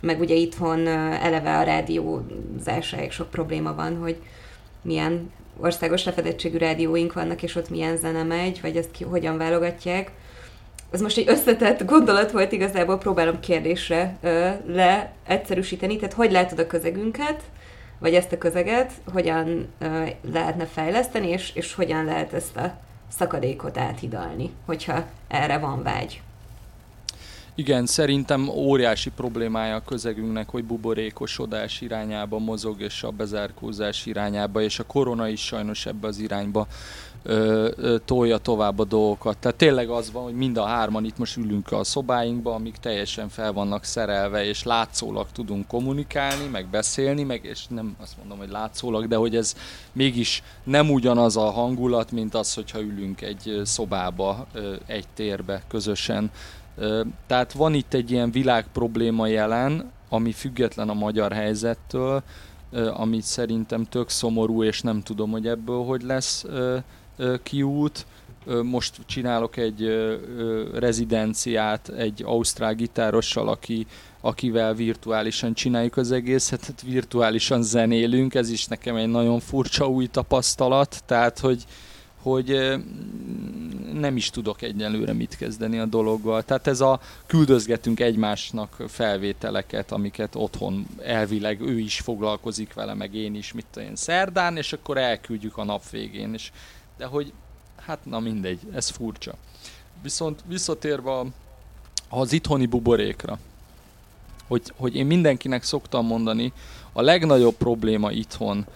meg 0.00 0.20
ugye 0.20 0.34
itthon 0.34 0.86
eleve 0.86 1.58
a 1.58 1.62
rádiózásáig 1.62 3.10
sok 3.10 3.30
probléma 3.30 3.74
van, 3.74 3.96
hogy 3.96 4.16
milyen 4.82 5.30
országos 5.60 6.04
lefedettségű 6.04 6.56
rádióink 6.56 7.12
vannak, 7.12 7.42
és 7.42 7.54
ott 7.54 7.70
milyen 7.70 7.96
zene 7.96 8.22
megy, 8.22 8.60
vagy 8.60 8.76
ezt 8.76 8.90
ki, 8.90 9.04
hogyan 9.04 9.38
válogatják. 9.38 10.10
Ez 10.90 11.00
most 11.00 11.18
egy 11.18 11.28
összetett 11.28 11.84
gondolat 11.84 12.30
volt, 12.30 12.52
igazából 12.52 12.98
próbálom 12.98 13.40
kérdésre 13.40 14.16
ö, 14.20 14.48
leegyszerűsíteni, 14.66 15.96
tehát 15.96 16.14
hogy 16.14 16.30
látod 16.30 16.58
a 16.58 16.66
közegünket, 16.66 17.42
vagy 17.98 18.14
ezt 18.14 18.32
a 18.32 18.38
közeget, 18.38 18.92
hogyan 19.12 19.68
ö, 19.78 20.04
lehetne 20.32 20.66
fejleszteni, 20.66 21.28
és, 21.28 21.50
és 21.54 21.74
hogyan 21.74 22.04
lehet 22.04 22.32
ezt 22.32 22.56
a 22.56 22.76
szakadékot 23.08 23.78
áthidalni, 23.78 24.50
hogyha 24.66 25.04
erre 25.28 25.58
van 25.58 25.82
vágy. 25.82 26.20
Igen, 27.58 27.86
szerintem 27.86 28.48
óriási 28.48 29.10
problémája 29.10 29.74
a 29.74 29.82
közegünknek, 29.82 30.48
hogy 30.48 30.64
buborékosodás 30.64 31.80
irányába 31.80 32.38
mozog, 32.38 32.80
és 32.80 33.02
a 33.02 33.10
bezárkózás 33.10 34.06
irányába, 34.06 34.62
és 34.62 34.78
a 34.78 34.84
korona 34.84 35.28
is 35.28 35.40
sajnos 35.40 35.86
ebbe 35.86 36.06
az 36.06 36.18
irányba 36.18 36.66
ö, 37.22 37.70
ö, 37.76 37.96
tolja 38.04 38.38
tovább 38.38 38.78
a 38.78 38.84
dolgokat. 38.84 39.38
Tehát 39.38 39.56
tényleg 39.56 39.88
az 39.88 40.12
van, 40.12 40.22
hogy 40.22 40.34
mind 40.34 40.56
a 40.56 40.64
hárman 40.64 41.04
itt 41.04 41.18
most 41.18 41.36
ülünk 41.36 41.72
a 41.72 41.84
szobáinkba, 41.84 42.54
amik 42.54 42.76
teljesen 42.76 43.28
fel 43.28 43.52
vannak 43.52 43.84
szerelve, 43.84 44.44
és 44.44 44.62
látszólag 44.62 45.26
tudunk 45.32 45.66
kommunikálni, 45.66 46.46
meg 46.46 46.66
beszélni, 46.66 47.22
meg 47.22 47.44
és 47.44 47.66
nem 47.66 47.96
azt 48.00 48.16
mondom, 48.18 48.38
hogy 48.38 48.50
látszólag, 48.50 49.08
de 49.08 49.16
hogy 49.16 49.36
ez 49.36 49.54
mégis 49.92 50.42
nem 50.64 50.90
ugyanaz 50.90 51.36
a 51.36 51.50
hangulat, 51.50 52.10
mint 52.10 52.34
az, 52.34 52.54
hogyha 52.54 52.80
ülünk 52.80 53.20
egy 53.20 53.60
szobába, 53.64 54.46
egy 54.86 55.06
térbe 55.14 55.62
közösen. 55.68 56.30
Tehát 57.26 57.52
van 57.52 57.74
itt 57.74 57.94
egy 57.94 58.10
ilyen 58.10 58.30
világ 58.30 58.66
probléma 58.72 59.26
jelen, 59.26 59.90
ami 60.08 60.32
független 60.32 60.88
a 60.88 60.94
magyar 60.94 61.32
helyzettől, 61.32 62.22
ami 62.94 63.20
szerintem 63.20 63.84
tök 63.84 64.08
szomorú, 64.08 64.62
és 64.62 64.80
nem 64.80 65.02
tudom, 65.02 65.30
hogy 65.30 65.46
ebből 65.46 65.84
hogy 65.84 66.02
lesz 66.02 66.44
kiút. 67.42 68.06
Most 68.62 68.96
csinálok 69.06 69.56
egy 69.56 70.08
rezidenciát 70.74 71.88
egy 71.88 72.22
ausztrál 72.24 72.74
gitárossal, 72.74 73.48
aki, 73.48 73.86
akivel 74.20 74.74
virtuálisan 74.74 75.54
csináljuk 75.54 75.96
az 75.96 76.12
egészet, 76.12 76.64
hát 76.64 76.82
virtuálisan 76.82 77.62
zenélünk, 77.62 78.34
ez 78.34 78.50
is 78.50 78.66
nekem 78.66 78.96
egy 78.96 79.08
nagyon 79.08 79.40
furcsa 79.40 79.88
új 79.88 80.06
tapasztalat, 80.06 81.02
tehát 81.06 81.38
hogy, 81.38 81.64
hogy 82.22 82.78
nem 83.92 84.16
is 84.16 84.30
tudok 84.30 84.62
egyelőre 84.62 85.12
mit 85.12 85.36
kezdeni 85.36 85.78
a 85.78 85.86
dologgal. 85.86 86.42
Tehát 86.42 86.66
ez 86.66 86.80
a 86.80 87.00
küldözgetünk 87.26 88.00
egymásnak 88.00 88.82
felvételeket, 88.88 89.92
amiket 89.92 90.34
otthon 90.34 90.86
elvileg 91.02 91.60
ő 91.60 91.78
is 91.78 92.00
foglalkozik 92.00 92.74
vele, 92.74 92.94
meg 92.94 93.14
én 93.14 93.34
is, 93.34 93.52
mit 93.52 93.76
én 93.76 93.96
szerdán, 93.96 94.56
és 94.56 94.72
akkor 94.72 94.98
elküldjük 94.98 95.56
a 95.56 95.64
nap 95.64 95.90
végén. 95.90 96.34
És, 96.34 96.50
de 96.96 97.06
hogy, 97.06 97.32
hát 97.76 97.98
na 98.02 98.18
mindegy, 98.18 98.60
ez 98.72 98.88
furcsa. 98.88 99.34
Viszont 100.02 100.42
visszatérve 100.46 101.24
az 102.08 102.32
itthoni 102.32 102.66
buborékra, 102.66 103.38
hogy, 104.46 104.72
hogy 104.76 104.96
én 104.96 105.06
mindenkinek 105.06 105.62
szoktam 105.62 106.06
mondani, 106.06 106.52
a 106.92 107.00
legnagyobb 107.00 107.54
probléma 107.54 108.10
itthon, 108.10 108.66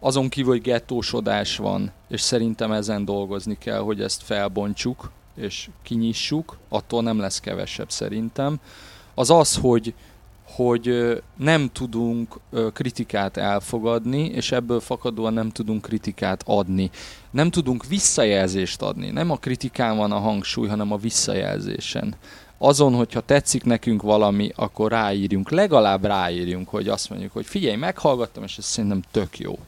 azon 0.00 0.28
kívül, 0.28 0.50
hogy 0.50 0.62
gettósodás 0.62 1.56
van, 1.56 1.92
és 2.08 2.20
szerintem 2.20 2.72
ezen 2.72 3.04
dolgozni 3.04 3.58
kell, 3.58 3.80
hogy 3.80 4.00
ezt 4.00 4.22
felbontsuk, 4.22 5.10
és 5.36 5.68
kinyissuk, 5.82 6.56
attól 6.68 7.02
nem 7.02 7.18
lesz 7.18 7.40
kevesebb 7.40 7.90
szerintem, 7.90 8.60
az 9.14 9.30
az, 9.30 9.56
hogy, 9.56 9.94
hogy 10.42 11.16
nem 11.36 11.70
tudunk 11.72 12.40
kritikát 12.72 13.36
elfogadni, 13.36 14.24
és 14.24 14.52
ebből 14.52 14.80
fakadóan 14.80 15.32
nem 15.32 15.50
tudunk 15.50 15.82
kritikát 15.82 16.42
adni. 16.46 16.90
Nem 17.30 17.50
tudunk 17.50 17.86
visszajelzést 17.86 18.82
adni. 18.82 19.10
Nem 19.10 19.30
a 19.30 19.36
kritikán 19.36 19.96
van 19.96 20.12
a 20.12 20.18
hangsúly, 20.18 20.68
hanem 20.68 20.92
a 20.92 20.96
visszajelzésen. 20.96 22.14
Azon, 22.58 22.94
hogyha 22.94 23.20
tetszik 23.20 23.64
nekünk 23.64 24.02
valami, 24.02 24.52
akkor 24.56 24.90
ráírjunk, 24.90 25.50
legalább 25.50 26.04
ráírjunk, 26.04 26.68
hogy 26.68 26.88
azt 26.88 27.10
mondjuk, 27.10 27.32
hogy 27.32 27.46
figyelj, 27.46 27.76
meghallgattam, 27.76 28.42
és 28.42 28.58
ez 28.58 28.64
szerintem 28.64 29.02
tök 29.10 29.38
jó. 29.38 29.58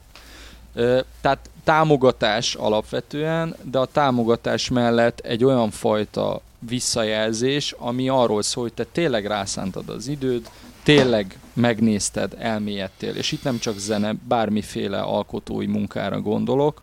Tehát 1.21 1.49
támogatás 1.63 2.55
alapvetően, 2.55 3.55
de 3.63 3.79
a 3.79 3.85
támogatás 3.85 4.69
mellett 4.69 5.19
egy 5.19 5.43
olyan 5.43 5.71
fajta 5.71 6.41
visszajelzés, 6.59 7.75
ami 7.77 8.09
arról 8.09 8.41
szól, 8.41 8.63
hogy 8.63 8.73
te 8.73 8.83
tényleg 8.91 9.25
rászántad 9.25 9.89
az 9.89 10.07
időd, 10.07 10.49
tényleg 10.83 11.39
megnézted, 11.53 12.35
elmélyedtél, 12.37 13.15
és 13.15 13.31
itt 13.31 13.43
nem 13.43 13.59
csak 13.59 13.77
zene, 13.77 14.15
bármiféle 14.27 15.01
alkotói 15.01 15.65
munkára 15.65 16.21
gondolok, 16.21 16.81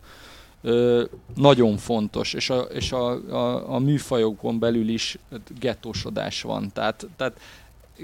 ö, 0.61 1.03
nagyon 1.35 1.77
fontos, 1.77 2.33
és, 2.33 2.49
a, 2.49 2.59
és 2.59 2.91
a, 2.91 3.11
a, 3.11 3.73
a 3.73 3.79
műfajokon 3.79 4.59
belül 4.59 4.89
is 4.89 5.17
gettósodás 5.59 6.41
van. 6.41 6.71
Tehát, 6.73 7.07
tehát 7.17 7.39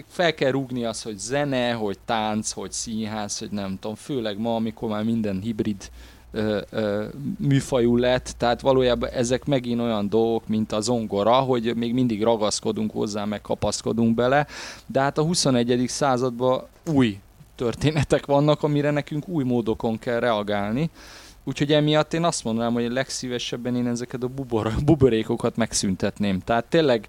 fel 0.07 0.33
kell 0.33 0.51
rúgni 0.51 0.85
az, 0.85 1.01
hogy 1.01 1.17
zene, 1.17 1.71
hogy 1.71 1.97
tánc, 2.05 2.51
hogy 2.51 2.71
színház, 2.71 3.37
hogy 3.39 3.49
nem 3.51 3.77
tudom, 3.79 3.95
főleg 3.95 4.39
ma, 4.39 4.55
amikor 4.55 4.89
már 4.89 5.03
minden 5.03 5.41
hibrid 5.41 5.89
ö, 6.31 6.61
ö, 6.69 7.05
műfajú 7.37 7.97
lett, 7.97 8.33
tehát 8.37 8.61
valójában 8.61 9.09
ezek 9.09 9.45
megint 9.45 9.81
olyan 9.81 10.09
dolgok, 10.09 10.47
mint 10.47 10.71
a 10.71 10.81
zongora, 10.81 11.33
hogy 11.33 11.75
még 11.75 11.93
mindig 11.93 12.23
ragaszkodunk 12.23 12.91
hozzá, 12.91 13.25
meg 13.25 13.41
kapaszkodunk 13.41 14.15
bele, 14.15 14.47
de 14.85 14.99
hát 14.99 15.17
a 15.17 15.23
21. 15.23 15.83
században 15.87 16.61
új 16.93 17.19
történetek 17.55 18.25
vannak, 18.25 18.63
amire 18.63 18.91
nekünk 18.91 19.27
új 19.27 19.43
módokon 19.43 19.99
kell 19.99 20.19
reagálni. 20.19 20.89
Úgyhogy 21.43 21.73
emiatt 21.73 22.13
én 22.13 22.23
azt 22.23 22.43
mondanám, 22.43 22.73
hogy 22.73 22.91
legszívesebben 22.91 23.75
én 23.75 23.87
ezeket 23.87 24.23
a 24.23 24.27
bubor, 24.27 24.73
buborékokat 24.85 25.55
megszüntetném. 25.55 26.39
Tehát 26.39 26.65
tényleg 26.65 27.07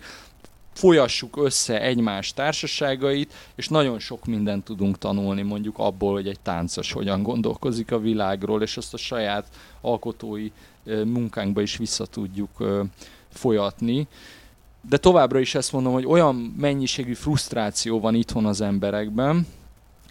folyassuk 0.78 1.36
össze 1.36 1.80
egymás 1.80 2.32
társaságait, 2.32 3.32
és 3.54 3.68
nagyon 3.68 3.98
sok 3.98 4.26
mindent 4.26 4.64
tudunk 4.64 4.98
tanulni 4.98 5.42
mondjuk 5.42 5.78
abból, 5.78 6.12
hogy 6.12 6.28
egy 6.28 6.40
táncos 6.40 6.92
hogyan 6.92 7.22
gondolkozik 7.22 7.92
a 7.92 7.98
világról, 7.98 8.62
és 8.62 8.76
azt 8.76 8.94
a 8.94 8.96
saját 8.96 9.46
alkotói 9.80 10.50
munkánkba 11.04 11.60
is 11.60 11.76
vissza 11.76 12.06
tudjuk 12.06 12.50
folyatni. 13.28 14.06
De 14.88 14.96
továbbra 14.96 15.38
is 15.38 15.54
ezt 15.54 15.72
mondom, 15.72 15.92
hogy 15.92 16.06
olyan 16.06 16.34
mennyiségű 16.58 17.14
frusztráció 17.14 18.00
van 18.00 18.14
itthon 18.14 18.46
az 18.46 18.60
emberekben, 18.60 19.46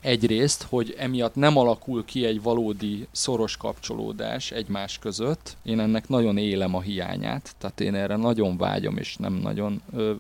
egyrészt, 0.02 0.64
hogy 0.64 0.96
emiatt 0.98 1.36
nem 1.36 1.58
alakul 1.58 2.06
ki 2.06 2.26
egy 2.26 2.42
valódi 2.42 3.08
szoros 3.12 3.58
kapcsolódás 3.58 4.52
egymás 4.52 5.00
között. 5.00 5.58
Én 5.64 5.80
ennek 5.80 6.10
nagyon 6.10 6.38
élem 6.38 6.76
a 6.76 6.82
hiányát, 6.82 7.56
tehát 7.58 7.82
én 7.82 7.96
erre 7.96 8.16
nagyon 8.16 8.58
vágyom, 8.58 8.98
és 8.98 9.16
nem 9.16 9.34
nagyon... 9.34 9.82
Ö, 9.94 10.14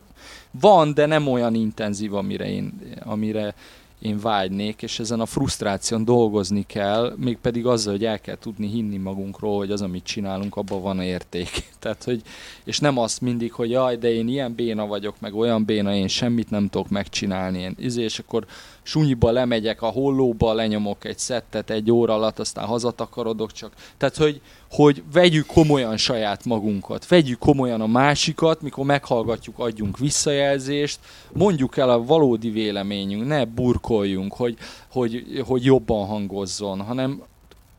van, 0.52 0.94
de 0.94 1.06
nem 1.06 1.28
olyan 1.28 1.56
intenzív, 1.56 2.14
amire 2.14 2.50
én, 2.50 2.80
amire 3.04 3.56
én 4.00 4.20
vágynék, 4.20 4.82
és 4.82 5.00
ezen 5.00 5.20
a 5.20 5.26
frusztráción 5.26 6.06
dolgozni 6.06 6.66
kell, 6.68 7.14
mégpedig 7.18 7.66
azzal, 7.66 7.94
hogy 7.94 8.06
el 8.06 8.20
kell 8.20 8.38
tudni 8.38 8.68
hinni 8.68 8.98
magunkról, 8.98 9.58
hogy 9.58 9.72
az, 9.72 9.82
amit 9.82 10.04
csinálunk, 10.04 10.56
abban 10.56 10.82
van 10.82 11.02
érték. 11.02 11.50
Tehát, 11.80 12.04
hogy, 12.04 12.22
és 12.64 12.80
nem 12.80 12.98
azt 12.98 13.22
mindig, 13.22 13.52
hogy 13.54 13.70
jaj, 13.70 13.98
de 13.98 14.14
én 14.14 14.28
ilyen 14.28 14.56
béna 14.56 14.88
vagyok, 14.88 15.16
meg 15.20 15.36
olyan 15.36 15.66
béna, 15.66 15.94
én 15.94 16.08
semmit 16.08 16.50
nem 16.50 16.70
tudok 16.70 16.90
megcsinálni, 16.90 17.60
én, 17.60 17.76
izé, 17.80 18.04
és 18.04 18.20
akkor 18.20 18.46
sunyiba 18.88 19.32
lemegyek 19.32 19.82
a 19.82 19.88
hollóba, 19.88 20.54
lenyomok 20.54 21.06
egy 21.06 21.18
szettet 21.18 21.70
egy 21.70 21.92
óra 21.92 22.14
alatt, 22.14 22.40
aztán 22.40 22.66
hazatakarodok 22.66 23.52
csak. 23.52 23.74
Tehát, 23.98 24.16
hogy, 24.16 24.42
hogy 24.72 25.04
vegyük 25.14 25.46
komolyan 25.46 25.98
saját 25.98 26.46
magunkat, 26.46 27.08
vegyük 27.08 27.40
komolyan 27.40 27.82
a 27.82 27.88
másikat, 27.88 28.62
mikor 28.62 28.86
meghallgatjuk, 28.86 29.60
adjunk 29.60 29.98
visszajelzést, 29.98 31.00
mondjuk 31.34 31.78
el 31.78 31.90
a 31.90 32.04
valódi 32.04 32.50
véleményünk, 32.50 33.28
ne 33.28 33.46
burkoljunk, 33.88 34.34
hogy, 34.34 34.58
hogy, 34.92 35.42
hogy 35.46 35.66
jobban 35.66 36.08
hangozzon, 36.08 36.82
hanem 36.82 37.22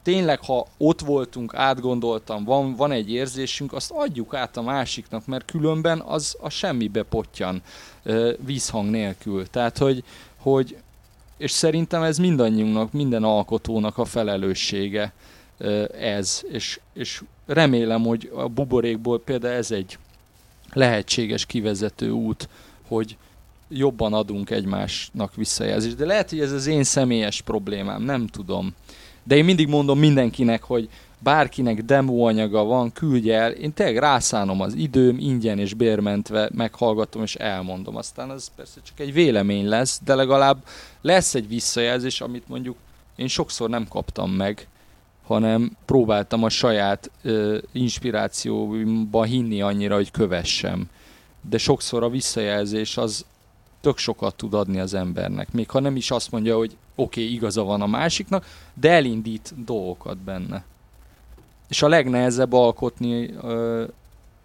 tényleg, 0.03 0.41
ha 0.41 0.67
ott 0.79 1.01
voltunk, 1.01 1.55
átgondoltam, 1.55 2.45
van, 2.45 2.75
van 2.75 2.93
egy 2.93 3.13
érzésünk, 3.13 3.73
azt 3.73 3.91
adjuk 3.91 4.35
át 4.35 4.57
a 4.57 4.63
másiknak, 4.63 5.27
mert 5.27 5.51
különben 5.51 6.01
az 6.01 6.37
a 6.41 6.49
semmibe 6.49 7.03
potyan 7.03 7.63
vízhang 8.39 8.91
nélkül. 8.91 9.47
Tehát, 9.47 9.79
hogy, 9.79 10.05
hogy 10.37 10.77
és 11.37 11.51
szerintem 11.51 12.03
ez 12.03 12.19
mindannyiunknak, 12.19 12.93
minden 12.93 13.25
alkotónak 13.25 13.99
a 13.99 14.05
felelőssége 14.05 15.13
ez, 16.01 16.43
és, 16.51 16.81
és 16.93 17.23
remélem, 17.47 18.03
hogy 18.03 18.31
a 18.35 18.49
buborékból 18.49 19.21
például 19.21 19.55
ez 19.55 19.71
egy 19.71 19.99
lehetséges 20.73 21.47
kivezető 21.47 22.11
út, 22.11 22.49
hogy 22.89 23.17
jobban 23.69 24.13
adunk 24.13 24.51
egymásnak 24.51 25.35
visszajelzést. 25.35 25.97
De 25.97 26.07
lehet, 26.07 26.31
hogy 26.31 26.41
ez 26.41 26.53
az 26.53 26.67
én 26.67 26.85
személyes 26.85 27.41
problémám, 27.41 28.03
nem 28.03 28.27
tudom. 28.27 28.75
De 29.25 29.37
én 29.37 29.45
mindig 29.45 29.69
mondom 29.69 29.99
mindenkinek, 29.99 30.63
hogy 30.63 30.89
bárkinek 31.19 31.83
demo 31.83 32.27
anyaga 32.27 32.65
van, 32.65 32.93
küldje 32.93 33.39
el, 33.39 33.51
én 33.51 33.73
tényleg 33.73 33.99
rászánom 33.99 34.61
az 34.61 34.75
időm, 34.75 35.19
ingyen 35.19 35.59
és 35.59 35.75
bérmentve 35.75 36.51
meghallgatom 36.55 37.23
és 37.23 37.35
elmondom. 37.35 37.97
Aztán 37.97 38.31
ez 38.31 38.51
persze 38.57 38.81
csak 38.83 39.01
egy 39.01 39.13
vélemény 39.13 39.69
lesz, 39.69 40.01
de 40.05 40.15
legalább 40.15 40.65
lesz 41.01 41.35
egy 41.35 41.49
visszajelzés, 41.49 42.21
amit 42.21 42.49
mondjuk 42.49 42.77
én 43.17 43.29
sokszor 43.29 43.69
nem 43.69 43.89
kaptam 43.89 44.31
meg, 44.31 44.69
hanem 45.27 45.77
próbáltam 45.85 46.45
a 46.45 46.49
saját 46.49 47.11
ö, 47.23 47.59
inspirációba 47.73 49.23
hinni 49.23 49.63
annyira, 49.63 49.95
hogy 49.95 50.11
kövessem. 50.11 50.91
De 51.49 51.59
sokszor 51.59 52.03
a 52.03 52.09
visszajelzés 52.09 52.97
az 52.97 53.25
tök 53.81 53.99
sokat 53.99 54.35
tud 54.35 54.55
adni 54.55 54.79
az 54.79 54.95
embernek. 54.95 55.53
Még 55.53 55.71
ha 55.71 55.81
nem 55.81 55.97
is 55.97 56.11
azt 56.11 56.31
mondja, 56.31 56.57
hogy 56.57 56.77
oké, 56.95 57.23
okay, 57.23 57.35
igaza 57.35 57.63
van 57.63 57.83
a 57.83 57.87
másiknak, 57.87 58.47
de 58.75 58.91
elindít 58.91 59.65
dolgokat 59.65 60.19
benne. 60.19 60.65
És 61.69 61.83
a 61.83 61.89
legnehezebb 61.89 62.53
alkotni 62.53 63.31
ö, 63.43 63.85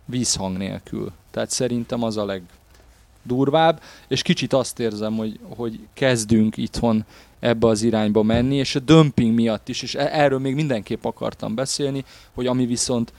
vízhang 0.05 0.57
nélkül. 0.57 1.11
Tehát 1.31 1.49
szerintem 1.49 2.03
az 2.03 2.17
a 2.17 2.25
legdurvább, 2.25 3.81
és 4.07 4.21
kicsit 4.21 4.53
azt 4.53 4.79
érzem, 4.79 5.15
hogy, 5.15 5.39
hogy 5.55 5.79
kezdünk 5.93 6.57
itthon 6.57 7.05
ebbe 7.39 7.67
az 7.67 7.81
irányba 7.81 8.23
menni, 8.23 8.55
és 8.55 8.75
a 8.75 8.79
dömping 8.79 9.33
miatt 9.33 9.69
is, 9.69 9.81
és 9.81 9.95
e- 9.95 10.09
erről 10.11 10.39
még 10.39 10.55
mindenképp 10.55 11.03
akartam 11.03 11.55
beszélni, 11.55 12.05
hogy 12.33 12.47
ami 12.47 12.65
viszont 12.65 13.13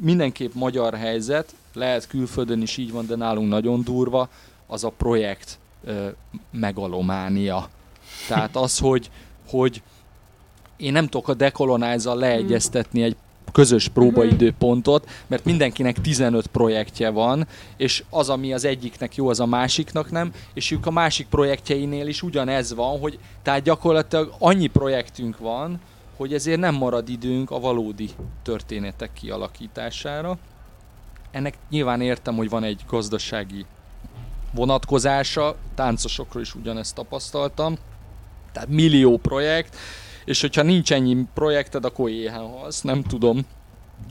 mindenképp 0.00 0.54
magyar 0.54 0.94
helyzet, 0.94 1.54
lehet 1.72 2.06
külföldön 2.06 2.62
is 2.62 2.76
így 2.76 2.92
van, 2.92 3.06
de 3.06 3.16
nálunk 3.16 3.48
nagyon 3.48 3.82
durva, 3.82 4.28
az 4.68 4.84
a 4.84 4.92
projekt 4.96 5.58
ö, 5.84 6.08
megalománia. 6.50 7.68
Tehát 8.28 8.56
az, 8.56 8.78
hogy, 8.78 9.10
hogy 9.48 9.82
én 10.76 10.92
nem 10.92 11.06
tudok 11.06 11.28
a 11.28 11.34
dekolonizer 11.34 12.14
leegyeztetni 12.14 13.02
egy 13.02 13.16
közös 13.52 13.88
próbaidőpontot, 13.88 15.08
mert 15.26 15.44
mindenkinek 15.44 16.00
15 16.00 16.46
projektje 16.46 17.10
van, 17.10 17.46
és 17.76 18.04
az, 18.10 18.28
ami 18.28 18.52
az 18.52 18.64
egyiknek 18.64 19.14
jó, 19.16 19.28
az 19.28 19.40
a 19.40 19.46
másiknak 19.46 20.10
nem, 20.10 20.32
és 20.54 20.70
ők 20.70 20.86
a 20.86 20.90
másik 20.90 21.26
projektjeinél 21.26 22.06
is 22.06 22.22
ugyanez 22.22 22.74
van, 22.74 22.98
hogy 22.98 23.18
tehát 23.42 23.62
gyakorlatilag 23.62 24.34
annyi 24.38 24.66
projektünk 24.66 25.38
van, 25.38 25.80
hogy 26.16 26.34
ezért 26.34 26.60
nem 26.60 26.74
marad 26.74 27.08
időnk 27.08 27.50
a 27.50 27.60
valódi 27.60 28.10
történetek 28.42 29.10
kialakítására. 29.12 30.38
Ennek 31.30 31.54
nyilván 31.70 32.00
értem, 32.00 32.36
hogy 32.36 32.48
van 32.48 32.64
egy 32.64 32.84
gazdasági 32.88 33.64
vonatkozása, 34.52 35.56
táncosokról 35.74 36.42
is 36.42 36.54
ugyanezt 36.54 36.94
tapasztaltam, 36.94 37.76
tehát 38.52 38.68
millió 38.68 39.16
projekt, 39.16 39.76
és 40.24 40.40
hogyha 40.40 40.62
nincs 40.62 40.92
ennyi 40.92 41.16
projekted, 41.34 41.84
akkor 41.84 42.10
éhen 42.10 42.46
halsz, 42.46 42.80
nem 42.80 43.02
tudom, 43.02 43.46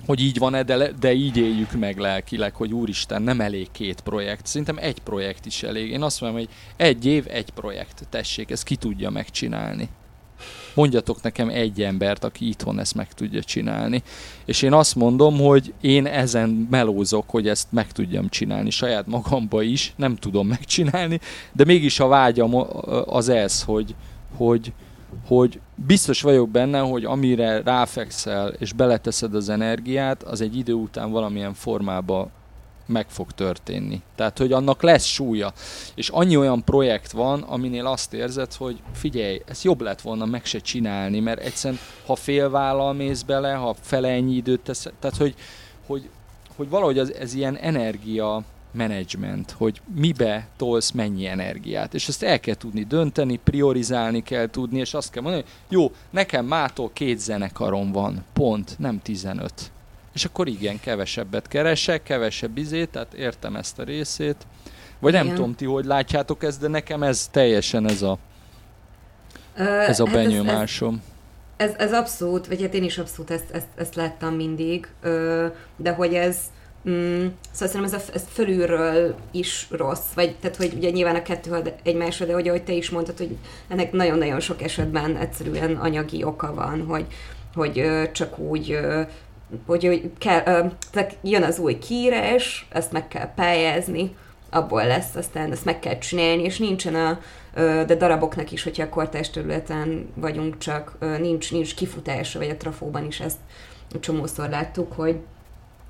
hogy 0.05 0.21
így 0.21 0.38
van-e, 0.38 0.63
de, 0.63 0.91
de 0.91 1.13
így 1.13 1.38
éljük 1.38 1.71
meg 1.71 1.97
lelkileg, 1.97 2.55
hogy 2.55 2.73
úristen, 2.73 3.21
nem 3.21 3.41
elég 3.41 3.71
két 3.71 4.01
projekt. 4.01 4.45
Szerintem 4.45 4.77
egy 4.77 4.99
projekt 4.99 5.45
is 5.45 5.63
elég. 5.63 5.91
Én 5.91 6.01
azt 6.01 6.21
mondom, 6.21 6.39
hogy 6.39 6.49
egy 6.75 7.05
év, 7.05 7.25
egy 7.29 7.49
projekt. 7.49 8.07
Tessék, 8.09 8.51
ezt 8.51 8.63
ki 8.63 8.75
tudja 8.75 9.09
megcsinálni. 9.09 9.89
Mondjatok 10.78 11.21
nekem 11.21 11.49
egy 11.49 11.82
embert, 11.82 12.23
aki 12.23 12.47
itthon 12.47 12.80
ezt 12.80 12.95
meg 12.95 13.13
tudja 13.13 13.43
csinálni. 13.43 14.03
És 14.45 14.61
én 14.61 14.73
azt 14.73 14.95
mondom, 14.95 15.38
hogy 15.38 15.73
én 15.82 16.05
ezen 16.05 16.67
melózok, 16.69 17.30
hogy 17.30 17.47
ezt 17.47 17.67
meg 17.71 17.91
tudjam 17.91 18.30
csinálni 18.30 18.69
saját 18.69 19.07
magamba 19.07 19.61
is. 19.61 19.93
Nem 19.95 20.15
tudom 20.15 20.47
megcsinálni, 20.47 21.19
de 21.51 21.65
mégis 21.65 21.99
a 21.99 22.07
vágyam 22.07 22.55
az 23.05 23.30
ez, 23.30 23.63
hogy, 23.63 23.95
hogy, 24.36 24.73
hogy 25.28 25.59
biztos 25.75 26.21
vagyok 26.21 26.49
benne, 26.49 26.80
hogy 26.80 27.05
amire 27.05 27.61
ráfekszel 27.61 28.47
és 28.47 28.73
beleteszed 28.73 29.36
az 29.36 29.49
energiát, 29.49 30.23
az 30.23 30.41
egy 30.41 30.57
idő 30.57 30.73
után 30.73 31.11
valamilyen 31.11 31.53
formába 31.53 32.30
meg 32.88 33.05
fog 33.09 33.31
történni. 33.31 34.01
Tehát, 34.15 34.38
hogy 34.38 34.51
annak 34.51 34.81
lesz 34.81 35.05
súlya. 35.05 35.53
És 35.95 36.09
annyi 36.09 36.38
olyan 36.38 36.63
projekt 36.63 37.11
van, 37.11 37.41
aminél 37.41 37.85
azt 37.85 38.13
érzed, 38.13 38.53
hogy 38.53 38.81
figyelj, 38.93 39.41
ez 39.47 39.63
jobb 39.63 39.81
lett 39.81 40.01
volna 40.01 40.25
meg 40.25 40.45
se 40.45 40.59
csinálni, 40.59 41.19
mert 41.19 41.39
egyszerűen, 41.39 41.79
ha 42.05 42.15
félvállal 42.15 42.93
mész 42.93 43.21
bele, 43.21 43.53
ha 43.53 43.75
fele 43.81 44.07
ennyi 44.09 44.35
időt 44.35 44.59
tesz, 44.59 44.88
tehát, 44.99 45.17
hogy, 45.17 45.35
hogy, 45.85 46.09
hogy 46.55 46.69
valahogy 46.69 46.99
az, 46.99 47.13
ez 47.13 47.33
ilyen 47.33 47.57
energia 47.57 48.43
menedzsment, 48.71 49.51
hogy 49.51 49.81
mibe 49.95 50.47
tolsz 50.57 50.91
mennyi 50.91 51.25
energiát. 51.25 51.93
És 51.93 52.07
ezt 52.07 52.23
el 52.23 52.39
kell 52.39 52.55
tudni 52.55 52.83
dönteni, 52.83 53.39
priorizálni 53.43 54.23
kell 54.23 54.49
tudni, 54.49 54.79
és 54.79 54.93
azt 54.93 55.11
kell 55.11 55.21
mondani, 55.21 55.43
hogy 55.43 55.77
jó, 55.77 55.91
nekem 56.09 56.45
mától 56.45 56.89
két 56.93 57.19
zenekarom 57.19 57.91
van, 57.91 58.23
pont, 58.33 58.75
nem 58.79 59.01
15. 59.01 59.71
És 60.18 60.26
akkor 60.26 60.47
igen, 60.47 60.80
kevesebbet 60.80 61.47
keresek, 61.47 62.03
kevesebb 62.03 62.57
izét, 62.57 62.89
tehát 62.89 63.13
értem 63.13 63.55
ezt 63.55 63.80
a 63.80 63.84
részét. 63.84 64.36
Vagy 64.99 65.13
igen. 65.13 65.26
nem 65.26 65.36
tudom 65.36 65.55
ti, 65.55 65.65
hogy 65.65 65.86
látjátok 65.86 66.43
ezt, 66.43 66.59
de 66.59 66.68
nekem 66.68 67.03
ez 67.03 67.28
teljesen 67.28 67.89
ez 67.89 68.01
a, 68.01 68.18
ez 69.88 69.99
a 69.99 70.03
benyomásom. 70.03 71.01
Ez, 71.57 71.70
ez, 71.70 71.76
ez, 71.76 71.88
ez 71.88 71.93
abszolút, 71.93 72.47
vagy 72.47 72.61
hát 72.61 72.74
én 72.74 72.84
is 72.84 72.97
abszolút 72.97 73.32
ezt, 73.32 73.51
ezt, 73.51 73.68
ezt 73.76 73.95
láttam 73.95 74.36
mindig, 74.36 74.88
de 75.76 75.91
hogy 75.91 76.13
ez, 76.13 76.38
Mm, 76.89 77.26
szóval 77.51 77.68
szerintem 77.68 77.84
ez, 77.84 77.93
a, 77.93 78.13
ez 78.13 78.24
fölülről 78.32 79.15
is 79.32 79.68
rossz, 79.72 80.13
vagy 80.15 80.36
tehát, 80.36 80.57
hogy 80.57 80.74
ugye 80.76 80.89
nyilván 80.89 81.15
a 81.15 81.22
kettő 81.22 81.61
egymásra, 81.84 82.26
de 82.26 82.34
hogy 82.34 82.47
ahogy 82.47 82.63
te 82.63 82.74
is 82.74 82.89
mondtad, 82.89 83.18
hogy 83.18 83.38
ennek 83.68 83.91
nagyon-nagyon 83.91 84.39
sok 84.39 84.61
esetben 84.61 85.18
egyszerűen 85.18 85.76
anyagi 85.76 86.24
oka 86.24 86.53
van, 86.53 86.86
hogy, 86.86 87.05
hogy 87.55 87.80
ö, 87.80 88.03
csak 88.11 88.39
úgy 88.39 88.72
ö, 88.72 89.01
hogy, 89.65 89.85
hogy 89.85 90.11
kell, 90.17 90.71
tehát 90.91 91.17
jön 91.21 91.43
az 91.43 91.59
új 91.59 91.77
kiírás, 91.77 92.67
ezt 92.71 92.91
meg 92.91 93.07
kell 93.07 93.33
pályázni, 93.35 94.15
abból 94.49 94.85
lesz, 94.85 95.15
aztán 95.15 95.51
ezt 95.51 95.65
meg 95.65 95.79
kell 95.79 95.97
csinálni, 95.97 96.43
és 96.43 96.57
nincsen 96.57 96.95
a, 96.95 97.19
de 97.85 97.95
daraboknak 97.95 98.51
is, 98.51 98.63
hogyha 98.63 98.83
a 98.83 98.89
kortás 98.89 99.29
területen 99.29 100.09
vagyunk, 100.15 100.57
csak 100.57 100.97
nincs, 101.19 101.51
nincs 101.51 101.75
kifutása, 101.75 102.39
vagy 102.39 102.49
a 102.49 102.57
trafóban 102.57 103.05
is 103.05 103.19
ezt 103.19 103.37
csomószor 103.99 104.49
láttuk, 104.49 104.93
hogy 104.93 105.19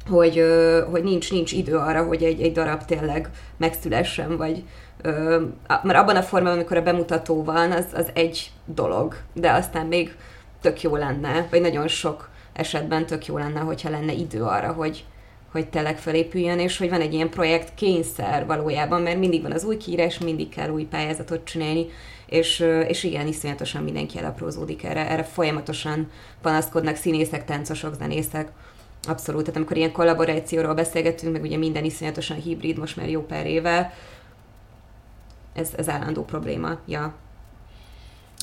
hogy, 0.09 0.43
hogy 0.91 1.03
nincs, 1.03 1.31
nincs 1.31 1.51
idő 1.51 1.75
arra, 1.75 2.03
hogy 2.03 2.23
egy, 2.23 2.41
egy 2.41 2.51
darab 2.51 2.85
tényleg 2.85 3.29
megszülessen, 3.57 4.37
vagy 4.37 4.63
mert 5.83 5.99
abban 5.99 6.15
a 6.15 6.21
formában, 6.21 6.57
amikor 6.57 6.77
a 6.77 6.81
bemutató 6.81 7.43
van, 7.43 7.71
az, 7.71 7.85
az 7.93 8.09
egy 8.13 8.51
dolog, 8.65 9.15
de 9.33 9.51
aztán 9.51 9.85
még 9.85 10.15
tök 10.61 10.81
jó 10.81 10.95
lenne, 10.95 11.47
vagy 11.51 11.61
nagyon 11.61 11.87
sok 11.87 12.29
esetben 12.57 13.05
tök 13.05 13.25
jó 13.25 13.37
lenne, 13.37 13.59
hogyha 13.59 13.89
lenne 13.89 14.13
idő 14.13 14.43
arra, 14.43 14.71
hogy, 14.71 15.05
hogy 15.51 15.67
tényleg 15.67 15.97
felépüljön, 15.97 16.59
és 16.59 16.77
hogy 16.77 16.89
van 16.89 17.01
egy 17.01 17.13
ilyen 17.13 17.29
projekt 17.29 17.73
kényszer 17.75 18.45
valójában, 18.45 19.01
mert 19.01 19.19
mindig 19.19 19.41
van 19.41 19.51
az 19.51 19.63
új 19.63 19.77
kiírás, 19.77 20.17
mindig 20.17 20.49
kell 20.49 20.69
új 20.69 20.83
pályázatot 20.83 21.43
csinálni, 21.43 21.85
és, 22.25 22.59
és 22.87 23.03
igen, 23.03 23.27
iszonyatosan 23.27 23.83
mindenki 23.83 24.17
elaprózódik 24.17 24.83
erre, 24.83 25.09
erre 25.09 25.23
folyamatosan 25.23 26.11
panaszkodnak 26.41 26.95
színészek, 26.95 27.45
táncosok, 27.45 27.93
zenészek, 27.93 28.51
Abszolút, 29.07 29.41
tehát 29.41 29.55
amikor 29.55 29.77
ilyen 29.77 29.91
kollaborációról 29.91 30.73
beszélgetünk, 30.73 31.31
meg 31.33 31.41
ugye 31.41 31.57
minden 31.57 31.83
iszonyatosan 31.83 32.37
hibrid 32.37 32.77
most 32.77 32.97
már 32.97 33.09
jó 33.09 33.21
pár 33.21 33.45
éve, 33.45 33.93
ez, 35.53 35.69
ez 35.77 35.89
állandó 35.89 36.23
probléma, 36.23 36.77
ja. 36.85 37.13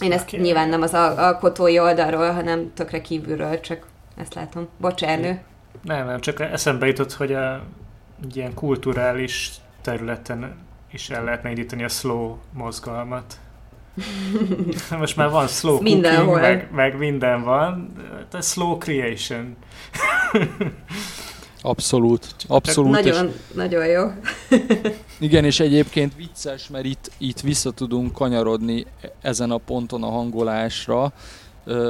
Én 0.02 0.12
ezt 0.12 0.28
okay. 0.28 0.40
nyilván 0.40 0.68
nem 0.68 0.82
az 0.82 0.94
alkotói 0.94 1.78
oldalról, 1.78 2.30
hanem 2.30 2.72
tökre 2.74 3.00
kívülről, 3.00 3.60
csak 3.60 3.86
ezt 4.16 4.34
látom. 4.34 4.68
Bocs, 4.76 5.02
Ernő. 5.02 5.42
Nem, 5.82 6.06
nem, 6.06 6.20
csak 6.20 6.40
eszembe 6.40 6.86
jutott, 6.86 7.12
hogy 7.12 7.32
a 7.32 7.64
egy 8.22 8.36
ilyen 8.36 8.54
kulturális 8.54 9.50
területen 9.82 10.56
is 10.92 11.10
el 11.10 11.24
lehetne 11.24 11.48
indítani 11.48 11.84
a 11.84 11.88
slow 11.88 12.36
mozgalmat. 12.52 13.38
Most 14.98 15.16
már 15.16 15.30
van 15.30 15.46
slow 15.46 15.78
cooking, 15.78 16.34
meg, 16.34 16.68
meg 16.72 16.98
minden 16.98 17.42
van. 17.42 17.92
A 18.32 18.40
slow 18.40 18.78
creation. 18.78 19.56
Abszolút, 21.66 22.26
abszolút. 22.46 22.90
Nagyon, 22.90 23.26
és, 23.26 23.32
nagyon 23.54 23.86
jó. 23.86 24.10
igen, 25.18 25.44
és 25.44 25.60
egyébként 25.60 26.14
vicces, 26.16 26.68
mert 26.68 26.84
itt, 26.84 27.10
itt 27.18 27.40
vissza 27.40 27.70
tudunk 27.70 28.12
kanyarodni 28.12 28.86
ezen 29.20 29.50
a 29.50 29.56
ponton 29.56 30.02
a 30.02 30.10
hangolásra. 30.10 31.12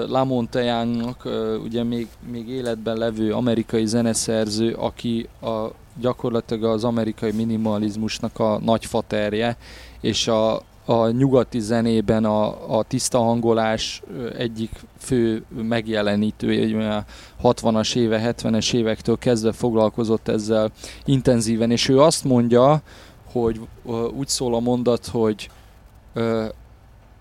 Lamontejánnak 0.09 1.29
ugye 1.65 1.83
még, 1.83 2.09
még 2.31 2.49
életben 2.49 2.97
levő 2.97 3.33
amerikai 3.33 3.87
zeneszerző, 3.87 4.73
aki 4.73 5.29
a, 5.41 5.67
gyakorlatilag 6.01 6.65
az 6.65 6.85
amerikai 6.85 7.33
minimalizmusnak 7.33 8.39
a 8.39 8.61
nagyfaterje, 8.65 9.57
és 10.01 10.29
a, 10.29 10.63
a 10.85 11.09
nyugati 11.11 11.61
zenében 11.61 12.25
a, 12.25 12.77
a 12.79 12.83
tiszta 12.83 13.19
hangolás 13.19 14.03
egyik 14.39 14.71
fő 14.99 15.45
megjelenítője, 15.63 16.97
a 16.97 17.05
60-as 17.43 17.97
éve, 17.97 18.35
70-es 18.37 18.75
évektől 18.75 19.19
kezdve 19.19 19.53
foglalkozott 19.53 20.29
ezzel 20.29 20.71
intenzíven, 21.05 21.71
és 21.71 21.89
ő 21.89 22.01
azt 22.01 22.25
mondja, 22.25 22.83
hogy 23.33 23.61
úgy 24.17 24.29
szól 24.29 24.55
a 24.55 24.61
mondat, 24.61 25.07
hogy 25.07 25.51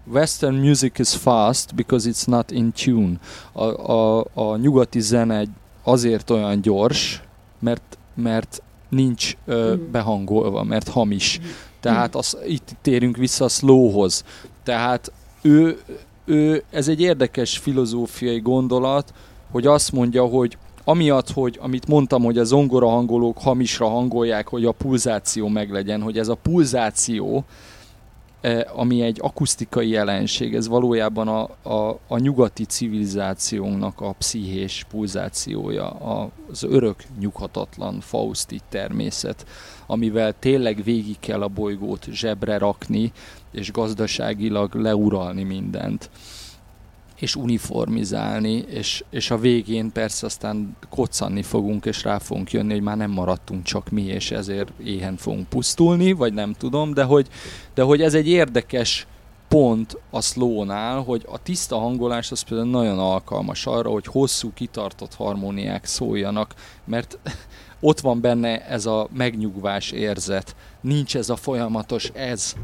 Western 0.06 0.56
music 0.56 1.00
is 1.00 1.16
fast 1.16 1.76
because 1.76 2.10
it's 2.10 2.26
not 2.28 2.52
in 2.52 2.72
tune. 2.72 3.20
A, 3.52 3.64
a, 3.92 4.26
a 4.34 4.58
nyugati 4.58 5.00
zene 5.00 5.44
azért 5.84 6.30
olyan 6.30 6.62
gyors, 6.62 7.22
mert, 7.60 7.98
mert 8.14 8.62
nincs 8.90 9.36
uh, 9.46 9.76
behangolva, 9.76 10.64
mert 10.64 10.88
hamis. 10.88 11.40
Tehát 11.80 12.16
az, 12.16 12.38
itt 12.48 12.76
térünk 12.82 13.18
vissza 13.18 13.46
a 13.46 13.50
slowhoz. 13.50 14.24
Tehát 14.64 15.12
ő, 15.42 15.82
ő, 16.26 16.64
ez 16.70 16.88
egy 16.88 17.02
érdekes 17.02 17.58
filozófiai 17.58 18.40
gondolat, 18.40 19.14
hogy 19.52 19.68
azt 19.68 19.92
mondja, 19.92 20.26
hogy 20.26 20.58
amiatt, 20.84 21.32
hogy 21.32 21.60
amit 21.62 21.88
mondtam, 21.88 22.24
hogy 22.24 22.38
a 22.38 22.44
zongora 22.44 22.88
hangolók 22.88 23.38
hamisra 23.38 23.88
hangolják, 23.88 24.48
hogy 24.48 24.66
a 24.66 24.72
pulzáció 24.72 25.48
meglegyen, 25.48 26.02
hogy 26.02 26.18
ez 26.18 26.28
a 26.28 26.36
pulzáció, 26.36 27.44
ami 28.76 29.02
egy 29.02 29.18
akusztikai 29.22 29.90
jelenség, 29.90 30.56
ez 30.56 30.68
valójában 30.68 31.28
a, 31.28 31.70
a, 31.70 32.00
a 32.08 32.18
nyugati 32.18 32.66
civilizációnknak 32.66 34.02
a 34.02 34.12
pszichés 34.18 34.86
pulzációja, 34.90 35.90
az 35.90 36.64
örök 36.64 37.04
nyughatatlan 37.20 38.00
fauszti 38.00 38.60
természet, 38.70 39.46
amivel 39.86 40.34
tényleg 40.40 40.84
végig 40.84 41.20
kell 41.20 41.42
a 41.42 41.48
bolygót 41.48 42.08
zsebre 42.12 42.58
rakni, 42.58 43.12
és 43.52 43.72
gazdaságilag 43.72 44.74
leuralni 44.76 45.44
mindent. 45.44 46.10
És 47.24 47.36
uniformizálni, 47.36 48.64
és, 48.68 49.04
és 49.10 49.32
a 49.32 49.38
végén 49.38 49.92
persze 49.92 50.26
aztán 50.26 50.78
koccanni 50.90 51.42
fogunk, 51.42 51.86
és 51.86 52.04
rá 52.04 52.18
fogunk 52.18 52.52
jönni, 52.52 52.74
hogy 52.74 52.82
már 52.82 52.98
nem 52.98 53.12
maradtunk 53.12 53.64
csak 53.64 53.90
mi, 53.90 54.02
és 54.02 54.32
ezért 54.32 54.72
éhen 54.84 55.18
fogunk 55.18 55.48
pusztulni, 55.48 56.12
vagy 56.12 56.34
nem 56.34 56.54
tudom, 56.54 56.94
de 56.94 57.04
hogy, 57.04 57.28
de 57.74 57.82
hogy 57.82 58.02
ez 58.02 58.14
egy 58.14 58.28
érdekes 58.28 59.08
pont 59.48 59.98
a 60.10 60.22
slow 60.22 60.66
hogy 61.04 61.26
a 61.30 61.38
tiszta 61.44 61.78
hangolás 61.78 62.32
az 62.32 62.42
például 62.42 62.70
nagyon 62.70 63.00
alkalmas 63.00 63.66
arra, 63.66 63.90
hogy 63.90 64.06
hosszú, 64.06 64.54
kitartott 64.54 65.14
harmóniák 65.14 65.86
szóljanak, 65.86 66.54
mert 66.86 67.18
ott 67.80 68.00
van 68.00 68.22
benne 68.22 68.68
ez 68.68 68.86
a 68.86 69.08
megnyugvás 69.14 69.92
érzet, 69.92 70.56
nincs 70.82 71.16
ez 71.16 71.30
a 71.30 71.36
folyamatos 71.36 72.10
ez. 72.14 72.56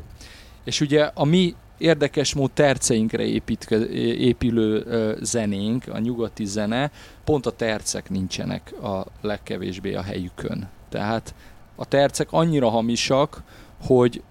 És 0.63 0.81
ugye 0.81 1.11
a 1.13 1.23
mi 1.25 1.55
érdekes 1.79 2.33
mód 2.33 2.51
terceinkre 2.51 3.23
építke, 3.23 3.89
épülő 4.17 4.85
zenénk, 5.21 5.83
a 5.87 5.99
nyugati 5.99 6.45
zene, 6.45 6.91
pont 7.23 7.45
a 7.45 7.51
tercek 7.51 8.09
nincsenek 8.09 8.73
a 8.81 9.05
legkevésbé 9.21 9.93
a 9.93 10.01
helyükön. 10.01 10.69
Tehát 10.89 11.33
a 11.75 11.85
tercek 11.85 12.27
annyira 12.31 12.69
hamisak, 12.69 13.43
hogy 13.81 14.21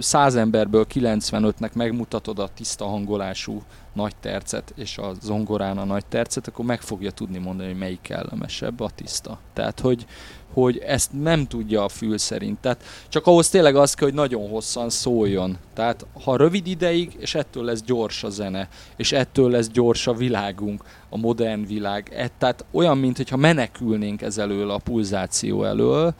száz 0.00 0.34
emberből 0.36 0.86
95-nek 0.94 1.72
megmutatod 1.72 2.38
a 2.38 2.48
tiszta 2.54 2.84
hangolású 2.84 3.62
nagy 3.92 4.16
tercet, 4.20 4.72
és 4.76 4.98
a 4.98 5.12
zongorán 5.22 5.78
a 5.78 5.84
nagy 5.84 6.06
tercet, 6.06 6.48
akkor 6.48 6.64
meg 6.64 6.80
fogja 6.80 7.10
tudni 7.10 7.38
mondani, 7.38 7.68
hogy 7.68 7.78
melyik 7.78 8.00
kellemesebb 8.00 8.80
a 8.80 8.90
tiszta. 8.94 9.38
Tehát, 9.52 9.80
hogy, 9.80 10.06
hogy 10.52 10.78
ezt 10.78 11.10
nem 11.22 11.46
tudja 11.46 11.84
a 11.84 11.88
fül 11.88 12.18
szerint. 12.18 12.58
Tehát 12.58 12.82
csak 13.08 13.26
ahhoz 13.26 13.48
tényleg 13.48 13.76
az 13.76 13.94
kell, 13.94 14.06
hogy 14.06 14.16
nagyon 14.16 14.48
hosszan 14.48 14.90
szóljon. 14.90 15.58
Tehát 15.74 16.06
ha 16.24 16.36
rövid 16.36 16.66
ideig, 16.66 17.16
és 17.18 17.34
ettől 17.34 17.64
lesz 17.64 17.82
gyors 17.82 18.24
a 18.24 18.30
zene, 18.30 18.68
és 18.96 19.12
ettől 19.12 19.50
lesz 19.50 19.68
gyors 19.68 20.06
a 20.06 20.12
világunk, 20.12 20.84
a 21.08 21.16
modern 21.16 21.66
világ. 21.66 22.12
Et, 22.14 22.32
tehát 22.32 22.64
olyan, 22.70 22.98
mintha 22.98 23.36
menekülnénk 23.36 24.22
ez 24.22 24.38
elől 24.38 24.70
a 24.70 24.78
pulzáció 24.78 25.64
elől, 25.64 26.14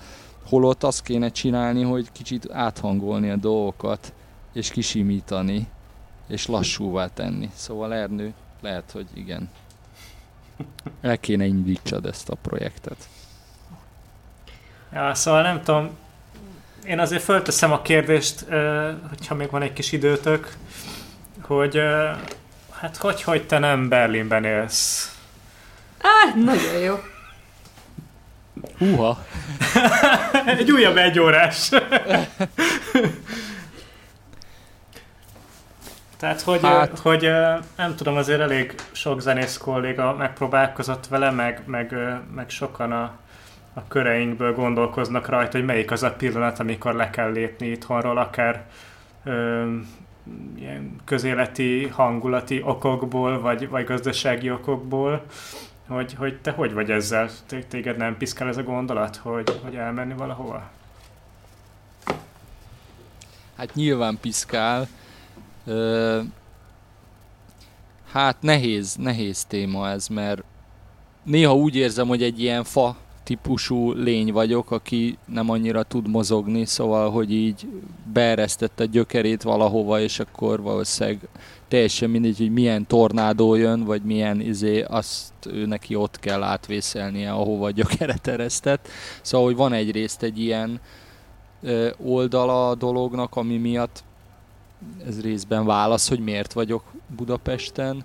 holott 0.49 0.83
azt 0.83 1.03
kéne 1.03 1.29
csinálni, 1.29 1.83
hogy 1.83 2.13
kicsit 2.13 2.51
áthangolni 2.53 3.31
a 3.31 3.37
dolgokat, 3.37 4.13
és 4.53 4.71
kisimítani, 4.71 5.69
és 6.29 6.47
lassúvá 6.47 7.07
tenni. 7.07 7.51
Szóval 7.55 7.95
Ernő, 7.95 8.33
lehet, 8.61 8.91
hogy 8.93 9.07
igen. 9.15 9.51
El 11.01 11.19
kéne 11.19 11.45
indítsad 11.45 12.07
ezt 12.07 12.29
a 12.29 12.35
projektet. 12.35 13.09
Ja, 14.93 15.15
szóval 15.15 15.43
nem 15.43 15.63
tudom, 15.63 15.91
én 16.85 16.99
azért 16.99 17.23
fölteszem 17.23 17.73
a 17.73 17.83
kérdést, 17.83 18.47
hogyha 19.09 19.35
még 19.35 19.51
van 19.51 19.63
egy 19.63 19.73
kis 19.73 19.93
időtök, 19.93 20.57
hogy 21.41 21.81
hát 22.71 22.97
hogy, 22.97 23.23
hogy 23.23 23.47
te 23.47 23.59
nem 23.59 23.89
Berlinben 23.89 24.45
élsz? 24.45 25.19
Á, 25.99 26.35
nagyon 26.35 26.79
jó. 26.79 26.95
Húha! 28.79 29.25
egy 30.59 30.71
újabb 30.71 30.97
egy 30.97 31.19
órás. 31.19 31.71
Tehát, 36.25 36.41
hogy, 36.41 36.61
hát. 36.63 36.99
hogy 36.99 37.31
nem 37.77 37.95
tudom, 37.97 38.17
azért 38.17 38.41
elég 38.41 38.75
sok 38.93 39.21
zenész 39.21 39.57
kolléga 39.57 40.15
megpróbálkozott 40.15 41.07
vele, 41.07 41.31
meg, 41.31 41.63
meg, 41.67 41.95
meg 42.35 42.51
sokan 42.51 42.93
a, 42.93 43.13
a 43.75 43.89
köreinkből 43.89 44.55
gondolkoznak 44.55 45.29
rajta, 45.29 45.57
hogy 45.57 45.67
melyik 45.67 45.91
az 45.91 46.03
a 46.03 46.13
pillanat, 46.13 46.59
amikor 46.59 46.95
le 46.95 47.11
kell 47.11 47.33
lépni 47.33 47.67
itthonról, 47.67 48.19
akár 48.19 48.65
ö, 49.25 49.65
ilyen 50.59 50.97
közéleti, 51.05 51.87
hangulati 51.87 52.63
okokból, 52.65 53.41
vagy, 53.41 53.69
vagy 53.69 53.85
gazdasági 53.85 54.51
okokból, 54.51 55.25
hogy, 55.89 56.15
hogy 56.15 56.41
te 56.41 56.51
hogy 56.51 56.73
vagy 56.73 56.91
ezzel? 56.91 57.31
Téged 57.69 57.97
nem 57.97 58.17
piszkál 58.17 58.49
ez 58.49 58.57
a 58.57 58.63
gondolat, 58.63 59.17
hogy, 59.17 59.61
hogy 59.63 59.75
elmenni 59.75 60.15
valahova? 60.15 60.71
Hát 63.57 63.75
nyilván 63.75 64.19
piszkál. 64.21 64.89
Ö, 65.65 66.21
hát 68.11 68.37
nehéz, 68.41 68.95
nehéz 68.95 69.45
téma 69.45 69.89
ez, 69.89 70.09
mert 70.09 70.43
néha 71.23 71.55
úgy 71.55 71.77
érzem, 71.77 72.07
hogy 72.07 72.23
egy 72.23 72.41
ilyen 72.41 72.65
fa 72.65 72.97
típusú 73.23 73.93
lény 73.93 74.33
vagyok, 74.33 74.71
aki 74.71 75.19
nem 75.25 75.51
annyira 75.51 75.83
tud 75.83 76.09
mozogni, 76.09 76.65
szóval, 76.65 77.11
hogy 77.11 77.33
így 77.33 77.69
beeresztette 78.13 78.87
gyökerét 78.87 79.43
valahova, 79.43 80.01
és 80.01 80.19
akkor 80.19 80.63
valószínűleg 80.63 81.29
teljesen 81.75 82.11
mindegy, 82.11 82.39
hogy 82.39 82.53
milyen 82.53 82.87
tornádó 82.87 83.55
jön, 83.55 83.85
vagy 83.85 84.03
milyen 84.03 84.41
izé, 84.41 84.83
azt 84.83 85.33
ő 85.47 85.67
neki 85.67 85.95
ott 85.95 86.19
kell 86.19 86.43
átvészelnie, 86.43 87.33
ahova 87.33 87.67
a 87.67 87.71
gyökeret 87.71 88.27
eresztett. 88.27 88.89
Szóval, 89.23 89.47
hogy 89.47 89.57
van 89.57 89.73
egyrészt 89.73 90.23
egy 90.23 90.39
ilyen 90.39 90.81
ö, 91.63 91.91
oldala 92.05 92.69
a 92.69 92.75
dolognak, 92.75 93.37
ami 93.37 93.57
miatt 93.57 94.05
ez 95.07 95.21
részben 95.21 95.65
válasz, 95.65 96.09
hogy 96.09 96.19
miért 96.21 96.53
vagyok 96.53 96.85
Budapesten. 97.17 98.05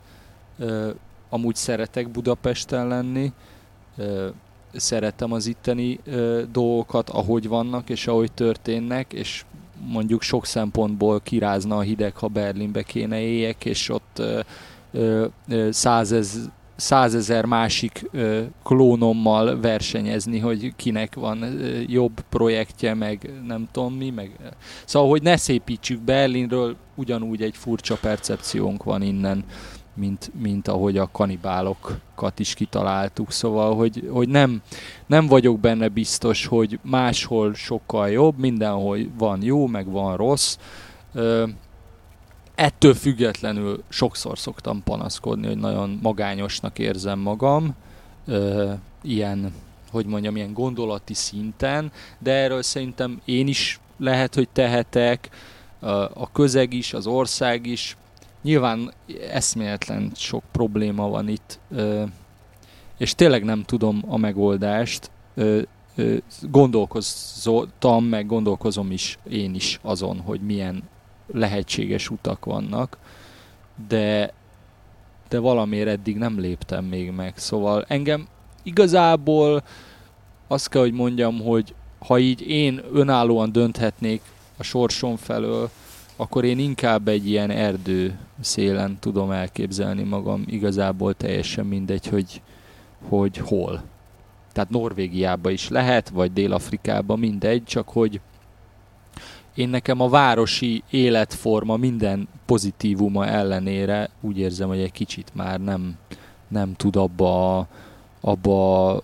Ö, 0.60 0.90
amúgy 1.30 1.56
szeretek 1.56 2.10
Budapesten 2.10 2.88
lenni. 2.88 3.32
Ö, 3.98 4.28
szeretem 4.74 5.32
az 5.32 5.46
itteni 5.46 6.00
ö, 6.04 6.42
dolgokat, 6.52 7.10
ahogy 7.10 7.48
vannak, 7.48 7.90
és 7.90 8.08
ahogy 8.08 8.32
történnek, 8.32 9.14
és 9.14 9.46
mondjuk 9.88 10.22
sok 10.22 10.46
szempontból 10.46 11.20
kirázna 11.20 11.78
a 11.78 11.82
hideg, 11.82 12.16
ha 12.16 12.28
Berlinbe 12.28 12.84
kéne 12.84 13.20
éljek, 13.20 13.66
és 13.66 13.90
ott 13.90 14.22
százez, 15.70 16.50
százezer 16.80 17.46
másik 17.46 18.10
ö, 18.12 18.42
klónommal 18.64 19.60
versenyezni, 19.60 20.40
hogy 20.40 20.74
kinek 20.76 21.16
van 21.16 21.42
ö, 21.42 21.80
jobb 21.88 22.24
projektje, 22.30 22.94
meg 22.94 23.32
nem 23.48 23.68
tudom 23.72 23.94
mi, 23.94 24.10
meg... 24.10 24.32
Szóval, 24.86 25.10
hogy 25.10 25.22
ne 25.22 25.38
szépítsük 25.38 26.02
Berlinről, 26.02 26.76
ugyanúgy 26.96 27.42
egy 27.42 27.56
furcsa 27.58 27.96
percepciónk 27.96 28.84
van 28.84 29.02
innen 29.02 29.44
mint, 30.00 30.32
mint 30.40 30.68
ahogy 30.68 30.98
a 30.98 31.10
kanibálokat 31.12 32.40
is 32.40 32.54
kitaláltuk. 32.54 33.32
Szóval, 33.32 33.76
hogy, 33.76 34.10
hogy 34.12 34.30
nem, 34.30 34.62
nem 35.06 35.28
vagyok 35.28 35.60
benne 35.60 35.88
biztos, 35.88 36.46
hogy 36.46 36.80
máshol 36.82 37.54
sokkal 37.54 38.10
jobb, 38.10 38.38
mindenhol 38.38 38.98
van 39.18 39.44
jó, 39.44 39.68
meg 39.68 39.92
van 39.92 40.18
rossz. 40.18 40.58
Ö, 41.14 41.48
ettől 42.56 42.94
függetlenül 42.94 43.84
sokszor 43.90 44.38
szoktam 44.40 44.84
panaszkodni, 44.84 45.48
hogy 45.48 45.58
nagyon 45.58 46.00
magányosnak 46.02 46.80
érzem 46.80 47.20
magam, 47.20 47.76
ö, 48.26 48.72
ilyen, 49.02 49.54
hogy 49.92 50.06
mondjam, 50.06 50.36
ilyen 50.36 50.54
gondolati 50.54 51.14
szinten, 51.14 51.92
de 52.20 52.32
erről 52.32 52.62
szerintem 52.62 53.22
én 53.26 53.48
is 53.48 53.80
lehet, 53.98 54.36
hogy 54.36 54.50
tehetek, 54.50 55.30
a 56.14 56.32
közeg 56.32 56.74
is, 56.74 56.94
az 56.94 57.08
ország 57.08 57.66
is, 57.66 57.98
Nyilván 58.42 58.94
eszméletlen 59.32 60.12
sok 60.16 60.44
probléma 60.52 61.10
van 61.10 61.28
itt, 61.28 61.60
és 62.98 63.16
tényleg 63.16 63.44
nem 63.44 63.64
tudom 63.64 64.04
a 64.08 64.18
megoldást. 64.18 65.12
Gondolkoztam, 66.42 68.06
meg 68.06 68.26
gondolkozom 68.26 68.92
is 68.92 69.18
én 69.30 69.56
is 69.56 69.80
azon, 69.82 70.20
hogy 70.20 70.42
milyen 70.42 70.84
lehetséges 71.34 72.10
utak 72.10 72.46
vannak, 72.46 72.98
de, 73.88 74.34
de 75.30 75.40
valamiért 75.40 75.88
eddig 75.90 76.18
nem 76.18 76.40
léptem 76.40 76.86
még 76.86 77.12
meg. 77.12 77.38
Szóval 77.38 77.86
engem 77.88 78.28
igazából 78.64 79.64
azt 80.48 80.70
kell, 80.70 80.82
hogy 80.82 80.94
mondjam, 80.94 81.42
hogy 81.42 81.74
ha 82.00 82.20
így 82.20 82.42
én 82.42 82.82
önállóan 82.94 83.52
dönthetnék 83.52 84.22
a 84.58 84.64
sorsom 84.64 85.16
felől, 85.16 85.70
akkor 86.16 86.44
én 86.44 86.60
inkább 86.60 87.08
egy 87.08 87.30
ilyen 87.30 87.50
erdő 87.50 88.20
szélen 88.42 88.98
tudom 89.00 89.32
elképzelni 89.32 90.04
magam. 90.04 90.44
Igazából 90.48 91.14
teljesen 91.14 91.66
mindegy, 91.66 92.08
hogy, 92.08 92.42
hogy 93.10 93.38
hol. 93.38 93.82
Tehát 94.52 94.70
Norvégiába 94.70 95.50
is 95.50 95.70
lehet, 95.70 96.10
vagy 96.10 96.34
Dél-Afrikába, 96.34 97.16
mindegy, 97.16 97.64
csak 97.64 97.90
hogy 97.90 98.22
én 99.56 99.70
nekem 99.70 100.02
a 100.02 100.10
városi 100.10 100.84
életforma 100.90 101.78
minden 101.78 102.28
pozitívuma 102.46 103.26
ellenére 103.26 104.10
úgy 104.22 104.38
érzem, 104.38 104.68
hogy 104.68 104.80
egy 104.80 104.92
kicsit 104.92 105.32
már 105.34 105.60
nem, 105.60 105.98
nem 106.48 106.74
tud 106.76 106.96
abba, 106.96 107.68
abba 108.22 109.02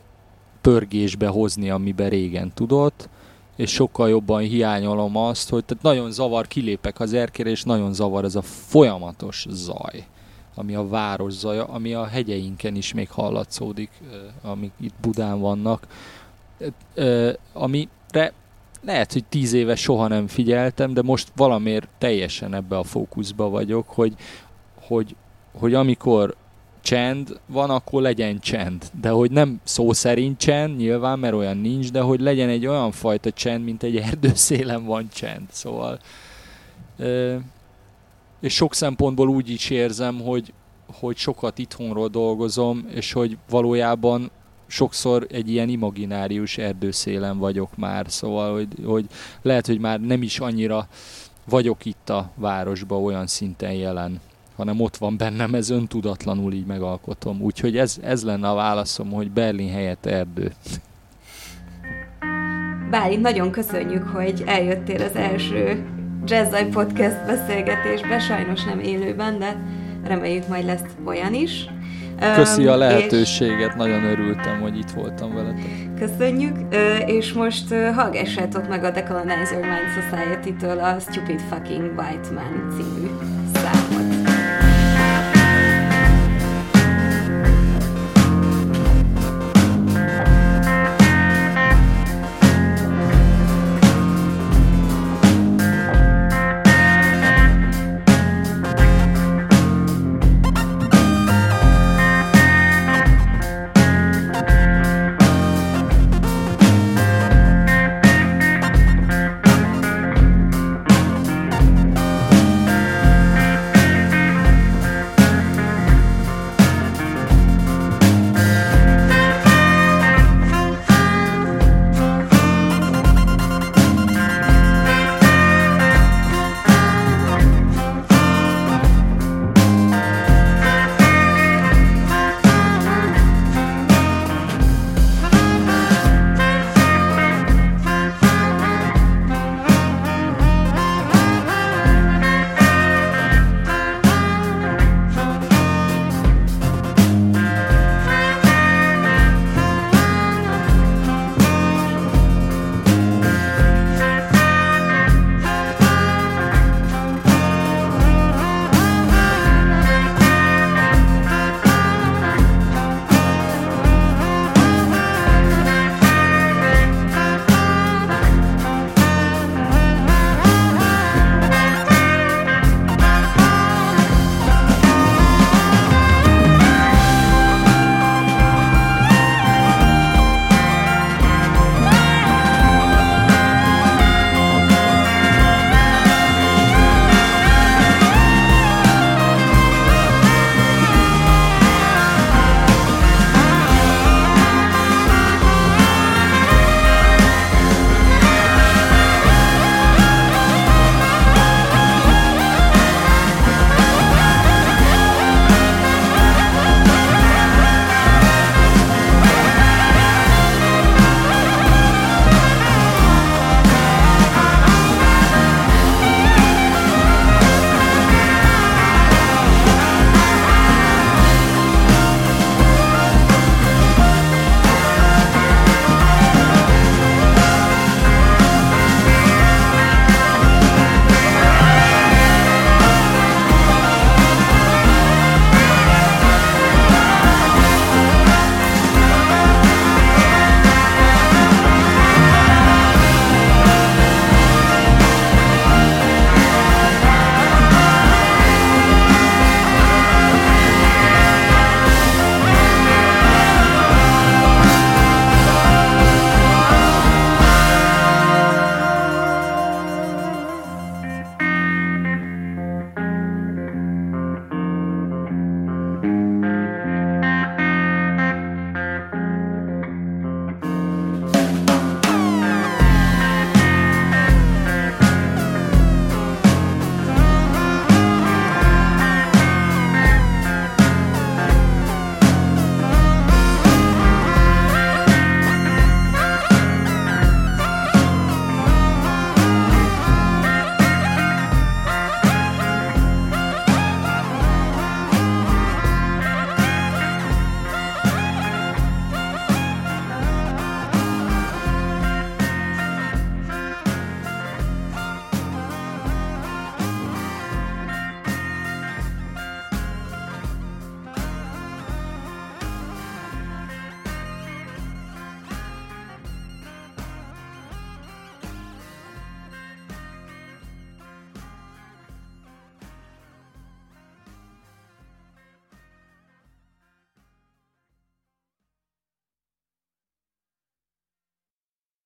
pörgésbe 0.62 1.28
hozni, 1.28 1.70
amiben 1.70 2.10
régen 2.10 2.52
tudott 2.54 3.10
és 3.56 3.72
sokkal 3.72 4.10
jobban 4.10 4.42
hiányolom 4.42 5.16
azt, 5.16 5.50
hogy 5.50 5.66
tehát 5.66 5.84
nagyon 5.84 6.12
zavar, 6.12 6.48
kilépek 6.48 7.00
az 7.00 7.14
erkére, 7.14 7.50
és 7.50 7.64
nagyon 7.64 7.94
zavar 7.94 8.24
ez 8.24 8.36
a 8.36 8.42
folyamatos 8.42 9.46
zaj, 9.50 10.06
ami 10.56 10.76
a 10.76 10.88
város 10.88 11.34
zaja, 11.34 11.64
ami 11.64 11.94
a 11.94 12.06
hegyeinken 12.06 12.76
is 12.76 12.94
még 12.94 13.10
hallatszódik, 13.10 13.90
amik 14.42 14.72
itt 14.80 14.96
Budán 15.02 15.40
vannak, 15.40 15.88
amire 17.54 18.34
lehet, 18.82 19.14
hogy 19.14 19.26
tíz 19.26 19.54
éve 19.54 19.76
soha 19.76 20.08
nem 20.08 20.28
figyeltem, 20.28 20.94
de 20.94 21.02
most 21.02 21.32
valamiért 21.36 21.90
teljesen 21.98 22.54
ebbe 22.54 22.78
a 22.78 22.84
fókuszba 22.84 23.50
vagyok, 23.50 23.90
hogy, 23.90 24.14
hogy 24.88 25.16
hogy 25.60 25.74
amikor 25.74 26.36
csend 26.86 27.40
van, 27.46 27.70
akkor 27.70 28.02
legyen 28.02 28.40
csend. 28.40 28.84
De 29.02 29.10
hogy 29.10 29.32
nem 29.32 29.60
szó 29.64 29.94
szerint 29.94 30.38
csend, 30.38 30.78
nyilván, 30.78 31.20
mert 31.20 31.34
olyan 31.34 31.58
nincs, 31.58 31.92
de 31.92 32.02
hogy 32.02 32.20
legyen 32.20 32.50
egy 32.50 32.66
olyan 32.66 32.92
fajta 32.92 33.32
csend, 33.32 33.64
mint 33.64 33.84
egy 33.84 33.98
erdőszélen 33.98 34.86
van 34.86 35.10
csend. 35.14 35.48
Szóval 35.52 36.00
és 38.40 38.54
sok 38.54 38.74
szempontból 38.74 39.30
úgy 39.30 39.50
is 39.50 39.70
érzem, 39.70 40.20
hogy, 40.20 40.54
hogy 41.00 41.18
sokat 41.18 41.58
itthonról 41.58 42.08
dolgozom, 42.08 42.86
és 42.90 43.12
hogy 43.12 43.38
valójában 43.50 44.32
sokszor 44.68 45.28
egy 45.30 45.50
ilyen 45.50 45.70
imaginárius 45.70 46.58
erdőszélen 46.58 47.38
vagyok 47.38 47.78
már, 47.78 48.06
szóval, 48.10 48.54
hogy, 48.54 48.68
hogy 48.86 49.06
lehet, 49.42 49.66
hogy 49.66 49.80
már 49.80 50.02
nem 50.02 50.22
is 50.22 50.40
annyira 50.40 50.88
vagyok 51.46 51.86
itt 51.86 52.10
a 52.10 52.32
városba 52.36 53.00
olyan 53.00 53.28
szinten 53.28 53.74
jelen, 53.74 54.20
hanem 54.56 54.80
ott 54.80 54.98
van 54.98 55.18
bennem, 55.18 55.54
ez 55.54 55.70
öntudatlanul 55.70 56.54
így 56.54 56.66
megalkotom. 56.66 57.42
Úgyhogy 57.42 57.78
ez, 57.78 57.98
ez 58.04 58.24
lenne 58.24 58.50
a 58.50 58.56
válaszom, 58.56 59.12
hogy 59.12 59.32
Berlin 59.32 59.72
helyett 59.72 60.06
erdő. 60.06 60.52
Bálint, 62.90 63.22
nagyon 63.22 63.52
köszönjük, 63.52 64.04
hogy 64.04 64.44
eljöttél 64.46 65.02
az 65.02 65.16
első 65.16 65.86
Jazzai 66.26 66.66
Podcast 66.66 67.26
beszélgetésbe, 67.26 68.20
sajnos 68.20 68.64
nem 68.64 68.80
élőben, 68.80 69.40
de 69.40 69.58
reméljük 70.04 70.48
majd 70.48 70.66
lesz 70.66 70.84
olyan 71.06 71.34
is. 71.34 71.66
Köszi 72.36 72.68
a 72.68 72.76
lehetőséget, 72.76 73.70
és... 73.70 73.76
nagyon 73.78 74.04
örültem, 74.04 74.62
hogy 74.62 74.78
itt 74.78 74.90
voltam 74.90 75.34
veletek. 75.34 75.94
Köszönjük, 76.00 76.58
és 77.06 77.34
most 77.34 77.74
hallgassátok 77.74 78.68
meg 78.68 78.84
a 78.84 78.92
Decolonize 78.92 79.54
Your 79.54 79.66
Mind 79.66 80.04
Society-től 80.04 80.80
a 80.80 81.00
Stupid 81.00 81.42
Fucking 81.42 81.84
White 81.98 82.32
Man 82.32 82.76
című. 82.78 83.08